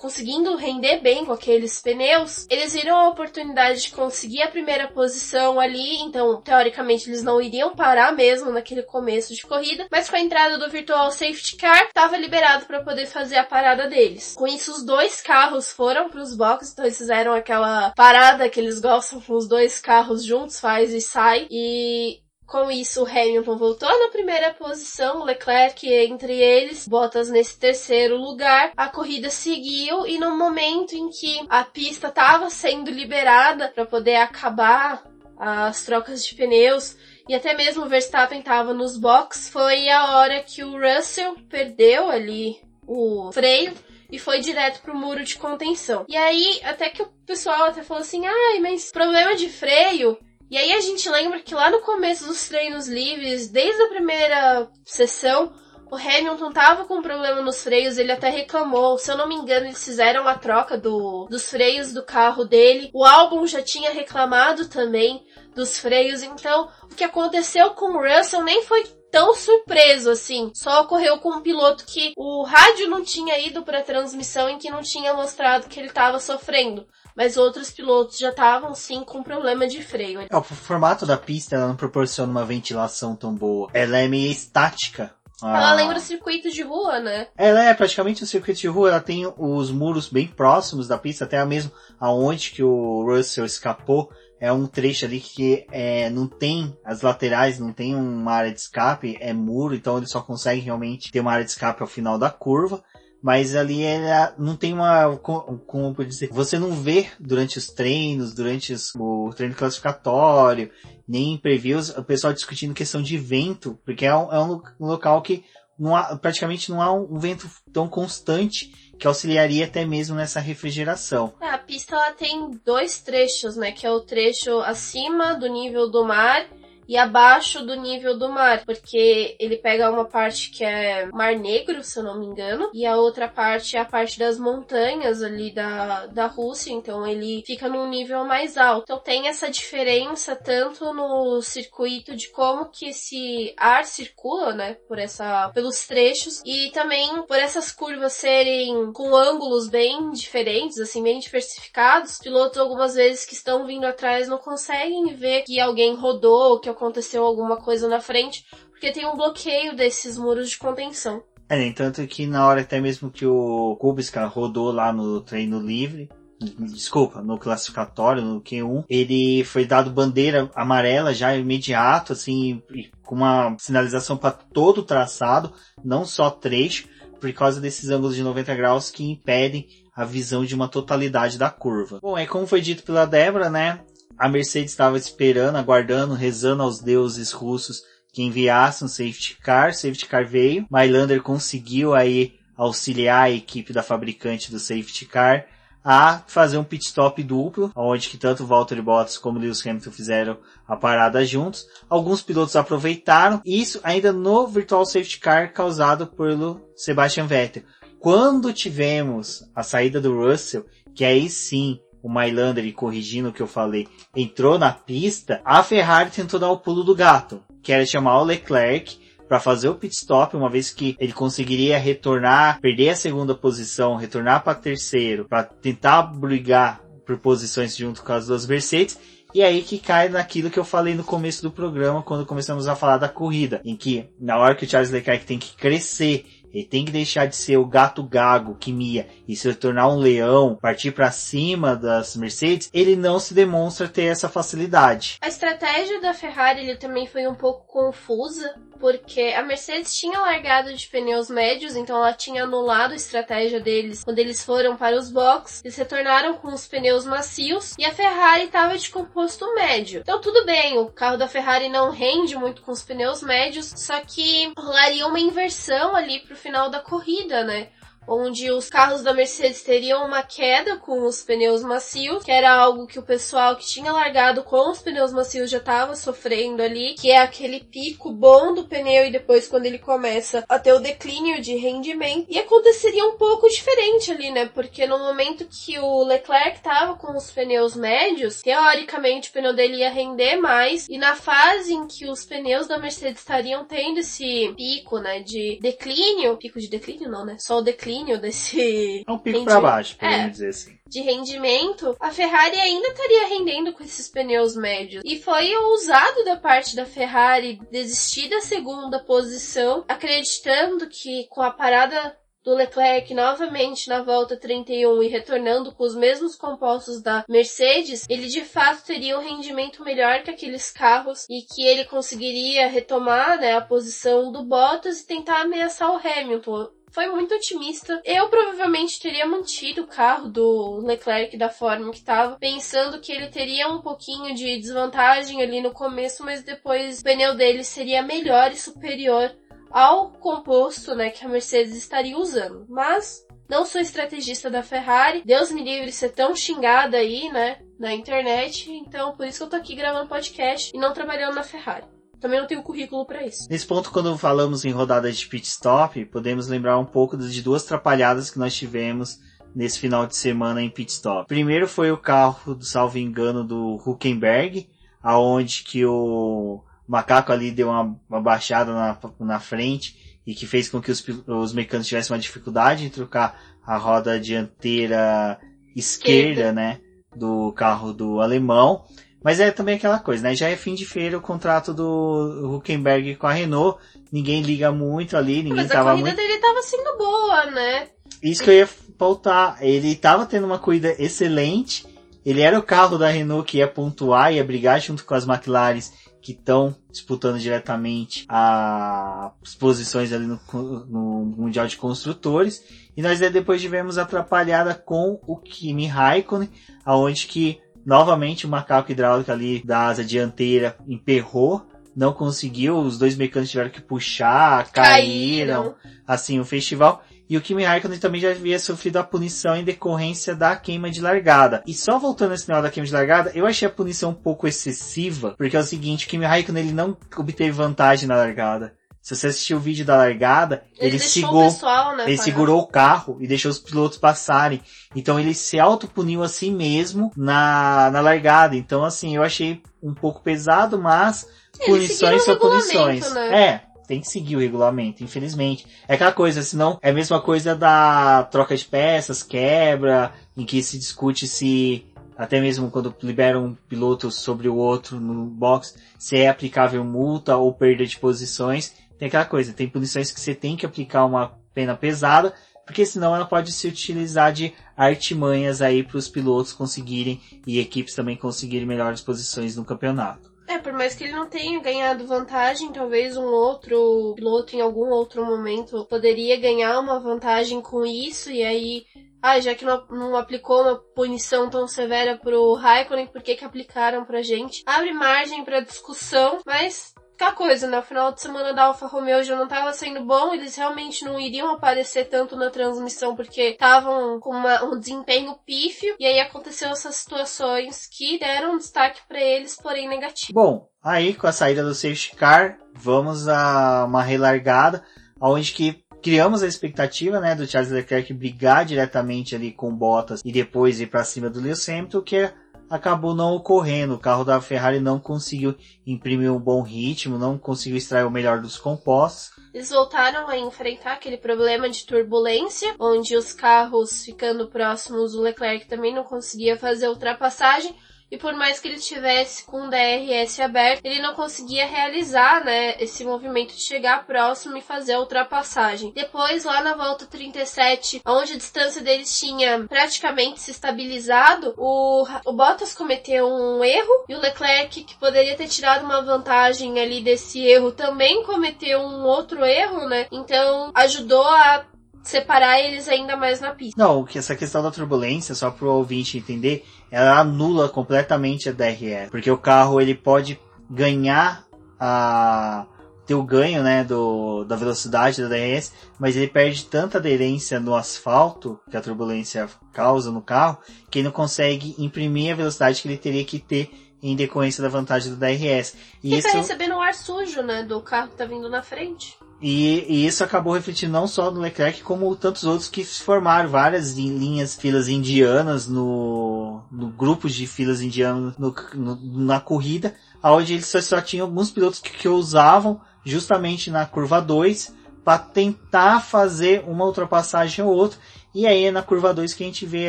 conseguindo 0.00 0.56
render 0.56 1.00
bem 1.00 1.26
com 1.26 1.32
aqueles 1.32 1.80
pneus, 1.80 2.46
eles 2.48 2.72
viram 2.72 2.96
a 2.96 3.08
oportunidade 3.08 3.82
de 3.82 3.90
conseguir 3.90 4.42
a 4.42 4.50
primeira 4.50 4.88
posição 4.88 5.60
ali, 5.60 5.96
então 6.00 6.40
teoricamente 6.40 7.08
eles 7.08 7.22
não 7.22 7.40
iriam 7.40 7.76
parar 7.76 8.12
mesmo 8.12 8.50
naquele 8.50 8.82
começo 8.82 9.34
de 9.34 9.46
corrida, 9.46 9.86
mas 9.90 10.08
com 10.08 10.16
a 10.16 10.20
entrada 10.20 10.58
do 10.58 10.70
Virtual 10.70 11.10
Safety 11.10 11.56
Car, 11.56 11.84
estava 11.84 12.16
liberado 12.16 12.64
para 12.64 12.82
poder 12.82 13.06
fazer 13.06 13.36
a 13.36 13.44
parada 13.44 13.88
deles. 13.88 14.34
Com 14.36 14.46
isso, 14.46 14.72
os 14.72 14.84
dois 14.84 15.20
carros 15.20 15.70
foram 15.70 16.08
para 16.08 16.22
os 16.22 16.34
boxes, 16.34 16.72
então 16.72 16.84
eles 16.86 16.96
fizeram 16.96 17.34
aquela 17.34 17.90
parada 17.90 18.48
que 18.48 18.58
eles 18.58 18.80
gostam 18.80 19.20
com 19.20 19.34
os 19.34 19.46
dois 19.46 19.80
carros 19.80 20.24
juntos, 20.24 20.58
faz 20.58 20.94
e 20.94 21.00
sai, 21.00 21.46
e 21.50 22.20
com 22.50 22.68
isso, 22.68 23.04
o 23.04 23.06
Hamilton 23.06 23.56
voltou 23.56 23.88
na 23.88 24.10
primeira 24.10 24.52
posição, 24.52 25.22
Leclerc 25.22 25.88
entre 25.88 26.36
eles, 26.36 26.88
Bottas 26.88 27.30
nesse 27.30 27.56
terceiro 27.56 28.16
lugar. 28.16 28.72
A 28.76 28.88
corrida 28.88 29.30
seguiu 29.30 30.04
e 30.04 30.18
no 30.18 30.36
momento 30.36 30.94
em 30.94 31.08
que 31.10 31.46
a 31.48 31.62
pista 31.62 32.08
estava 32.08 32.50
sendo 32.50 32.90
liberada 32.90 33.68
para 33.68 33.86
poder 33.86 34.16
acabar 34.16 35.04
as 35.38 35.84
trocas 35.84 36.26
de 36.26 36.34
pneus 36.34 36.96
e 37.28 37.34
até 37.36 37.54
mesmo 37.56 37.84
o 37.84 37.88
Verstappen 37.88 38.40
estava 38.40 38.74
nos 38.74 38.98
boxes, 38.98 39.48
foi 39.48 39.88
a 39.88 40.16
hora 40.16 40.42
que 40.42 40.64
o 40.64 40.72
Russell 40.72 41.36
perdeu 41.48 42.10
ali 42.10 42.60
o 42.84 43.30
freio 43.32 43.72
e 44.10 44.18
foi 44.18 44.40
direto 44.40 44.82
pro 44.82 44.96
muro 44.96 45.22
de 45.22 45.38
contenção. 45.38 46.04
E 46.08 46.16
aí, 46.16 46.60
até 46.64 46.90
que 46.90 47.00
o 47.00 47.06
pessoal 47.24 47.66
até 47.66 47.84
falou 47.84 48.02
assim: 48.02 48.26
ai, 48.26 48.58
mas 48.58 48.90
problema 48.90 49.36
de 49.36 49.48
freio 49.48 50.18
e 50.50 50.58
aí 50.58 50.72
a 50.72 50.80
gente 50.80 51.08
lembra 51.08 51.40
que 51.40 51.54
lá 51.54 51.70
no 51.70 51.80
começo 51.80 52.26
dos 52.26 52.48
treinos 52.48 52.88
livres, 52.88 53.48
desde 53.48 53.80
a 53.82 53.88
primeira 53.88 54.68
sessão, 54.84 55.52
o 55.90 55.96
Hamilton 55.96 56.52
tava 56.52 56.84
com 56.84 56.98
um 56.98 57.02
problema 57.02 57.42
nos 57.42 57.62
freios, 57.62 57.98
ele 57.98 58.12
até 58.12 58.30
reclamou. 58.30 58.96
Se 58.96 59.10
eu 59.10 59.16
não 59.16 59.28
me 59.28 59.34
engano, 59.34 59.66
eles 59.66 59.84
fizeram 59.84 60.26
a 60.26 60.36
troca 60.36 60.78
do, 60.78 61.26
dos 61.28 61.50
freios 61.50 61.92
do 61.92 62.04
carro 62.04 62.44
dele. 62.44 62.90
O 62.94 63.04
álbum 63.04 63.46
já 63.46 63.60
tinha 63.60 63.90
reclamado 63.90 64.68
também 64.68 65.24
dos 65.54 65.78
freios, 65.78 66.22
então 66.22 66.68
o 66.84 66.94
que 66.94 67.02
aconteceu 67.04 67.70
com 67.70 67.96
o 67.96 68.02
Russell 68.02 68.44
nem 68.44 68.62
foi 68.62 68.84
tão 69.10 69.34
surpreso 69.34 70.10
assim. 70.10 70.52
Só 70.54 70.82
ocorreu 70.82 71.18
com 71.18 71.30
um 71.30 71.42
piloto 71.42 71.84
que 71.84 72.12
o 72.16 72.44
rádio 72.44 72.88
não 72.88 73.02
tinha 73.02 73.38
ido 73.40 73.62
para 73.62 73.82
transmissão 73.82 74.48
e 74.48 74.58
que 74.58 74.70
não 74.70 74.82
tinha 74.82 75.12
mostrado 75.12 75.68
que 75.68 75.80
ele 75.80 75.88
estava 75.88 76.20
sofrendo 76.20 76.86
mas 77.20 77.36
outros 77.36 77.70
pilotos 77.70 78.16
já 78.16 78.30
estavam 78.30 78.74
sim 78.74 79.04
com 79.04 79.22
problema 79.22 79.66
de 79.66 79.82
freio. 79.82 80.22
É, 80.22 80.34
o 80.34 80.42
formato 80.42 81.04
da 81.04 81.18
pista 81.18 81.54
ela 81.54 81.68
não 81.68 81.76
proporciona 81.76 82.32
uma 82.32 82.46
ventilação 82.46 83.14
tão 83.14 83.34
boa. 83.34 83.68
Ela 83.74 83.98
é 83.98 84.08
meio 84.08 84.32
estática. 84.32 85.14
Ela 85.42 85.72
ah. 85.72 85.74
lembra 85.74 85.98
o 85.98 86.00
circuito 86.00 86.50
de 86.50 86.62
rua, 86.62 86.98
né? 86.98 87.26
Ela 87.36 87.64
é 87.64 87.74
praticamente 87.74 88.24
um 88.24 88.26
circuito 88.26 88.58
de 88.60 88.68
rua. 88.68 88.88
Ela 88.88 89.00
tem 89.00 89.30
os 89.36 89.70
muros 89.70 90.08
bem 90.08 90.28
próximos 90.28 90.88
da 90.88 90.96
pista, 90.96 91.26
até 91.26 91.44
mesmo 91.44 91.70
aonde 92.00 92.52
que 92.52 92.62
o 92.62 93.04
Russell 93.04 93.44
escapou. 93.44 94.10
É 94.40 94.50
um 94.50 94.66
trecho 94.66 95.04
ali 95.04 95.20
que 95.20 95.66
é, 95.70 96.08
não 96.08 96.26
tem 96.26 96.74
as 96.82 97.02
laterais, 97.02 97.58
não 97.58 97.70
tem 97.70 97.94
uma 97.94 98.32
área 98.32 98.50
de 98.50 98.60
escape, 98.60 99.18
é 99.20 99.34
muro, 99.34 99.74
então 99.74 99.98
ele 99.98 100.06
só 100.06 100.22
consegue 100.22 100.62
realmente 100.62 101.12
ter 101.12 101.20
uma 101.20 101.32
área 101.32 101.44
de 101.44 101.50
escape 101.50 101.82
ao 101.82 101.86
final 101.86 102.18
da 102.18 102.30
curva 102.30 102.82
mas 103.22 103.54
ali 103.54 103.82
ela 103.82 104.34
não 104.38 104.56
tem 104.56 104.72
uma, 104.72 105.16
como 105.18 105.94
eu 105.98 106.04
dizer, 106.04 106.28
você 106.32 106.58
não 106.58 106.72
vê 106.72 107.08
durante 107.18 107.58
os 107.58 107.66
treinos, 107.66 108.34
durante 108.34 108.72
os, 108.72 108.94
o 108.94 109.30
treino 109.34 109.54
classificatório, 109.54 110.70
nem 111.06 111.34
em 111.34 111.38
previews, 111.38 111.90
o 111.90 112.02
pessoal 112.02 112.32
discutindo 112.32 112.74
questão 112.74 113.02
de 113.02 113.18
vento, 113.18 113.78
porque 113.84 114.06
é 114.06 114.14
um, 114.14 114.32
é 114.32 114.40
um 114.40 114.62
local 114.80 115.20
que 115.22 115.44
não 115.78 115.96
há, 115.96 116.16
praticamente 116.16 116.70
não 116.70 116.82
há 116.82 116.92
um 116.92 117.18
vento 117.18 117.48
tão 117.72 117.88
constante 117.88 118.92
que 118.98 119.06
auxiliaria 119.06 119.64
até 119.64 119.84
mesmo 119.84 120.14
nessa 120.14 120.38
refrigeração. 120.38 121.32
É, 121.40 121.48
a 121.48 121.58
pista 121.58 121.96
ela 121.96 122.12
tem 122.12 122.50
dois 122.64 123.00
trechos, 123.00 123.56
né, 123.56 123.72
que 123.72 123.86
é 123.86 123.90
o 123.90 124.00
trecho 124.00 124.60
acima 124.60 125.34
do 125.34 125.46
nível 125.46 125.90
do 125.90 126.04
mar 126.04 126.46
e 126.90 126.96
abaixo 126.96 127.64
do 127.64 127.76
nível 127.76 128.18
do 128.18 128.28
mar, 128.28 128.64
porque 128.64 129.36
ele 129.38 129.58
pega 129.58 129.88
uma 129.88 130.06
parte 130.06 130.50
que 130.50 130.64
é 130.64 131.06
Mar 131.12 131.36
Negro, 131.36 131.84
se 131.84 131.96
eu 131.96 132.02
não 132.02 132.18
me 132.18 132.26
engano, 132.26 132.68
e 132.74 132.84
a 132.84 132.96
outra 132.96 133.28
parte 133.28 133.76
é 133.76 133.80
a 133.80 133.84
parte 133.84 134.18
das 134.18 134.40
montanhas 134.40 135.22
ali 135.22 135.54
da, 135.54 136.06
da 136.06 136.26
Rússia, 136.26 136.72
então 136.72 137.06
ele 137.06 137.44
fica 137.46 137.68
num 137.68 137.88
nível 137.88 138.24
mais 138.24 138.56
alto. 138.56 138.82
Então 138.82 138.98
tem 138.98 139.28
essa 139.28 139.48
diferença 139.48 140.34
tanto 140.34 140.92
no 140.92 141.40
circuito 141.40 142.16
de 142.16 142.28
como 142.30 142.70
que 142.70 142.86
esse 142.86 143.54
ar 143.56 143.84
circula, 143.84 144.52
né, 144.52 144.76
por 144.88 144.98
essa 144.98 145.48
pelos 145.54 145.86
trechos 145.86 146.42
e 146.44 146.72
também 146.72 147.22
por 147.22 147.36
essas 147.36 147.70
curvas 147.70 148.14
serem 148.14 148.92
com 148.92 149.14
ângulos 149.14 149.68
bem 149.68 150.10
diferentes, 150.10 150.80
assim, 150.80 151.04
bem 151.04 151.20
diversificados. 151.20 152.18
Pilotos 152.18 152.58
algumas 152.58 152.96
vezes 152.96 153.24
que 153.24 153.34
estão 153.34 153.64
vindo 153.64 153.84
atrás 153.84 154.26
não 154.26 154.38
conseguem 154.38 155.14
ver 155.14 155.42
que 155.42 155.60
alguém 155.60 155.94
rodou, 155.94 156.58
que 156.58 156.79
aconteceu 156.80 157.24
alguma 157.24 157.58
coisa 157.58 157.86
na 157.86 158.00
frente, 158.00 158.46
porque 158.70 158.90
tem 158.90 159.06
um 159.06 159.16
bloqueio 159.16 159.76
desses 159.76 160.16
muros 160.16 160.50
de 160.50 160.58
contenção. 160.58 161.22
É, 161.48 161.58
nem 161.58 161.72
tanto 161.72 162.06
que 162.06 162.26
na 162.26 162.46
hora 162.46 162.62
até 162.62 162.80
mesmo 162.80 163.10
que 163.10 163.26
o 163.26 163.76
Kubica 163.76 164.24
rodou 164.24 164.72
lá 164.72 164.92
no 164.92 165.20
treino 165.20 165.60
livre, 165.60 166.08
desculpa, 166.40 167.20
no 167.20 167.38
classificatório, 167.38 168.22
no 168.22 168.40
Q1, 168.40 168.84
ele 168.88 169.44
foi 169.44 169.66
dado 169.66 169.90
bandeira 169.90 170.50
amarela 170.54 171.12
já 171.12 171.36
imediato, 171.36 172.14
assim, 172.14 172.62
com 173.04 173.16
uma 173.16 173.56
sinalização 173.58 174.16
para 174.16 174.30
todo 174.30 174.78
o 174.78 174.84
traçado, 174.84 175.52
não 175.84 176.04
só 176.04 176.30
trecho, 176.30 176.88
por 177.20 177.30
causa 177.34 177.60
desses 177.60 177.90
ângulos 177.90 178.16
de 178.16 178.22
90 178.22 178.54
graus 178.54 178.90
que 178.90 179.04
impedem 179.04 179.66
a 179.94 180.04
visão 180.04 180.44
de 180.44 180.54
uma 180.54 180.68
totalidade 180.68 181.36
da 181.36 181.50
curva. 181.50 181.98
Bom, 182.00 182.16
é 182.16 182.26
como 182.26 182.46
foi 182.46 182.62
dito 182.62 182.82
pela 182.82 183.04
Débora, 183.04 183.50
né? 183.50 183.80
A 184.20 184.28
Mercedes 184.28 184.72
estava 184.72 184.98
esperando, 184.98 185.56
aguardando, 185.56 186.12
rezando 186.12 186.62
aos 186.62 186.78
deuses 186.78 187.32
russos 187.32 187.82
que 188.12 188.22
enviassem 188.22 188.84
um 188.84 188.88
safety 188.88 189.38
car. 189.42 189.72
Safety 189.72 190.04
car 190.04 190.26
veio. 190.26 190.66
Mylander 190.70 191.22
conseguiu 191.22 191.94
aí 191.94 192.34
auxiliar 192.54 193.22
a 193.22 193.30
equipe 193.30 193.72
da 193.72 193.82
fabricante 193.82 194.50
do 194.50 194.58
safety 194.58 195.06
car 195.06 195.46
a 195.82 196.22
fazer 196.26 196.58
um 196.58 196.64
pit 196.64 196.84
stop 196.84 197.22
duplo, 197.22 197.72
onde 197.74 198.10
que 198.10 198.18
tanto 198.18 198.44
Valtteri 198.44 198.82
Bottas 198.82 199.16
como 199.16 199.38
Lewis 199.38 199.66
Hamilton 199.66 199.90
fizeram 199.90 200.38
a 200.68 200.76
parada 200.76 201.24
juntos. 201.24 201.64
Alguns 201.88 202.20
pilotos 202.20 202.56
aproveitaram, 202.56 203.40
isso 203.46 203.80
ainda 203.82 204.12
no 204.12 204.46
virtual 204.46 204.84
safety 204.84 205.18
car 205.18 205.54
causado 205.54 206.06
pelo 206.06 206.60
Sebastian 206.76 207.26
Vettel. 207.26 207.62
Quando 207.98 208.52
tivemos 208.52 209.42
a 209.56 209.62
saída 209.62 209.98
do 209.98 210.14
Russell, 210.14 210.66
que 210.94 211.06
aí 211.06 211.30
sim 211.30 211.80
o 212.02 212.08
Mylander, 212.08 212.72
corrigindo 212.72 213.28
o 213.28 213.32
que 213.32 213.42
eu 213.42 213.46
falei, 213.46 213.86
entrou 214.14 214.58
na 214.58 214.72
pista, 214.72 215.40
a 215.44 215.62
Ferrari 215.62 216.10
tentou 216.10 216.40
dar 216.40 216.50
o 216.50 216.58
pulo 216.58 216.82
do 216.82 216.94
gato, 216.94 217.42
que 217.62 217.72
era 217.72 217.84
chamar 217.84 218.20
o 218.20 218.24
Leclerc 218.24 218.98
para 219.28 219.38
fazer 219.38 219.68
o 219.68 219.76
pit 219.76 219.94
stop, 219.94 220.36
uma 220.36 220.50
vez 220.50 220.70
que 220.72 220.96
ele 220.98 221.12
conseguiria 221.12 221.78
retornar, 221.78 222.60
perder 222.60 222.88
a 222.90 222.96
segunda 222.96 223.32
posição, 223.32 223.94
retornar 223.94 224.42
para 224.42 224.56
terceiro, 224.56 225.24
para 225.24 225.44
tentar 225.44 226.02
brigar 226.02 226.80
por 227.06 227.16
posições 227.18 227.76
junto 227.76 228.02
com 228.02 228.12
as 228.12 228.26
duas 228.26 228.44
Mercedes. 228.44 228.98
E 229.32 229.42
aí 229.42 229.62
que 229.62 229.78
cai 229.78 230.08
naquilo 230.08 230.50
que 230.50 230.58
eu 230.58 230.64
falei 230.64 230.94
no 230.94 231.04
começo 231.04 231.42
do 231.42 231.50
programa, 231.52 232.02
quando 232.02 232.26
começamos 232.26 232.66
a 232.66 232.74
falar 232.74 232.98
da 232.98 233.08
corrida, 233.08 233.60
em 233.64 233.76
que 233.76 234.04
na 234.18 234.36
hora 234.36 234.56
que 234.56 234.64
o 234.64 234.68
Charles 234.68 234.90
Leclerc 234.90 235.24
tem 235.24 235.38
que 235.38 235.54
crescer 235.54 236.26
ele 236.52 236.64
tem 236.64 236.84
que 236.84 236.92
deixar 236.92 237.26
de 237.26 237.36
ser 237.36 237.56
o 237.56 237.66
gato 237.66 238.02
gago 238.02 238.56
que 238.58 238.72
mia 238.72 239.08
e 239.26 239.36
se 239.36 239.52
tornar 239.54 239.88
um 239.88 239.98
leão, 239.98 240.58
partir 240.60 240.90
para 240.90 241.10
cima 241.10 241.76
das 241.76 242.16
Mercedes, 242.16 242.70
ele 242.72 242.96
não 242.96 243.18
se 243.18 243.34
demonstra 243.34 243.88
ter 243.88 244.04
essa 244.04 244.28
facilidade. 244.28 245.18
A 245.20 245.28
estratégia 245.28 246.00
da 246.00 246.12
Ferrari 246.12 246.60
ele 246.60 246.76
também 246.76 247.06
foi 247.06 247.26
um 247.26 247.34
pouco 247.34 247.66
confusa, 247.66 248.54
porque 248.80 249.34
a 249.36 249.42
Mercedes 249.42 249.94
tinha 249.94 250.18
largado 250.18 250.72
de 250.74 250.86
pneus 250.88 251.28
médios, 251.28 251.76
então 251.76 251.96
ela 251.96 252.12
tinha 252.12 252.44
anulado 252.44 252.92
a 252.92 252.96
estratégia 252.96 253.60
deles 253.60 254.02
quando 254.02 254.18
eles 254.18 254.42
foram 254.42 254.76
para 254.76 254.96
os 254.96 255.10
boxes, 255.10 255.60
eles 255.62 255.76
retornaram 255.76 256.34
com 256.34 256.48
os 256.48 256.66
pneus 256.66 257.04
macios 257.04 257.74
e 257.78 257.84
a 257.84 257.92
Ferrari 257.92 258.44
estava 258.44 258.76
de 258.76 258.90
composto 258.90 259.54
médio. 259.54 260.00
Então 260.00 260.20
tudo 260.20 260.44
bem, 260.44 260.78
o 260.78 260.86
carro 260.86 261.18
da 261.18 261.28
Ferrari 261.28 261.68
não 261.68 261.90
rende 261.90 262.36
muito 262.36 262.62
com 262.62 262.72
os 262.72 262.82
pneus 262.82 263.22
médios, 263.22 263.72
só 263.76 264.00
que 264.00 264.52
rolaria 264.56 265.06
uma 265.06 265.20
inversão 265.20 265.94
ali 265.94 266.20
pro 266.20 266.34
final 266.34 266.70
da 266.70 266.80
corrida, 266.80 267.44
né? 267.44 267.68
Onde 268.10 268.50
os 268.50 268.68
carros 268.68 269.02
da 269.02 269.14
Mercedes 269.14 269.62
teriam 269.62 270.04
uma 270.04 270.22
queda 270.22 270.76
com 270.76 271.06
os 271.06 271.22
pneus 271.22 271.62
macios, 271.62 272.24
que 272.24 272.32
era 272.32 272.52
algo 272.52 272.86
que 272.86 272.98
o 272.98 273.04
pessoal 273.04 273.54
que 273.54 273.64
tinha 273.64 273.92
largado 273.92 274.42
com 274.42 274.70
os 274.70 274.82
pneus 274.82 275.12
macios 275.12 275.48
já 275.48 275.58
estava 275.58 275.94
sofrendo 275.94 276.60
ali, 276.60 276.94
que 276.94 277.10
é 277.10 277.18
aquele 277.18 277.60
pico 277.60 278.10
bom 278.10 278.52
do 278.52 278.64
pneu 278.64 279.06
e 279.06 279.12
depois 279.12 279.46
quando 279.46 279.66
ele 279.66 279.78
começa 279.78 280.44
a 280.48 280.58
ter 280.58 280.72
o 280.72 280.80
declínio 280.80 281.40
de 281.40 281.54
rendimento. 281.54 282.26
E 282.28 282.38
aconteceria 282.38 283.06
um 283.06 283.16
pouco 283.16 283.48
diferente 283.48 284.10
ali, 284.10 284.30
né? 284.30 284.46
Porque 284.46 284.86
no 284.86 284.98
momento 284.98 285.46
que 285.48 285.78
o 285.78 286.02
Leclerc 286.02 286.56
estava 286.56 286.96
com 286.96 287.16
os 287.16 287.30
pneus 287.30 287.76
médios, 287.76 288.42
teoricamente 288.42 289.30
o 289.30 289.32
pneu 289.32 289.54
dele 289.54 289.76
ia 289.76 289.90
render 289.90 290.36
mais, 290.36 290.88
e 290.88 290.98
na 290.98 291.14
fase 291.14 291.72
em 291.72 291.86
que 291.86 292.08
os 292.08 292.24
pneus 292.24 292.66
da 292.66 292.78
Mercedes 292.78 293.20
estariam 293.20 293.64
tendo 293.64 294.00
esse 294.00 294.52
pico, 294.56 294.98
né, 294.98 295.20
de 295.20 295.58
declínio, 295.60 296.36
pico 296.36 296.58
de 296.58 296.68
declínio 296.68 297.08
não, 297.08 297.24
né? 297.24 297.36
Só 297.38 297.58
o 297.58 297.62
declínio 297.62 297.99
declínio 298.00 298.20
desse. 298.20 299.04
É 299.06 299.12
um 299.12 299.18
pico 299.18 299.44
para 299.44 299.60
baixo, 299.60 299.96
podemos 299.96 300.26
é, 300.26 300.30
dizer 300.30 300.48
assim. 300.48 300.78
De 300.86 301.00
rendimento, 301.00 301.96
a 302.00 302.10
Ferrari 302.10 302.56
ainda 302.56 302.88
estaria 302.88 303.26
rendendo 303.28 303.72
com 303.72 303.82
esses 303.82 304.08
pneus 304.08 304.56
médios. 304.56 305.02
E 305.04 305.18
foi 305.18 305.54
ousado 305.56 306.24
da 306.24 306.36
parte 306.36 306.76
da 306.76 306.84
Ferrari 306.84 307.60
desistir 307.70 308.28
da 308.28 308.40
segunda 308.40 308.98
posição, 309.00 309.84
acreditando 309.88 310.88
que 310.88 311.26
com 311.28 311.42
a 311.42 311.50
parada 311.50 312.16
do 312.42 312.54
Leclerc 312.54 313.12
novamente 313.12 313.88
na 313.88 314.02
volta 314.02 314.36
31 314.36 315.02
e 315.02 315.08
retornando 315.08 315.72
com 315.72 315.84
os 315.84 315.94
mesmos 315.94 316.36
compostos 316.36 317.02
da 317.02 317.24
Mercedes, 317.28 318.06
ele 318.08 318.28
de 318.28 318.42
fato 318.44 318.84
teria 318.84 319.18
um 319.18 319.22
rendimento 319.22 319.84
melhor 319.84 320.22
que 320.22 320.30
aqueles 320.30 320.70
carros 320.70 321.26
e 321.28 321.42
que 321.42 321.62
ele 321.62 321.84
conseguiria 321.84 322.66
retomar 322.66 323.38
né, 323.38 323.54
a 323.54 323.60
posição 323.60 324.32
do 324.32 324.42
Bottas 324.42 325.00
e 325.00 325.06
tentar 325.06 325.42
ameaçar 325.42 325.92
o 325.92 325.98
Hamilton 325.98 326.70
foi 326.90 327.06
muito 327.06 327.34
otimista. 327.34 328.00
Eu 328.04 328.28
provavelmente 328.28 329.00
teria 329.00 329.26
mantido 329.26 329.82
o 329.82 329.86
carro 329.86 330.28
do 330.28 330.80
Leclerc 330.84 331.36
da 331.36 331.48
forma 331.48 331.90
que 331.90 331.98
estava, 331.98 332.36
pensando 332.38 333.00
que 333.00 333.12
ele 333.12 333.28
teria 333.28 333.68
um 333.68 333.80
pouquinho 333.80 334.34
de 334.34 334.58
desvantagem 334.58 335.42
ali 335.42 335.60
no 335.60 335.72
começo, 335.72 336.24
mas 336.24 336.42
depois 336.42 337.00
o 337.00 337.04
pneu 337.04 337.34
dele 337.34 337.64
seria 337.64 338.02
melhor 338.02 338.50
e 338.52 338.56
superior 338.56 339.34
ao 339.70 340.10
composto, 340.12 340.94
né, 340.96 341.10
que 341.10 341.24
a 341.24 341.28
Mercedes 341.28 341.76
estaria 341.76 342.18
usando. 342.18 342.66
Mas 342.68 343.24
não 343.48 343.64
sou 343.64 343.80
estrategista 343.80 344.50
da 344.50 344.62
Ferrari. 344.62 345.22
Deus 345.24 345.50
me 345.52 345.62
livre 345.62 345.86
de 345.86 345.92
ser 345.92 346.10
tão 346.10 346.34
xingada 346.34 346.96
aí, 346.96 347.30
né, 347.30 347.60
na 347.78 347.94
internet. 347.94 348.70
Então, 348.70 349.16
por 349.16 349.26
isso 349.26 349.38
que 349.38 349.44
eu 349.44 349.50
tô 349.50 349.56
aqui 349.56 349.76
gravando 349.76 350.08
podcast 350.08 350.72
e 350.74 350.78
não 350.78 350.92
trabalhando 350.92 351.36
na 351.36 351.44
Ferrari 351.44 351.86
também 352.20 352.38
não 352.38 352.46
tenho 352.46 352.62
currículo 352.62 353.04
para 353.06 353.26
isso. 353.26 353.48
Nesse 353.48 353.66
ponto, 353.66 353.90
quando 353.90 354.16
falamos 354.18 354.64
em 354.64 354.70
rodadas 354.70 355.16
de 355.16 355.26
pit 355.26 355.46
stop, 355.46 356.04
podemos 356.06 356.48
lembrar 356.48 356.78
um 356.78 356.84
pouco 356.84 357.16
de 357.16 357.42
duas 357.42 357.64
atrapalhadas 357.64 358.30
que 358.30 358.38
nós 358.38 358.54
tivemos 358.54 359.18
nesse 359.54 359.78
final 359.78 360.06
de 360.06 360.14
semana 360.14 360.62
em 360.62 360.70
pit 360.70 360.92
stop. 360.92 361.26
Primeiro 361.26 361.66
foi 361.66 361.90
o 361.90 361.96
carro, 361.96 362.54
do 362.54 362.64
salvo 362.64 362.98
engano, 362.98 363.42
do 363.42 363.76
Huckenberg, 363.84 364.68
aonde 365.02 365.64
que 365.64 365.84
o 365.84 366.62
macaco 366.86 367.32
ali 367.32 367.50
deu 367.50 367.68
uma, 367.68 367.96
uma 368.08 368.20
baixada 368.20 368.72
na, 368.72 368.98
na 369.20 369.40
frente 369.40 370.20
e 370.26 370.34
que 370.34 370.46
fez 370.46 370.68
com 370.68 370.80
que 370.80 370.90
os, 370.90 371.04
os 371.26 371.52
mecânicos 371.52 371.88
tivessem 371.88 372.12
uma 372.12 372.20
dificuldade 372.20 372.84
em 372.84 372.90
trocar 372.90 373.40
a 373.64 373.76
roda 373.76 374.20
dianteira 374.20 375.38
esquerda, 375.74 376.30
esquerda. 376.30 376.52
né, 376.52 376.80
do 377.14 377.52
carro 377.52 377.92
do 377.92 378.20
alemão. 378.20 378.84
Mas 379.22 379.38
é 379.38 379.50
também 379.50 379.76
aquela 379.76 379.98
coisa, 379.98 380.22
né? 380.22 380.34
Já 380.34 380.48
é 380.48 380.56
fim 380.56 380.74
de 380.74 380.86
feira 380.86 381.18
o 381.18 381.20
contrato 381.20 381.74
do 381.74 382.56
Huckenberg 382.56 383.16
com 383.16 383.26
a 383.26 383.32
Renault. 383.32 383.78
Ninguém 384.10 384.42
liga 384.42 384.72
muito 384.72 385.16
ali, 385.16 385.42
ninguém 385.42 385.56
Mas 385.56 385.68
tava 385.68 385.90
a 385.90 385.92
corrida 385.92 386.08
muito... 386.08 386.16
dele 386.16 386.38
tava 386.40 386.62
sendo 386.62 386.96
boa, 386.96 387.46
né? 387.46 387.88
Isso 388.22 388.42
que 388.42 388.50
eu 388.50 388.54
ia 388.54 388.68
pautar. 388.96 389.58
Ele 389.60 389.94
tava 389.94 390.24
tendo 390.26 390.46
uma 390.46 390.58
corrida 390.58 390.94
excelente. 390.98 391.86
Ele 392.24 392.40
era 392.40 392.58
o 392.58 392.62
carro 392.62 392.98
da 392.98 393.08
Renault 393.08 393.50
que 393.50 393.58
ia 393.58 393.68
pontuar, 393.68 394.32
ia 394.32 394.44
brigar 394.44 394.80
junto 394.80 395.04
com 395.04 395.14
as 395.14 395.26
McLaren 395.26 395.80
que 396.22 396.32
estão 396.32 396.76
disputando 396.90 397.38
diretamente 397.38 398.26
as 398.28 399.54
posições 399.58 400.12
ali 400.12 400.26
no, 400.26 400.38
no, 400.86 401.24
Mundial 401.24 401.66
de 401.66 401.76
Construtores. 401.76 402.62
E 402.96 403.02
nós 403.02 403.18
depois 403.18 403.62
tivemos 403.62 403.96
atrapalhada 403.96 404.74
com 404.74 405.18
o 405.26 405.36
Kimi 405.36 405.86
Raikkonen, 405.86 406.50
aonde 406.84 407.26
que 407.26 407.60
Novamente 407.84 408.46
o 408.46 408.48
macaco 408.48 408.92
hidráulico 408.92 409.30
ali 409.30 409.62
da 409.64 409.86
asa 409.86 410.04
dianteira 410.04 410.76
emperrou, 410.86 411.66
não 411.96 412.12
conseguiu, 412.12 412.78
os 412.78 412.98
dois 412.98 413.16
mecânicos 413.16 413.50
tiveram 413.50 413.70
que 413.70 413.80
puxar, 413.80 414.70
caíram, 414.70 415.62
caíram. 415.62 415.74
assim, 416.06 416.38
o 416.38 416.44
festival. 416.44 417.02
E 417.28 417.36
o 417.36 417.40
Kimi 417.40 417.62
Raikkonen 417.62 417.98
também 417.98 418.20
já 418.20 418.30
havia 418.30 418.58
sofrido 418.58 418.96
a 418.96 419.04
punição 419.04 419.54
em 419.54 419.62
decorrência 419.62 420.34
da 420.34 420.56
queima 420.56 420.90
de 420.90 421.00
largada. 421.00 421.62
E 421.64 421.72
só 421.72 421.96
voltando 421.96 422.34
esse 422.34 422.48
negócio 422.48 422.64
da 422.64 422.70
queima 422.72 422.86
de 422.86 422.92
largada, 422.92 423.30
eu 423.34 423.46
achei 423.46 423.68
a 423.68 423.70
punição 423.70 424.10
um 424.10 424.14
pouco 424.14 424.48
excessiva, 424.48 425.34
porque 425.38 425.56
é 425.56 425.60
o 425.60 425.64
seguinte, 425.64 426.06
o 426.06 426.08
Kimi 426.08 426.24
Raikkonen 426.24 426.64
ele 426.64 426.72
não 426.72 426.96
obteve 427.16 427.52
vantagem 427.52 428.08
na 428.08 428.16
largada. 428.16 428.74
Se 429.10 429.16
você 429.16 429.26
assistiu 429.26 429.56
o 429.56 429.60
vídeo 429.60 429.84
da 429.84 429.96
largada, 429.96 430.62
ele, 430.78 430.90
ele 430.90 430.98
segurou, 431.00 431.48
o 431.48 431.52
pessoal, 431.52 431.96
né, 431.96 432.04
ele 432.06 432.16
segurou 432.16 432.60
o 432.60 432.66
carro 432.66 433.16
e 433.18 433.26
deixou 433.26 433.50
os 433.50 433.58
pilotos 433.58 433.98
passarem. 433.98 434.60
Então 434.94 435.18
ele 435.18 435.34
se 435.34 435.58
autopuniu 435.58 436.22
a 436.22 436.28
si 436.28 436.48
mesmo 436.48 437.10
na, 437.16 437.90
na 437.90 438.00
largada. 438.00 438.54
Então 438.54 438.84
assim, 438.84 439.16
eu 439.16 439.24
achei 439.24 439.60
um 439.82 439.92
pouco 439.92 440.22
pesado, 440.22 440.78
mas 440.78 441.26
punições 441.66 442.22
são 442.22 442.38
punições. 442.38 443.12
Né? 443.12 443.42
É, 443.42 443.60
tem 443.88 444.00
que 444.00 444.06
seguir 444.06 444.36
o 444.36 444.38
regulamento, 444.38 445.02
infelizmente. 445.02 445.66
É 445.88 445.94
aquela 445.94 446.12
coisa, 446.12 446.40
senão 446.40 446.78
é 446.80 446.90
a 446.90 446.94
mesma 446.94 447.20
coisa 447.20 447.56
da 447.56 448.22
troca 448.30 448.56
de 448.56 448.64
peças, 448.64 449.24
quebra, 449.24 450.12
em 450.36 450.44
que 450.44 450.62
se 450.62 450.78
discute 450.78 451.26
se 451.26 451.84
até 452.16 452.38
mesmo 452.38 452.70
quando 452.70 452.94
liberam 453.02 453.46
um 453.46 453.54
piloto 453.54 454.10
sobre 454.10 454.46
o 454.46 454.54
outro 454.54 455.00
no 455.00 455.24
box, 455.24 455.74
se 455.98 456.18
é 456.18 456.28
aplicável 456.28 456.84
multa 456.84 457.34
ou 457.36 457.50
perda 457.50 457.86
de 457.86 457.98
posições 457.98 458.74
tem 459.00 459.08
aquela 459.08 459.24
coisa, 459.24 459.54
tem 459.54 459.66
punições 459.66 460.10
que 460.10 460.20
você 460.20 460.34
tem 460.34 460.58
que 460.58 460.66
aplicar 460.66 461.06
uma 461.06 461.34
pena 461.54 461.74
pesada, 461.74 462.34
porque 462.66 462.84
senão 462.84 463.16
ela 463.16 463.24
pode 463.24 463.50
se 463.50 463.66
utilizar 463.66 464.30
de 464.30 464.52
artimanhas 464.76 465.62
aí 465.62 465.82
para 465.82 465.96
os 465.96 466.06
pilotos 466.06 466.52
conseguirem 466.52 467.18
e 467.46 467.58
equipes 467.58 467.94
também 467.94 468.14
conseguirem 468.14 468.66
melhores 468.66 469.00
posições 469.00 469.56
no 469.56 469.64
campeonato. 469.64 470.30
É, 470.46 470.58
por 470.58 470.74
mais 470.74 470.94
que 470.94 471.04
ele 471.04 471.14
não 471.14 471.26
tenha 471.26 471.60
ganhado 471.60 472.06
vantagem, 472.06 472.72
talvez 472.72 473.16
um 473.16 473.24
outro 473.24 474.12
piloto 474.16 474.54
em 474.54 474.60
algum 474.60 474.90
outro 474.90 475.24
momento 475.24 475.86
poderia 475.86 476.38
ganhar 476.38 476.78
uma 476.78 477.00
vantagem 477.00 477.62
com 477.62 477.86
isso 477.86 478.30
e 478.30 478.42
aí, 478.42 478.84
ah, 479.22 479.40
já 479.40 479.54
que 479.54 479.64
não, 479.64 479.86
não 479.86 480.14
aplicou 480.14 480.60
uma 480.60 480.76
punição 480.76 481.48
tão 481.48 481.66
severa 481.66 482.18
pro 482.18 482.52
Raikkonen, 482.52 483.06
por 483.06 483.22
que 483.22 483.36
que 483.36 483.44
aplicaram 483.46 484.04
pra 484.04 484.20
gente? 484.20 484.62
Abre 484.66 484.92
margem 484.92 485.42
para 485.42 485.60
discussão, 485.60 486.40
mas 486.44 486.92
aquela 487.20 487.32
coisa, 487.32 487.68
né? 487.68 487.78
O 487.78 487.82
final 487.82 488.12
de 488.12 488.22
semana 488.22 488.54
da 488.54 488.64
Alfa 488.64 488.86
Romeo 488.86 489.22
já 489.22 489.36
não 489.36 489.44
estava 489.44 489.72
sendo 489.74 490.04
bom, 490.04 490.32
eles 490.32 490.56
realmente 490.56 491.04
não 491.04 491.20
iriam 491.20 491.50
aparecer 491.50 492.06
tanto 492.06 492.34
na 492.34 492.48
transmissão 492.48 493.14
porque 493.14 493.42
estavam 493.42 494.18
com 494.18 494.30
uma, 494.30 494.64
um 494.64 494.78
desempenho 494.78 495.36
pífio, 495.44 495.94
e 495.98 496.06
aí 496.06 496.18
aconteceu 496.18 496.70
essas 496.70 496.96
situações 496.96 497.86
que 497.86 498.18
deram 498.18 498.56
destaque 498.56 499.00
para 499.06 499.20
eles, 499.20 499.56
porém 499.56 499.86
negativo. 499.86 500.32
Bom, 500.32 500.68
aí 500.82 501.12
com 501.12 501.26
a 501.26 501.32
saída 501.32 501.62
do 501.62 501.74
safety 501.74 502.16
car, 502.16 502.58
vamos 502.74 503.28
a 503.28 503.84
uma 503.84 504.02
relargada, 504.02 504.82
onde 505.20 505.52
que 505.52 505.84
criamos 506.02 506.42
a 506.42 506.46
expectativa, 506.46 507.20
né, 507.20 507.34
do 507.34 507.46
Charles 507.46 507.70
Leclerc 507.70 508.14
brigar 508.14 508.64
diretamente 508.64 509.34
ali 509.34 509.52
com 509.52 509.74
Bottas 509.74 510.22
e 510.24 510.32
depois 510.32 510.80
ir 510.80 510.86
para 510.86 511.04
cima 511.04 511.28
do 511.28 511.40
Lewis 511.40 511.68
Hamilton, 511.68 512.00
que 512.00 512.32
acabou 512.70 513.14
não 513.14 513.34
ocorrendo. 513.34 513.94
O 513.94 513.98
carro 513.98 514.24
da 514.24 514.40
Ferrari 514.40 514.78
não 514.78 515.00
conseguiu 515.00 515.56
imprimir 515.84 516.32
um 516.32 516.38
bom 516.38 516.62
ritmo, 516.62 517.18
não 517.18 517.36
conseguiu 517.36 517.76
extrair 517.76 518.06
o 518.06 518.10
melhor 518.10 518.40
dos 518.40 518.56
compostos. 518.56 519.32
Eles 519.52 519.70
voltaram 519.70 520.28
a 520.28 520.38
enfrentar 520.38 520.92
aquele 520.92 521.18
problema 521.18 521.68
de 521.68 521.84
turbulência, 521.84 522.74
onde 522.78 523.16
os 523.16 523.32
carros 523.32 524.04
ficando 524.04 524.48
próximos, 524.48 525.14
o 525.14 525.20
Leclerc 525.20 525.66
também 525.66 525.92
não 525.92 526.04
conseguia 526.04 526.56
fazer 526.56 526.88
ultrapassagem 526.88 527.74
e 528.10 528.18
por 528.18 528.34
mais 528.34 528.58
que 528.58 528.68
ele 528.68 528.78
tivesse 528.78 529.44
com 529.44 529.66
o 529.66 529.70
DRS 529.70 530.40
aberto, 530.40 530.84
ele 530.84 531.00
não 531.00 531.14
conseguia 531.14 531.66
realizar, 531.66 532.44
né, 532.44 532.74
esse 532.80 533.04
movimento 533.04 533.54
de 533.54 533.60
chegar 533.60 534.04
próximo 534.04 534.56
e 534.56 534.62
fazer 534.62 534.94
a 534.94 535.00
ultrapassagem. 535.00 535.92
Depois, 535.92 536.44
lá 536.44 536.62
na 536.62 536.74
volta 536.74 537.06
37, 537.06 538.02
onde 538.06 538.32
a 538.32 538.36
distância 538.36 538.82
deles 538.82 539.18
tinha 539.18 539.66
praticamente 539.68 540.40
se 540.40 540.50
estabilizado, 540.50 541.54
o, 541.56 542.04
o 542.26 542.32
Bottas 542.32 542.74
cometeu 542.74 543.26
um 543.26 543.62
erro 543.62 544.04
e 544.08 544.14
o 544.14 544.20
Leclerc, 544.20 544.82
que 544.82 544.98
poderia 544.98 545.36
ter 545.36 545.48
tirado 545.48 545.84
uma 545.84 546.02
vantagem 546.02 546.80
ali 546.80 547.00
desse 547.00 547.40
erro, 547.46 547.72
também 547.72 548.24
cometeu 548.24 548.80
um 548.80 549.04
outro 549.04 549.44
erro, 549.44 549.88
né? 549.88 550.06
Então, 550.10 550.70
ajudou 550.74 551.24
a 551.24 551.64
separar 552.02 552.60
eles 552.60 552.88
ainda 552.88 553.16
mais 553.16 553.40
na 553.40 553.54
pista. 553.54 553.80
Não, 553.80 554.04
que 554.04 554.18
essa 554.18 554.34
questão 554.34 554.62
da 554.62 554.70
turbulência, 554.70 555.34
só 555.34 555.50
para 555.50 555.66
o 555.66 555.76
ouvinte 555.76 556.18
entender, 556.18 556.64
ela 556.90 557.18
anula 557.20 557.68
completamente 557.68 558.48
a 558.48 558.52
DRS, 558.52 559.10
porque 559.10 559.30
o 559.30 559.38
carro 559.38 559.80
ele 559.80 559.94
pode 559.94 560.40
ganhar 560.68 561.44
a 561.78 562.66
ter 563.06 563.14
o 563.14 563.24
ganho, 563.24 563.62
né, 563.62 563.82
do, 563.82 564.44
da 564.44 564.54
velocidade 564.54 565.20
da 565.20 565.28
DRS, 565.28 565.72
mas 565.98 566.14
ele 566.14 566.28
perde 566.28 566.64
tanta 566.66 566.98
aderência 566.98 567.58
no 567.58 567.74
asfalto 567.74 568.60
que 568.70 568.76
a 568.76 568.80
turbulência 568.80 569.48
causa 569.72 570.12
no 570.12 570.22
carro, 570.22 570.58
que 570.88 571.00
ele 571.00 571.06
não 571.06 571.12
consegue 571.12 571.74
imprimir 571.76 572.32
a 572.32 572.36
velocidade 572.36 572.80
que 572.80 572.86
ele 572.86 572.96
teria 572.96 573.24
que 573.24 573.40
ter 573.40 573.68
em 574.00 574.14
decorrência 574.14 574.62
da 574.62 574.68
vantagem 574.68 575.10
do 575.10 575.18
DRS. 575.18 575.74
E 576.04 576.14
Fica 576.14 576.28
isso... 576.28 576.36
recebendo 576.36 576.76
o 576.76 576.80
ar 576.80 576.94
sujo, 576.94 577.42
né, 577.42 577.64
do 577.64 577.80
carro 577.80 578.10
que 578.10 578.16
tá 578.16 578.24
vindo 578.24 578.48
na 578.48 578.62
frente. 578.62 579.18
E, 579.42 579.86
e, 579.88 580.06
isso 580.06 580.22
acabou 580.22 580.52
refletindo 580.52 580.92
não 580.92 581.06
só 581.06 581.30
no 581.30 581.40
Leclerc, 581.40 581.82
como 581.82 582.14
tantos 582.14 582.44
outros 582.44 582.68
que 582.68 582.84
formaram 582.84 583.48
várias 583.48 583.94
linhas, 583.94 584.54
filas 584.54 584.86
indianas 584.86 585.66
no, 585.66 586.60
no 586.70 586.88
grupo 586.88 587.28
de 587.28 587.46
filas 587.46 587.80
indianas 587.80 588.36
no, 588.36 588.54
no, 588.74 589.24
na 589.24 589.40
corrida, 589.40 589.94
onde 590.22 590.54
eles 590.54 590.66
só, 590.66 590.80
só 590.82 591.00
tinham 591.00 591.26
alguns 591.26 591.50
pilotos 591.50 591.78
que, 591.80 591.90
que 591.90 592.08
usavam 592.08 592.80
justamente 593.02 593.70
na 593.70 593.86
curva 593.86 594.20
2 594.20 594.74
para 595.02 595.18
tentar 595.18 596.00
fazer 596.00 596.62
uma 596.66 596.84
ultrapassagem 596.84 597.64
ou 597.64 597.72
outra. 597.72 597.98
E 598.34 598.46
aí 598.46 598.66
é 598.66 598.70
na 598.70 598.82
curva 598.82 599.14
2 599.14 599.32
que 599.32 599.42
a 599.42 599.46
gente 599.46 599.64
vê 599.64 599.88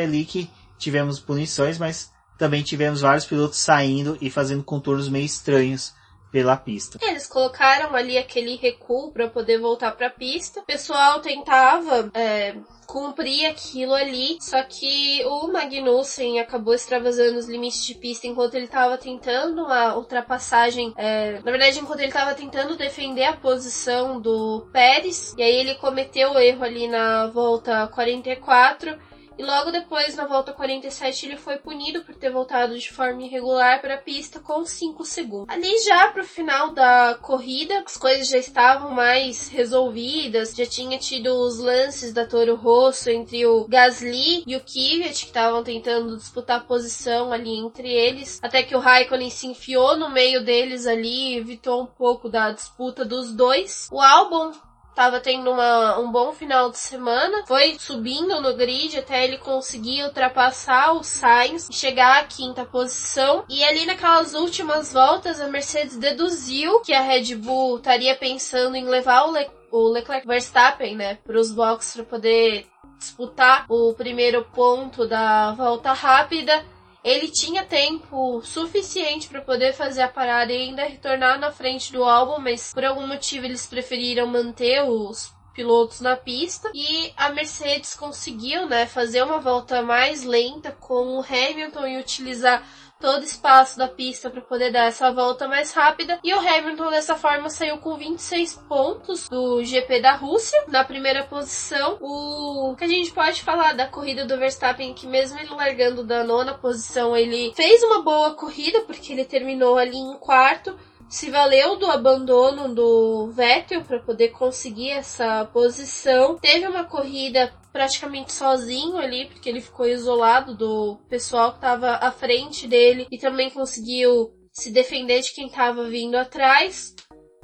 ali 0.00 0.24
que 0.24 0.50
tivemos 0.78 1.20
punições, 1.20 1.78
mas 1.78 2.10
também 2.38 2.62
tivemos 2.62 3.02
vários 3.02 3.26
pilotos 3.26 3.58
saindo 3.58 4.16
e 4.18 4.30
fazendo 4.30 4.64
contornos 4.64 5.10
meio 5.10 5.26
estranhos 5.26 5.92
pela 6.32 6.56
pista. 6.56 6.98
Eles 7.02 7.26
colocaram 7.26 7.94
ali 7.94 8.16
aquele 8.16 8.56
recuo 8.56 9.12
para 9.12 9.28
poder 9.28 9.58
voltar 9.58 9.92
para 9.92 10.06
a 10.06 10.10
pista. 10.10 10.60
O 10.60 10.64
pessoal 10.64 11.20
tentava 11.20 12.10
é, 12.14 12.56
cumprir 12.86 13.46
aquilo 13.46 13.92
ali, 13.92 14.38
só 14.40 14.62
que 14.62 15.22
o 15.26 15.48
Magnussen 15.52 16.40
acabou 16.40 16.72
extravasando 16.72 17.38
os 17.38 17.46
limites 17.46 17.84
de 17.84 17.94
pista 17.94 18.26
enquanto 18.26 18.54
ele 18.54 18.64
estava 18.64 18.96
tentando 18.96 19.66
a 19.66 19.96
ultrapassagem. 19.96 20.94
É, 20.96 21.40
na 21.44 21.50
verdade, 21.50 21.78
enquanto 21.78 22.00
ele 22.00 22.08
estava 22.08 22.34
tentando 22.34 22.76
defender 22.76 23.24
a 23.24 23.36
posição 23.36 24.18
do 24.18 24.66
Pérez, 24.72 25.34
e 25.36 25.42
aí 25.42 25.54
ele 25.54 25.74
cometeu 25.74 26.32
o 26.32 26.38
erro 26.38 26.64
ali 26.64 26.88
na 26.88 27.26
volta 27.26 27.86
44 27.88 29.11
e 29.38 29.42
logo 29.42 29.70
depois, 29.70 30.14
na 30.14 30.26
volta 30.26 30.52
47, 30.52 31.26
ele 31.26 31.36
foi 31.36 31.56
punido 31.56 32.04
por 32.04 32.14
ter 32.14 32.30
voltado 32.30 32.78
de 32.78 32.92
forma 32.92 33.22
irregular 33.22 33.80
para 33.80 33.94
a 33.94 33.98
pista 33.98 34.40
com 34.40 34.64
5 34.64 35.04
segundos. 35.04 35.48
Ali 35.48 35.78
já 35.84 36.08
pro 36.08 36.24
final 36.24 36.72
da 36.72 37.18
corrida, 37.20 37.82
as 37.84 37.96
coisas 37.96 38.28
já 38.28 38.38
estavam 38.38 38.90
mais 38.90 39.48
resolvidas, 39.48 40.54
já 40.54 40.66
tinha 40.66 40.98
tido 40.98 41.28
os 41.28 41.58
lances 41.58 42.12
da 42.12 42.26
Toro 42.26 42.54
Rosso 42.54 43.10
entre 43.10 43.46
o 43.46 43.66
Gasly 43.66 44.44
e 44.46 44.56
o 44.56 44.60
Kvyat, 44.60 45.20
que 45.20 45.26
estavam 45.26 45.62
tentando 45.62 46.16
disputar 46.16 46.60
a 46.60 46.64
posição 46.64 47.32
ali 47.32 47.56
entre 47.56 47.88
eles, 47.88 48.38
até 48.42 48.62
que 48.62 48.74
o 48.74 48.80
Raikkonen 48.80 49.30
se 49.30 49.46
enfiou 49.46 49.96
no 49.96 50.10
meio 50.10 50.44
deles 50.44 50.86
ali, 50.86 51.36
evitou 51.36 51.82
um 51.82 51.86
pouco 51.86 52.28
da 52.28 52.50
disputa 52.50 53.04
dos 53.04 53.32
dois. 53.32 53.88
O 53.90 54.00
Albon 54.00 54.52
Tava 54.94 55.20
tendo 55.20 55.50
uma, 55.50 55.98
um 55.98 56.12
bom 56.12 56.32
final 56.32 56.70
de 56.70 56.78
semana, 56.78 57.46
foi 57.46 57.76
subindo 57.78 58.40
no 58.42 58.54
grid 58.54 58.98
até 58.98 59.24
ele 59.24 59.38
conseguir 59.38 60.04
ultrapassar 60.04 60.92
o 60.92 61.02
Sainz 61.02 61.68
chegar 61.72 62.20
à 62.20 62.24
quinta 62.24 62.64
posição. 62.64 63.44
E 63.48 63.64
ali 63.64 63.86
naquelas 63.86 64.34
últimas 64.34 64.92
voltas, 64.92 65.40
a 65.40 65.48
Mercedes 65.48 65.96
deduziu 65.96 66.80
que 66.80 66.92
a 66.92 67.00
Red 67.00 67.34
Bull 67.36 67.78
estaria 67.78 68.14
pensando 68.14 68.76
em 68.76 68.84
levar 68.84 69.28
o, 69.28 69.32
Le 69.32 69.50
o 69.70 69.88
Leclerc 69.88 70.26
Verstappen, 70.26 70.94
né, 70.94 71.14
para 71.24 71.40
os 71.40 71.50
boxes 71.50 71.94
para 71.94 72.04
poder 72.04 72.66
disputar 72.98 73.64
o 73.68 73.94
primeiro 73.94 74.44
ponto 74.44 75.08
da 75.08 75.52
volta 75.52 75.92
rápida 75.92 76.62
ele 77.04 77.28
tinha 77.28 77.64
tempo 77.64 78.42
suficiente 78.42 79.28
para 79.28 79.40
poder 79.40 79.72
fazer 79.72 80.02
a 80.02 80.08
parada 80.08 80.52
e 80.52 80.56
ainda 80.56 80.84
retornar 80.84 81.38
na 81.38 81.50
frente 81.50 81.92
do 81.92 82.04
álbum, 82.04 82.40
mas 82.40 82.72
por 82.72 82.84
algum 82.84 83.06
motivo 83.06 83.44
eles 83.44 83.66
preferiram 83.66 84.26
manter 84.26 84.82
os 84.82 85.34
pilotos 85.52 86.00
na 86.00 86.16
pista. 86.16 86.70
E 86.74 87.12
a 87.16 87.28
Mercedes 87.30 87.94
conseguiu, 87.94 88.66
né, 88.66 88.86
fazer 88.86 89.22
uma 89.22 89.40
volta 89.40 89.82
mais 89.82 90.22
lenta 90.24 90.72
com 90.72 91.18
o 91.18 91.24
Hamilton 91.24 91.86
e 91.86 91.98
utilizar 91.98 92.66
todo 93.02 93.24
espaço 93.24 93.76
da 93.76 93.88
pista 93.88 94.30
para 94.30 94.40
poder 94.40 94.70
dar 94.70 94.86
essa 94.86 95.12
volta 95.12 95.48
mais 95.48 95.72
rápida. 95.72 96.20
E 96.22 96.32
o 96.32 96.38
Hamilton 96.38 96.88
dessa 96.88 97.16
forma 97.16 97.50
saiu 97.50 97.78
com 97.78 97.96
26 97.96 98.54
pontos 98.68 99.28
do 99.28 99.62
GP 99.64 100.00
da 100.00 100.14
Rússia 100.14 100.64
na 100.68 100.84
primeira 100.84 101.24
posição. 101.24 101.98
O 102.00 102.76
que 102.78 102.84
a 102.84 102.88
gente 102.88 103.10
pode 103.10 103.42
falar 103.42 103.72
da 103.74 103.88
corrida 103.88 104.24
do 104.24 104.38
Verstappen 104.38 104.94
que 104.94 105.08
mesmo 105.08 105.38
ele 105.40 105.50
largando 105.50 106.04
da 106.04 106.22
nona 106.22 106.54
posição, 106.54 107.16
ele 107.16 107.52
fez 107.56 107.82
uma 107.82 108.02
boa 108.02 108.34
corrida 108.34 108.82
porque 108.82 109.12
ele 109.12 109.24
terminou 109.24 109.76
ali 109.76 109.96
em 109.96 110.14
quarto 110.14 110.78
se 111.12 111.30
valeu 111.30 111.76
do 111.76 111.90
abandono 111.90 112.74
do 112.74 113.30
Vettel 113.32 113.84
para 113.84 114.00
poder 114.00 114.28
conseguir 114.30 114.88
essa 114.88 115.44
posição. 115.52 116.38
Teve 116.38 116.66
uma 116.66 116.84
corrida 116.84 117.52
praticamente 117.70 118.32
sozinho 118.32 118.96
ali, 118.96 119.26
porque 119.26 119.46
ele 119.46 119.60
ficou 119.60 119.86
isolado 119.86 120.56
do 120.56 120.96
pessoal 121.10 121.50
que 121.50 121.58
estava 121.58 121.96
à 121.96 122.10
frente 122.10 122.66
dele 122.66 123.06
e 123.10 123.18
também 123.18 123.50
conseguiu 123.50 124.32
se 124.50 124.72
defender 124.72 125.20
de 125.20 125.34
quem 125.34 125.48
estava 125.48 125.84
vindo 125.84 126.16
atrás. 126.16 126.94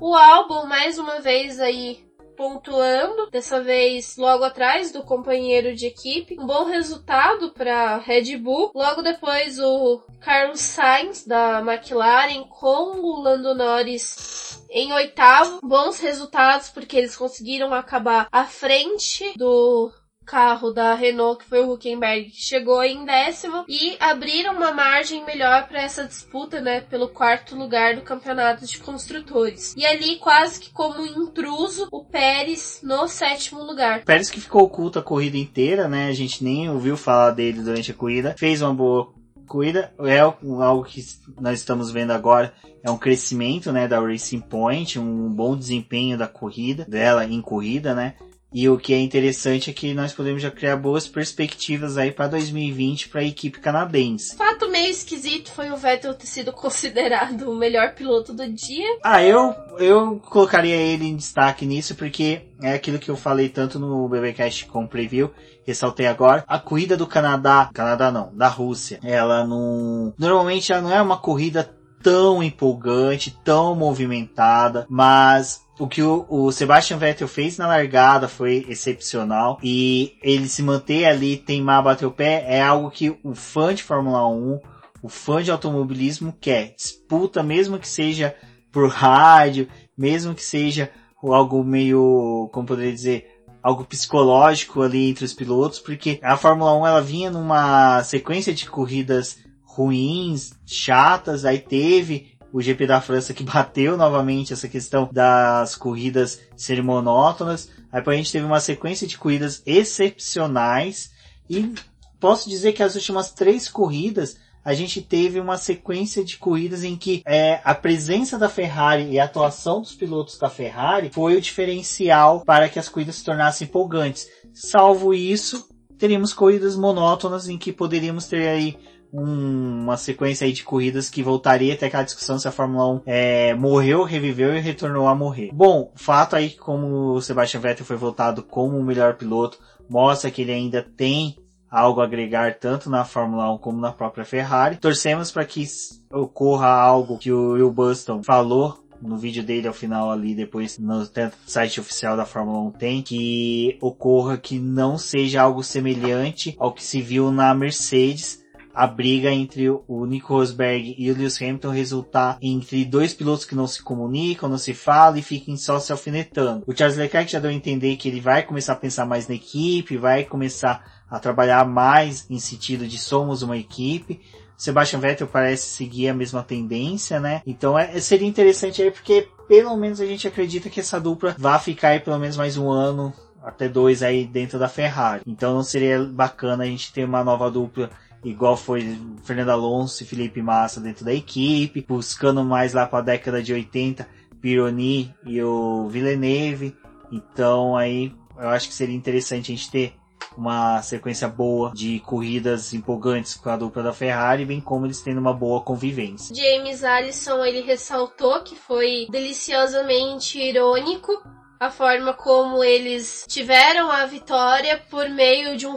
O 0.00 0.14
álbum, 0.14 0.66
mais 0.66 0.98
uma 0.98 1.20
vez 1.20 1.60
aí, 1.60 2.07
pontuando, 2.38 3.28
dessa 3.32 3.60
vez 3.60 4.16
logo 4.16 4.44
atrás 4.44 4.92
do 4.92 5.02
companheiro 5.02 5.74
de 5.74 5.86
equipe. 5.86 6.38
Um 6.38 6.46
bom 6.46 6.66
resultado 6.66 7.50
para 7.50 7.96
Red 7.96 8.36
Bull. 8.36 8.70
Logo 8.72 9.02
depois 9.02 9.58
o 9.58 10.00
Carlos 10.20 10.60
Sainz 10.60 11.26
da 11.26 11.58
McLaren 11.58 12.44
com 12.44 13.00
o 13.00 13.20
Lando 13.20 13.56
Norris 13.56 14.64
em 14.70 14.92
oitavo. 14.92 15.58
Bons 15.64 15.98
resultados 15.98 16.70
porque 16.70 16.96
eles 16.96 17.16
conseguiram 17.16 17.74
acabar 17.74 18.28
à 18.30 18.44
frente 18.44 19.36
do 19.36 19.90
carro 20.28 20.70
da 20.70 20.94
Renault, 20.94 21.42
que 21.42 21.48
foi 21.48 21.64
o 21.64 21.72
Huckenberg, 21.72 22.30
que 22.30 22.42
chegou 22.42 22.84
em 22.84 23.04
décimo 23.06 23.64
e 23.66 23.96
abriram 23.98 24.54
uma 24.54 24.72
margem 24.72 25.24
melhor 25.24 25.66
para 25.66 25.80
essa 25.80 26.04
disputa, 26.04 26.60
né, 26.60 26.82
pelo 26.82 27.08
quarto 27.08 27.56
lugar 27.56 27.96
do 27.96 28.02
campeonato 28.02 28.66
de 28.66 28.78
construtores. 28.78 29.74
E 29.74 29.86
ali, 29.86 30.16
quase 30.16 30.60
que 30.60 30.70
como 30.70 31.06
intruso, 31.06 31.88
o 31.90 32.04
Pérez 32.04 32.80
no 32.82 33.08
sétimo 33.08 33.62
lugar. 33.62 34.04
Pérez 34.04 34.28
que 34.28 34.40
ficou 34.40 34.64
oculto 34.64 34.98
a 34.98 35.02
corrida 35.02 35.38
inteira, 35.38 35.88
né, 35.88 36.08
a 36.08 36.12
gente 36.12 36.44
nem 36.44 36.68
ouviu 36.68 36.96
falar 36.96 37.30
dele 37.30 37.62
durante 37.62 37.90
a 37.90 37.94
corrida, 37.94 38.34
fez 38.38 38.60
uma 38.60 38.74
boa 38.74 39.14
corrida, 39.46 39.94
é 40.00 40.18
algo 40.18 40.84
que 40.84 41.02
nós 41.40 41.58
estamos 41.58 41.90
vendo 41.90 42.10
agora, 42.10 42.52
é 42.84 42.90
um 42.90 42.98
crescimento, 42.98 43.72
né, 43.72 43.88
da 43.88 43.98
Racing 43.98 44.40
Point, 44.40 44.98
um 44.98 45.32
bom 45.32 45.56
desempenho 45.56 46.18
da 46.18 46.28
corrida, 46.28 46.84
dela 46.84 47.24
em 47.24 47.40
corrida, 47.40 47.94
né, 47.94 48.14
E 48.52 48.68
o 48.68 48.78
que 48.78 48.94
é 48.94 48.98
interessante 48.98 49.70
é 49.70 49.72
que 49.72 49.92
nós 49.92 50.12
podemos 50.14 50.40
já 50.40 50.50
criar 50.50 50.76
boas 50.76 51.06
perspectivas 51.06 51.98
aí 51.98 52.10
para 52.10 52.28
2020 52.28 53.08
para 53.08 53.20
a 53.20 53.24
equipe 53.24 53.60
canadense. 53.60 54.36
Fato 54.36 54.70
meio 54.70 54.90
esquisito 54.90 55.50
foi 55.52 55.70
o 55.70 55.76
Vettel 55.76 56.14
ter 56.14 56.26
sido 56.26 56.52
considerado 56.54 57.50
o 57.50 57.54
melhor 57.54 57.94
piloto 57.94 58.32
do 58.32 58.50
dia. 58.50 58.98
Ah, 59.04 59.22
eu 59.22 59.54
eu 59.78 60.18
colocaria 60.30 60.76
ele 60.76 61.06
em 61.06 61.16
destaque 61.16 61.66
nisso 61.66 61.94
porque 61.94 62.42
é 62.62 62.72
aquilo 62.72 62.98
que 62.98 63.10
eu 63.10 63.16
falei 63.16 63.48
tanto 63.48 63.78
no 63.78 64.08
BBcast 64.08 64.66
com 64.66 64.86
preview, 64.86 65.30
ressaltei 65.64 66.06
agora. 66.06 66.44
A 66.48 66.58
corrida 66.58 66.96
do 66.96 67.06
Canadá, 67.06 67.70
Canadá 67.72 68.10
não, 68.10 68.34
da 68.34 68.48
Rússia, 68.48 68.98
ela 69.04 69.46
não 69.46 70.12
normalmente 70.18 70.72
ela 70.72 70.82
não 70.82 70.92
é 70.92 71.00
uma 71.00 71.18
corrida 71.18 71.77
tão 72.02 72.42
empolgante, 72.42 73.36
tão 73.44 73.74
movimentada, 73.74 74.86
mas 74.88 75.62
o 75.78 75.86
que 75.86 76.02
o, 76.02 76.26
o, 76.28 76.50
Sebastian 76.50 76.98
Vettel 76.98 77.28
fez 77.28 77.56
na 77.56 77.66
largada 77.66 78.28
foi 78.28 78.66
excepcional 78.68 79.58
e 79.62 80.16
ele 80.22 80.48
se 80.48 80.62
manter 80.62 81.04
ali, 81.04 81.36
teimar, 81.36 81.82
bater 81.82 82.06
o 82.06 82.10
pé, 82.10 82.44
é 82.48 82.60
algo 82.60 82.90
que 82.90 83.16
o 83.22 83.34
fã 83.34 83.74
de 83.74 83.82
Fórmula 83.82 84.26
1, 84.28 84.60
o 85.02 85.08
fã 85.08 85.42
de 85.42 85.50
automobilismo 85.50 86.34
quer. 86.40 86.74
Disputa, 86.74 87.42
mesmo 87.42 87.78
que 87.78 87.88
seja 87.88 88.34
por 88.72 88.90
rádio, 88.90 89.68
mesmo 89.96 90.34
que 90.34 90.42
seja 90.42 90.90
algo 91.22 91.62
meio, 91.64 92.48
como 92.52 92.66
poderia 92.66 92.92
dizer, 92.92 93.38
algo 93.62 93.84
psicológico 93.84 94.82
ali 94.82 95.10
entre 95.10 95.24
os 95.24 95.34
pilotos, 95.34 95.78
porque 95.78 96.18
a 96.22 96.36
Fórmula 96.36 96.74
1 96.74 96.86
ela 96.86 97.00
vinha 97.02 97.30
numa 97.30 98.02
sequência 98.04 98.54
de 98.54 98.68
corridas 98.68 99.38
ruins, 99.78 100.54
chatas, 100.66 101.44
aí 101.44 101.60
teve 101.60 102.36
o 102.52 102.60
GP 102.60 102.86
da 102.86 103.00
França 103.00 103.32
que 103.32 103.44
bateu 103.44 103.96
novamente 103.96 104.52
essa 104.52 104.68
questão 104.68 105.08
das 105.12 105.76
corridas 105.76 106.40
serem 106.56 106.82
monótonas. 106.82 107.70
Aí 107.92 108.02
a 108.04 108.12
gente 108.12 108.32
teve 108.32 108.44
uma 108.44 108.58
sequência 108.58 109.06
de 109.06 109.16
corridas 109.16 109.62
excepcionais 109.64 111.12
e 111.48 111.72
posso 112.18 112.48
dizer 112.48 112.72
que 112.72 112.82
as 112.82 112.96
últimas 112.96 113.30
três 113.30 113.68
corridas 113.68 114.36
a 114.64 114.74
gente 114.74 115.00
teve 115.00 115.40
uma 115.40 115.56
sequência 115.56 116.22
de 116.22 116.36
corridas 116.36 116.82
em 116.82 116.96
que 116.96 117.22
é, 117.24 117.60
a 117.64 117.74
presença 117.74 118.36
da 118.36 118.50
Ferrari 118.50 119.12
e 119.12 119.20
a 119.20 119.24
atuação 119.24 119.80
dos 119.80 119.94
pilotos 119.94 120.36
da 120.36 120.50
Ferrari 120.50 121.10
foi 121.10 121.36
o 121.36 121.40
diferencial 121.40 122.42
para 122.44 122.68
que 122.68 122.78
as 122.78 122.88
corridas 122.88 123.14
se 123.14 123.24
tornassem 123.24 123.66
empolgantes. 123.66 124.28
Salvo 124.52 125.14
isso, 125.14 125.68
teríamos 125.96 126.34
corridas 126.34 126.76
monótonas 126.76 127.48
em 127.48 127.56
que 127.56 127.72
poderíamos 127.72 128.26
ter 128.26 128.46
aí 128.46 128.76
um, 129.12 129.82
uma 129.82 129.96
sequência 129.96 130.44
aí 130.44 130.52
de 130.52 130.64
corridas 130.64 131.08
que 131.08 131.22
voltaria 131.22 131.74
até 131.74 131.86
aquela 131.86 132.02
discussão 132.02 132.38
se 132.38 132.48
a 132.48 132.52
Fórmula 132.52 132.94
1 132.94 133.02
é, 133.06 133.54
morreu, 133.54 134.04
reviveu 134.04 134.56
e 134.56 134.60
retornou 134.60 135.06
a 135.06 135.14
morrer. 135.14 135.50
Bom, 135.52 135.92
fato 135.94 136.36
aí 136.36 136.50
que 136.50 136.58
como 136.58 137.14
o 137.14 137.20
Sebastian 137.20 137.60
Vettel 137.60 137.86
foi 137.86 137.96
votado 137.96 138.42
como 138.42 138.78
o 138.78 138.84
melhor 138.84 139.14
piloto, 139.14 139.58
mostra 139.88 140.30
que 140.30 140.42
ele 140.42 140.52
ainda 140.52 140.82
tem 140.82 141.36
algo 141.70 142.00
a 142.00 142.04
agregar 142.04 142.58
tanto 142.58 142.88
na 142.88 143.04
Fórmula 143.04 143.52
1 143.54 143.58
como 143.58 143.80
na 143.80 143.92
própria 143.92 144.24
Ferrari. 144.24 144.76
Torcemos 144.76 145.30
para 145.30 145.44
que 145.44 145.64
ocorra 146.10 146.68
algo 146.68 147.18
que 147.18 147.30
o 147.30 147.52
Will 147.52 147.70
Buston 147.70 148.22
falou 148.22 148.78
no 149.00 149.16
vídeo 149.16 149.44
dele 149.44 149.68
ao 149.68 149.74
final 149.74 150.10
ali, 150.10 150.34
depois 150.34 150.76
no 150.78 151.08
site 151.46 151.80
oficial 151.80 152.16
da 152.16 152.26
Fórmula 152.26 152.58
1 152.68 152.70
tem, 152.72 153.02
que 153.02 153.78
ocorra 153.80 154.36
que 154.36 154.58
não 154.58 154.98
seja 154.98 155.42
algo 155.42 155.62
semelhante 155.62 156.56
ao 156.58 156.72
que 156.72 156.82
se 156.82 157.00
viu 157.00 157.30
na 157.30 157.54
Mercedes, 157.54 158.42
a 158.78 158.86
briga 158.86 159.32
entre 159.32 159.68
o 159.68 160.06
Nico 160.06 160.34
Rosberg 160.34 160.94
e 160.96 161.10
o 161.10 161.16
Lewis 161.16 161.42
Hamilton 161.42 161.70
resultar 161.70 162.38
entre 162.40 162.84
dois 162.84 163.12
pilotos 163.12 163.44
que 163.44 163.56
não 163.56 163.66
se 163.66 163.82
comunicam, 163.82 164.48
não 164.48 164.56
se 164.56 164.72
falam 164.72 165.18
e 165.18 165.22
fiquem 165.22 165.56
só 165.56 165.80
se 165.80 165.90
alfinetando. 165.90 166.62
O 166.64 166.72
Charles 166.72 166.96
Leclerc 166.96 167.32
já 167.32 167.40
deu 167.40 167.50
a 167.50 167.52
entender 167.52 167.96
que 167.96 168.08
ele 168.08 168.20
vai 168.20 168.44
começar 168.44 168.74
a 168.74 168.76
pensar 168.76 169.04
mais 169.04 169.26
na 169.26 169.34
equipe, 169.34 169.96
vai 169.96 170.22
começar 170.22 171.02
a 171.10 171.18
trabalhar 171.18 171.66
mais 171.66 172.24
em 172.30 172.38
sentido 172.38 172.86
de 172.86 172.98
somos 172.98 173.42
uma 173.42 173.58
equipe. 173.58 174.20
Sebastian 174.56 175.00
Vettel 175.00 175.26
parece 175.26 175.66
seguir 175.70 176.10
a 176.10 176.14
mesma 176.14 176.44
tendência, 176.44 177.18
né? 177.18 177.42
Então 177.44 177.76
é, 177.76 177.98
seria 177.98 178.28
interessante 178.28 178.80
aí 178.80 178.92
porque 178.92 179.26
pelo 179.48 179.76
menos 179.76 180.00
a 180.00 180.06
gente 180.06 180.28
acredita 180.28 180.70
que 180.70 180.78
essa 180.78 181.00
dupla 181.00 181.34
vai 181.36 181.58
ficar 181.58 181.88
aí 181.88 181.98
pelo 181.98 182.18
menos 182.20 182.36
mais 182.36 182.56
um 182.56 182.70
ano, 182.70 183.12
até 183.42 183.68
dois 183.68 184.04
aí 184.04 184.24
dentro 184.24 184.56
da 184.56 184.68
Ferrari. 184.68 185.22
Então 185.26 185.52
não 185.52 185.64
seria 185.64 186.04
bacana 186.04 186.62
a 186.62 186.66
gente 186.68 186.92
ter 186.92 187.04
uma 187.04 187.24
nova 187.24 187.50
dupla 187.50 187.90
igual 188.30 188.56
foi 188.56 188.98
Fernando 189.24 189.50
Alonso 189.50 190.02
e 190.02 190.06
Felipe 190.06 190.42
Massa 190.42 190.80
dentro 190.80 191.04
da 191.04 191.12
equipe, 191.12 191.84
buscando 191.86 192.44
mais 192.44 192.72
lá 192.72 192.86
para 192.86 192.98
a 192.98 193.02
década 193.02 193.42
de 193.42 193.52
80, 193.52 194.08
Pironi 194.40 195.14
e 195.24 195.42
o 195.42 195.88
Villeneuve. 195.88 196.76
Então 197.10 197.76
aí 197.76 198.12
eu 198.38 198.48
acho 198.48 198.68
que 198.68 198.74
seria 198.74 198.94
interessante 198.94 199.52
a 199.52 199.56
gente 199.56 199.70
ter 199.70 199.94
uma 200.36 200.80
sequência 200.82 201.28
boa 201.28 201.72
de 201.74 201.98
corridas 202.00 202.72
empolgantes 202.72 203.34
com 203.34 203.50
a 203.50 203.56
dupla 203.56 203.82
da 203.82 203.92
Ferrari, 203.92 204.44
bem 204.44 204.60
como 204.60 204.86
eles 204.86 205.00
tendo 205.00 205.18
uma 205.18 205.32
boa 205.32 205.60
convivência. 205.60 206.34
James 206.34 206.84
Allison 206.84 207.44
ele 207.44 207.62
ressaltou 207.62 208.40
que 208.44 208.54
foi 208.54 209.08
deliciosamente 209.10 210.38
irônico 210.38 211.12
a 211.58 211.70
forma 211.70 212.12
como 212.12 212.62
eles 212.62 213.24
tiveram 213.28 213.90
a 213.90 214.06
vitória 214.06 214.82
por 214.90 215.08
meio 215.08 215.56
de 215.56 215.66
um, 215.66 215.76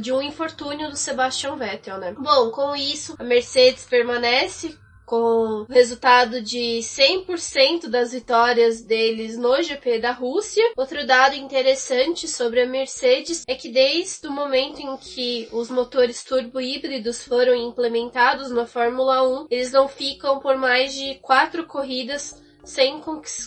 de 0.00 0.12
um 0.12 0.20
infortúnio 0.20 0.90
do 0.90 0.96
Sebastian 0.96 1.56
Vettel, 1.56 1.98
né? 1.98 2.14
Bom, 2.18 2.50
com 2.50 2.74
isso, 2.74 3.14
a 3.18 3.24
Mercedes 3.24 3.84
permanece 3.84 4.76
com 5.04 5.16
o 5.16 5.64
resultado 5.64 6.40
de 6.40 6.78
100% 6.80 7.88
das 7.88 8.12
vitórias 8.12 8.82
deles 8.82 9.36
no 9.36 9.62
GP 9.62 9.98
da 9.98 10.12
Rússia. 10.12 10.64
Outro 10.76 11.06
dado 11.06 11.34
interessante 11.34 12.26
sobre 12.26 12.62
a 12.62 12.66
Mercedes 12.66 13.44
é 13.46 13.54
que 13.54 13.68
desde 13.68 14.26
o 14.26 14.32
momento 14.32 14.80
em 14.80 14.96
que 14.96 15.48
os 15.52 15.70
motores 15.70 16.24
turbo 16.24 16.60
híbridos 16.60 17.22
foram 17.22 17.54
implementados 17.54 18.50
na 18.50 18.66
Fórmula 18.66 19.22
1, 19.42 19.46
eles 19.50 19.70
não 19.72 19.88
ficam 19.88 20.38
por 20.40 20.56
mais 20.56 20.94
de 20.94 21.16
quatro 21.16 21.66
corridas 21.66 22.42
sem 22.64 23.00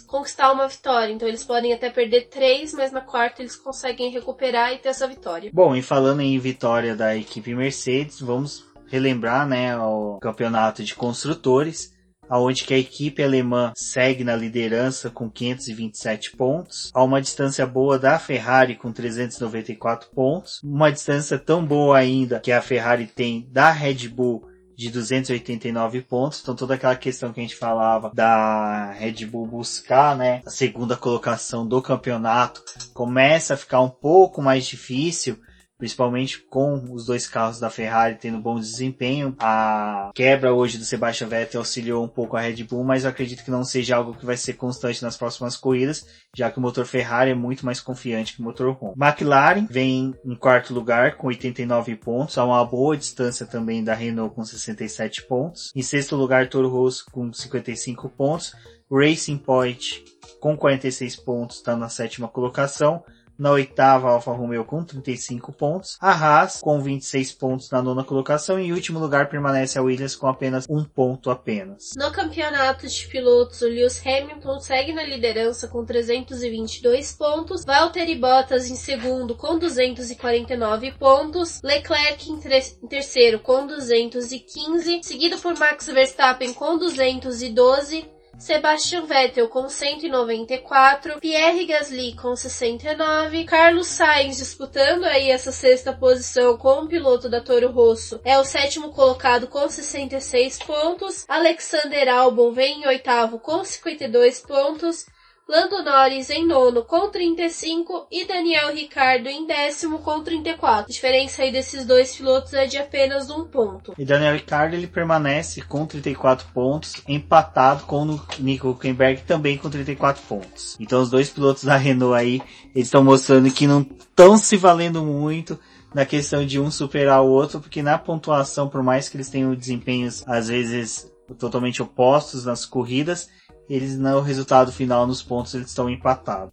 conquistar 0.07 0.51
uma 0.51 0.67
vitória. 0.67 1.11
Então 1.11 1.27
eles 1.27 1.43
podem 1.43 1.73
até 1.73 1.89
perder 1.89 2.29
três, 2.29 2.73
mas 2.73 2.91
na 2.91 3.01
quarta 3.01 3.41
eles 3.41 3.55
conseguem 3.55 4.11
recuperar 4.11 4.73
e 4.73 4.77
ter 4.77 4.89
essa 4.89 5.07
vitória. 5.07 5.51
Bom, 5.53 5.75
e 5.75 5.81
falando 5.81 6.21
em 6.21 6.37
vitória 6.39 6.95
da 6.95 7.15
equipe 7.15 7.53
Mercedes, 7.53 8.21
vamos 8.21 8.65
relembrar, 8.87 9.47
né, 9.47 9.77
o 9.77 10.17
campeonato 10.21 10.83
de 10.83 10.95
construtores, 10.95 11.93
aonde 12.29 12.63
que 12.63 12.73
a 12.73 12.77
equipe 12.77 13.23
alemã 13.23 13.71
segue 13.75 14.23
na 14.23 14.35
liderança 14.35 15.09
com 15.09 15.29
527 15.29 16.35
pontos, 16.35 16.91
a 16.93 17.03
uma 17.03 17.21
distância 17.21 17.65
boa 17.65 17.97
da 17.97 18.19
Ferrari 18.19 18.75
com 18.75 18.91
394 18.91 20.09
pontos, 20.11 20.61
uma 20.63 20.91
distância 20.91 21.37
tão 21.37 21.65
boa 21.65 21.97
ainda 21.97 22.39
que 22.39 22.51
a 22.51 22.61
Ferrari 22.61 23.07
tem 23.07 23.47
da 23.51 23.71
Red 23.71 24.07
Bull 24.09 24.46
de 24.77 24.91
289 24.91 26.01
pontos. 26.03 26.39
Então 26.41 26.55
toda 26.55 26.75
aquela 26.75 26.95
questão 26.95 27.33
que 27.33 27.39
a 27.39 27.43
gente 27.43 27.55
falava 27.55 28.11
da 28.13 28.91
Red 28.91 29.25
Bull 29.25 29.47
buscar, 29.47 30.15
né, 30.15 30.43
a 30.45 30.51
segunda 30.51 30.95
colocação 30.95 31.67
do 31.67 31.81
campeonato 31.81 32.63
começa 32.93 33.55
a 33.55 33.57
ficar 33.57 33.81
um 33.81 33.89
pouco 33.89 34.39
mais 34.39 34.67
difícil 34.67 35.39
principalmente 35.77 36.39
com 36.49 36.75
os 36.91 37.05
dois 37.05 37.27
carros 37.27 37.59
da 37.59 37.69
Ferrari 37.69 38.17
tendo 38.19 38.39
bom 38.39 38.59
desempenho. 38.59 39.35
A 39.39 40.11
quebra 40.15 40.53
hoje 40.53 40.77
do 40.77 40.85
Sebastian 40.85 41.27
Vettel 41.27 41.61
auxiliou 41.61 42.03
um 42.03 42.07
pouco 42.07 42.35
a 42.35 42.41
Red 42.41 42.63
Bull, 42.63 42.83
mas 42.83 43.03
eu 43.03 43.09
acredito 43.09 43.43
que 43.43 43.51
não 43.51 43.63
seja 43.63 43.95
algo 43.95 44.13
que 44.13 44.25
vai 44.25 44.37
ser 44.37 44.53
constante 44.53 45.03
nas 45.03 45.17
próximas 45.17 45.55
corridas, 45.55 46.05
já 46.35 46.49
que 46.49 46.57
o 46.57 46.61
motor 46.61 46.85
Ferrari 46.85 47.31
é 47.31 47.35
muito 47.35 47.65
mais 47.65 47.79
confiante 47.79 48.33
que 48.33 48.41
o 48.41 48.43
motor 48.43 48.77
Honda. 48.81 48.93
McLaren 48.97 49.67
vem 49.69 50.13
em 50.25 50.35
quarto 50.35 50.73
lugar 50.73 51.15
com 51.15 51.27
89 51.27 51.95
pontos, 51.95 52.37
a 52.37 52.45
uma 52.45 52.63
boa 52.65 52.97
distância 52.97 53.45
também 53.45 53.83
da 53.83 53.93
Renault 53.93 54.35
com 54.35 54.43
67 54.43 55.23
pontos. 55.23 55.71
Em 55.75 55.81
sexto 55.81 56.15
lugar, 56.15 56.49
Toro 56.49 56.69
Rosso 56.69 57.05
com 57.11 57.31
55 57.31 58.09
pontos. 58.09 58.53
Racing 58.89 59.37
Point 59.37 60.03
com 60.39 60.55
46 60.55 61.15
pontos 61.17 61.57
está 61.57 61.75
na 61.75 61.89
sétima 61.89 62.27
colocação. 62.27 63.03
Na 63.37 63.51
oitava, 63.51 64.09
Alfa 64.09 64.31
Romeo 64.31 64.65
com 64.65 64.83
35 64.83 65.51
pontos. 65.51 65.97
A 66.01 66.11
Haas 66.11 66.59
com 66.59 66.81
26 66.81 67.33
pontos 67.33 67.69
na 67.69 67.81
nona 67.81 68.03
colocação. 68.03 68.59
E 68.59 68.67
em 68.67 68.73
último 68.73 68.99
lugar 68.99 69.29
permanece 69.29 69.77
a 69.77 69.81
Williams 69.81 70.15
com 70.15 70.27
apenas 70.27 70.65
um 70.69 70.83
ponto 70.83 71.29
apenas. 71.29 71.91
No 71.95 72.11
campeonato 72.11 72.87
de 72.87 73.07
pilotos, 73.07 73.61
o 73.61 73.67
Lewis 73.67 74.01
Hamilton 74.05 74.59
segue 74.59 74.93
na 74.93 75.03
liderança 75.03 75.67
com 75.67 75.85
322 75.85 77.13
pontos. 77.13 77.63
Valtteri 77.63 78.15
Bottas 78.15 78.69
em 78.69 78.75
segundo 78.75 79.35
com 79.35 79.59
249 79.59 80.93
pontos. 80.93 81.61
Leclerc 81.63 82.29
em, 82.29 82.39
em 82.83 82.87
terceiro 82.87 83.39
com 83.39 83.67
215. 83.67 85.03
Seguido 85.03 85.37
por 85.37 85.57
Max 85.57 85.85
Verstappen 85.85 86.53
com 86.53 86.77
212. 86.77 88.16
Sebastian 88.37 89.05
Vettel 89.05 89.49
com 89.49 89.67
194, 89.67 91.19
Pierre 91.19 91.65
Gasly 91.65 92.15
com 92.15 92.35
69, 92.35 93.45
Carlos 93.45 93.87
Sainz 93.87 94.37
disputando 94.37 95.05
aí 95.05 95.31
essa 95.31 95.51
sexta 95.51 95.91
posição 95.91 96.55
com 96.55 96.81
o 96.81 96.87
piloto 96.87 97.27
da 97.27 97.41
Toro 97.41 97.71
Rosso, 97.71 98.21
é 98.23 98.37
o 98.37 98.43
sétimo 98.43 98.89
colocado 98.89 99.47
com 99.47 99.67
66 99.67 100.59
pontos, 100.59 101.25
Alexander 101.27 102.07
Albon 102.09 102.51
vem 102.51 102.83
em 102.83 102.87
oitavo 102.87 103.39
com 103.39 103.63
52 103.63 104.41
pontos, 104.41 105.07
Lando 105.49 105.81
Norris 105.81 106.29
em 106.29 106.45
nono 106.45 106.83
com 106.83 107.07
35 107.07 108.07
e 108.11 108.25
Daniel 108.25 108.73
Ricardo 108.73 109.29
em 109.29 109.47
décimo 109.47 109.99
com 109.99 110.21
34. 110.21 110.83
A 110.83 110.93
diferença 110.93 111.41
aí 111.41 111.53
desses 111.53 111.85
dois 111.85 112.13
pilotos 112.17 112.53
é 112.53 112.65
de 112.65 112.77
apenas 112.77 113.29
um 113.29 113.45
ponto. 113.45 113.93
E 113.97 114.03
Daniel 114.03 114.33
Ricardo 114.33 114.73
ele 114.73 114.87
permanece 114.87 115.61
com 115.61 115.85
34 115.85 116.49
pontos, 116.53 116.95
empatado 117.07 117.85
com 117.85 118.03
o 118.03 118.21
Nico 118.39 118.71
Huckenberg 118.71 119.21
também 119.21 119.57
com 119.57 119.69
34 119.69 120.21
pontos. 120.23 120.75
Então 120.81 121.01
os 121.01 121.09
dois 121.09 121.29
pilotos 121.29 121.63
da 121.63 121.77
Renault 121.77 122.19
aí, 122.19 122.41
eles 122.75 122.87
estão 122.87 123.01
mostrando 123.01 123.49
que 123.49 123.65
não 123.65 123.79
estão 123.81 124.37
se 124.37 124.57
valendo 124.57 125.01
muito 125.01 125.57
na 125.93 126.05
questão 126.05 126.45
de 126.45 126.59
um 126.59 126.69
superar 126.69 127.21
o 127.21 127.29
outro, 127.29 127.61
porque 127.61 127.81
na 127.81 127.97
pontuação, 127.97 128.67
por 128.67 128.83
mais 128.83 129.07
que 129.07 129.15
eles 129.15 129.29
tenham 129.29 129.55
desempenhos 129.55 130.27
às 130.27 130.49
vezes 130.49 131.09
totalmente 131.39 131.81
opostos 131.81 132.45
nas 132.45 132.65
corridas, 132.65 133.29
eles 133.69 133.97
no 133.97 134.21
resultado 134.21 134.71
final 134.71 135.05
nos 135.05 135.21
pontos 135.21 135.53
eles 135.53 135.67
estão 135.67 135.89
empatados. 135.89 136.51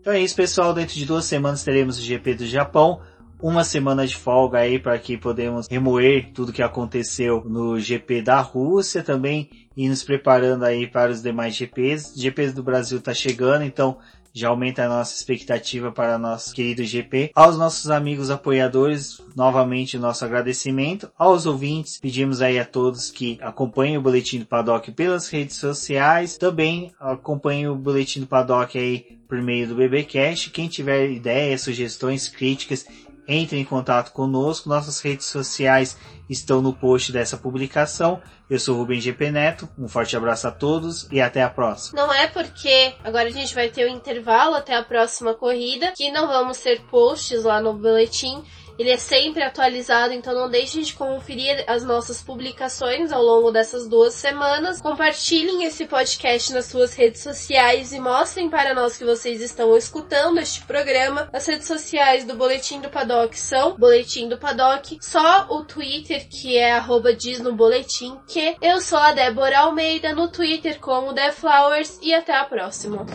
Então 0.00 0.12
é 0.12 0.20
isso 0.20 0.36
pessoal, 0.36 0.72
dentro 0.72 0.94
de 0.94 1.04
duas 1.04 1.24
semanas 1.24 1.62
teremos 1.62 1.98
o 1.98 2.02
GP 2.02 2.34
do 2.34 2.46
Japão, 2.46 3.00
uma 3.40 3.62
semana 3.62 4.06
de 4.06 4.16
folga 4.16 4.58
aí 4.58 4.78
para 4.78 4.98
que 4.98 5.16
podemos 5.16 5.68
remoer 5.68 6.32
tudo 6.32 6.52
que 6.52 6.62
aconteceu 6.62 7.44
no 7.44 7.78
GP 7.78 8.22
da 8.22 8.40
Rússia 8.40 9.02
também 9.02 9.50
e 9.76 9.88
nos 9.88 10.02
preparando 10.02 10.64
aí 10.64 10.86
para 10.86 11.12
os 11.12 11.22
demais 11.22 11.54
GPs. 11.54 12.14
GPs 12.16 12.52
do 12.52 12.62
Brasil 12.62 13.00
tá 13.00 13.14
chegando, 13.14 13.64
então 13.64 13.98
já 14.32 14.48
aumenta 14.48 14.84
a 14.84 14.88
nossa 14.88 15.14
expectativa 15.14 15.90
para 15.90 16.18
nosso 16.18 16.54
querido 16.54 16.84
GP. 16.84 17.30
Aos 17.34 17.56
nossos 17.56 17.90
amigos 17.90 18.30
apoiadores, 18.30 19.20
novamente 19.34 19.96
o 19.96 20.00
nosso 20.00 20.24
agradecimento. 20.24 21.10
Aos 21.18 21.46
ouvintes, 21.46 21.98
pedimos 21.98 22.40
aí 22.40 22.58
a 22.58 22.64
todos 22.64 23.10
que 23.10 23.38
acompanhem 23.40 23.98
o 23.98 24.02
Boletim 24.02 24.40
do 24.40 24.46
Paddock 24.46 24.92
pelas 24.92 25.28
redes 25.28 25.56
sociais. 25.56 26.36
Também 26.36 26.92
acompanhem 27.00 27.68
o 27.68 27.76
Boletim 27.76 28.20
do 28.20 28.26
Paddock 28.26 28.78
aí 28.78 29.18
por 29.28 29.40
meio 29.42 29.68
do 29.68 29.74
BBcast. 29.74 30.50
Quem 30.50 30.68
tiver 30.68 31.10
ideias, 31.10 31.62
sugestões, 31.62 32.28
críticas, 32.28 32.86
entre 33.26 33.58
em 33.58 33.64
contato 33.64 34.12
conosco. 34.12 34.68
Nossas 34.68 35.00
redes 35.00 35.26
sociais 35.26 35.96
estão 36.28 36.60
no 36.60 36.72
post 36.72 37.12
dessa 37.12 37.36
publicação. 37.36 38.20
Eu 38.48 38.58
sou 38.58 38.74
o 38.74 38.78
Rubem 38.78 39.00
GP 39.00 39.30
Neto, 39.30 39.68
um 39.78 39.88
forte 39.88 40.16
abraço 40.16 40.46
a 40.48 40.50
todos 40.50 41.06
e 41.10 41.20
até 41.20 41.42
a 41.42 41.50
próxima. 41.50 42.00
Não 42.00 42.12
é 42.12 42.26
porque 42.26 42.94
agora 43.04 43.28
a 43.28 43.32
gente 43.32 43.54
vai 43.54 43.68
ter 43.68 43.86
o 43.86 43.92
um 43.92 43.94
intervalo 43.94 44.54
até 44.54 44.74
a 44.74 44.82
próxima 44.82 45.34
corrida 45.34 45.92
que 45.96 46.10
não 46.10 46.26
vamos 46.26 46.58
ter 46.58 46.80
posts 46.82 47.44
lá 47.44 47.60
no 47.60 47.74
boletim. 47.74 48.42
Ele 48.78 48.90
é 48.90 48.96
sempre 48.96 49.42
atualizado, 49.42 50.12
então 50.12 50.32
não 50.32 50.48
deixem 50.48 50.82
de 50.82 50.94
conferir 50.94 51.64
as 51.66 51.82
nossas 51.84 52.22
publicações 52.22 53.10
ao 53.10 53.22
longo 53.22 53.50
dessas 53.50 53.88
duas 53.88 54.14
semanas. 54.14 54.80
Compartilhem 54.80 55.64
esse 55.64 55.84
podcast 55.84 56.52
nas 56.52 56.66
suas 56.66 56.94
redes 56.94 57.22
sociais 57.22 57.92
e 57.92 57.98
mostrem 57.98 58.48
para 58.48 58.74
nós 58.74 58.96
que 58.96 59.04
vocês 59.04 59.40
estão 59.40 59.76
escutando 59.76 60.38
este 60.38 60.64
programa. 60.64 61.28
As 61.32 61.46
redes 61.46 61.66
sociais 61.66 62.24
do 62.24 62.36
Boletim 62.36 62.80
do 62.80 62.88
Paddock 62.88 63.36
são 63.36 63.76
Boletim 63.76 64.28
do 64.28 64.38
Paddock, 64.38 64.98
só 65.00 65.46
o 65.50 65.64
Twitter 65.64 66.28
que 66.28 66.56
é 66.56 66.72
arroba 66.72 67.12
diz 67.12 67.40
no 67.40 67.54
boletim 67.54 68.18
que 68.26 68.56
eu 68.62 68.80
sou 68.80 68.98
a 68.98 69.12
Débora 69.12 69.60
Almeida 69.60 70.14
no 70.14 70.28
Twitter 70.28 70.78
como 70.78 71.12
The 71.12 71.32
Flowers 71.32 71.98
e 72.00 72.14
até 72.14 72.34
a 72.34 72.44
próxima. 72.44 73.06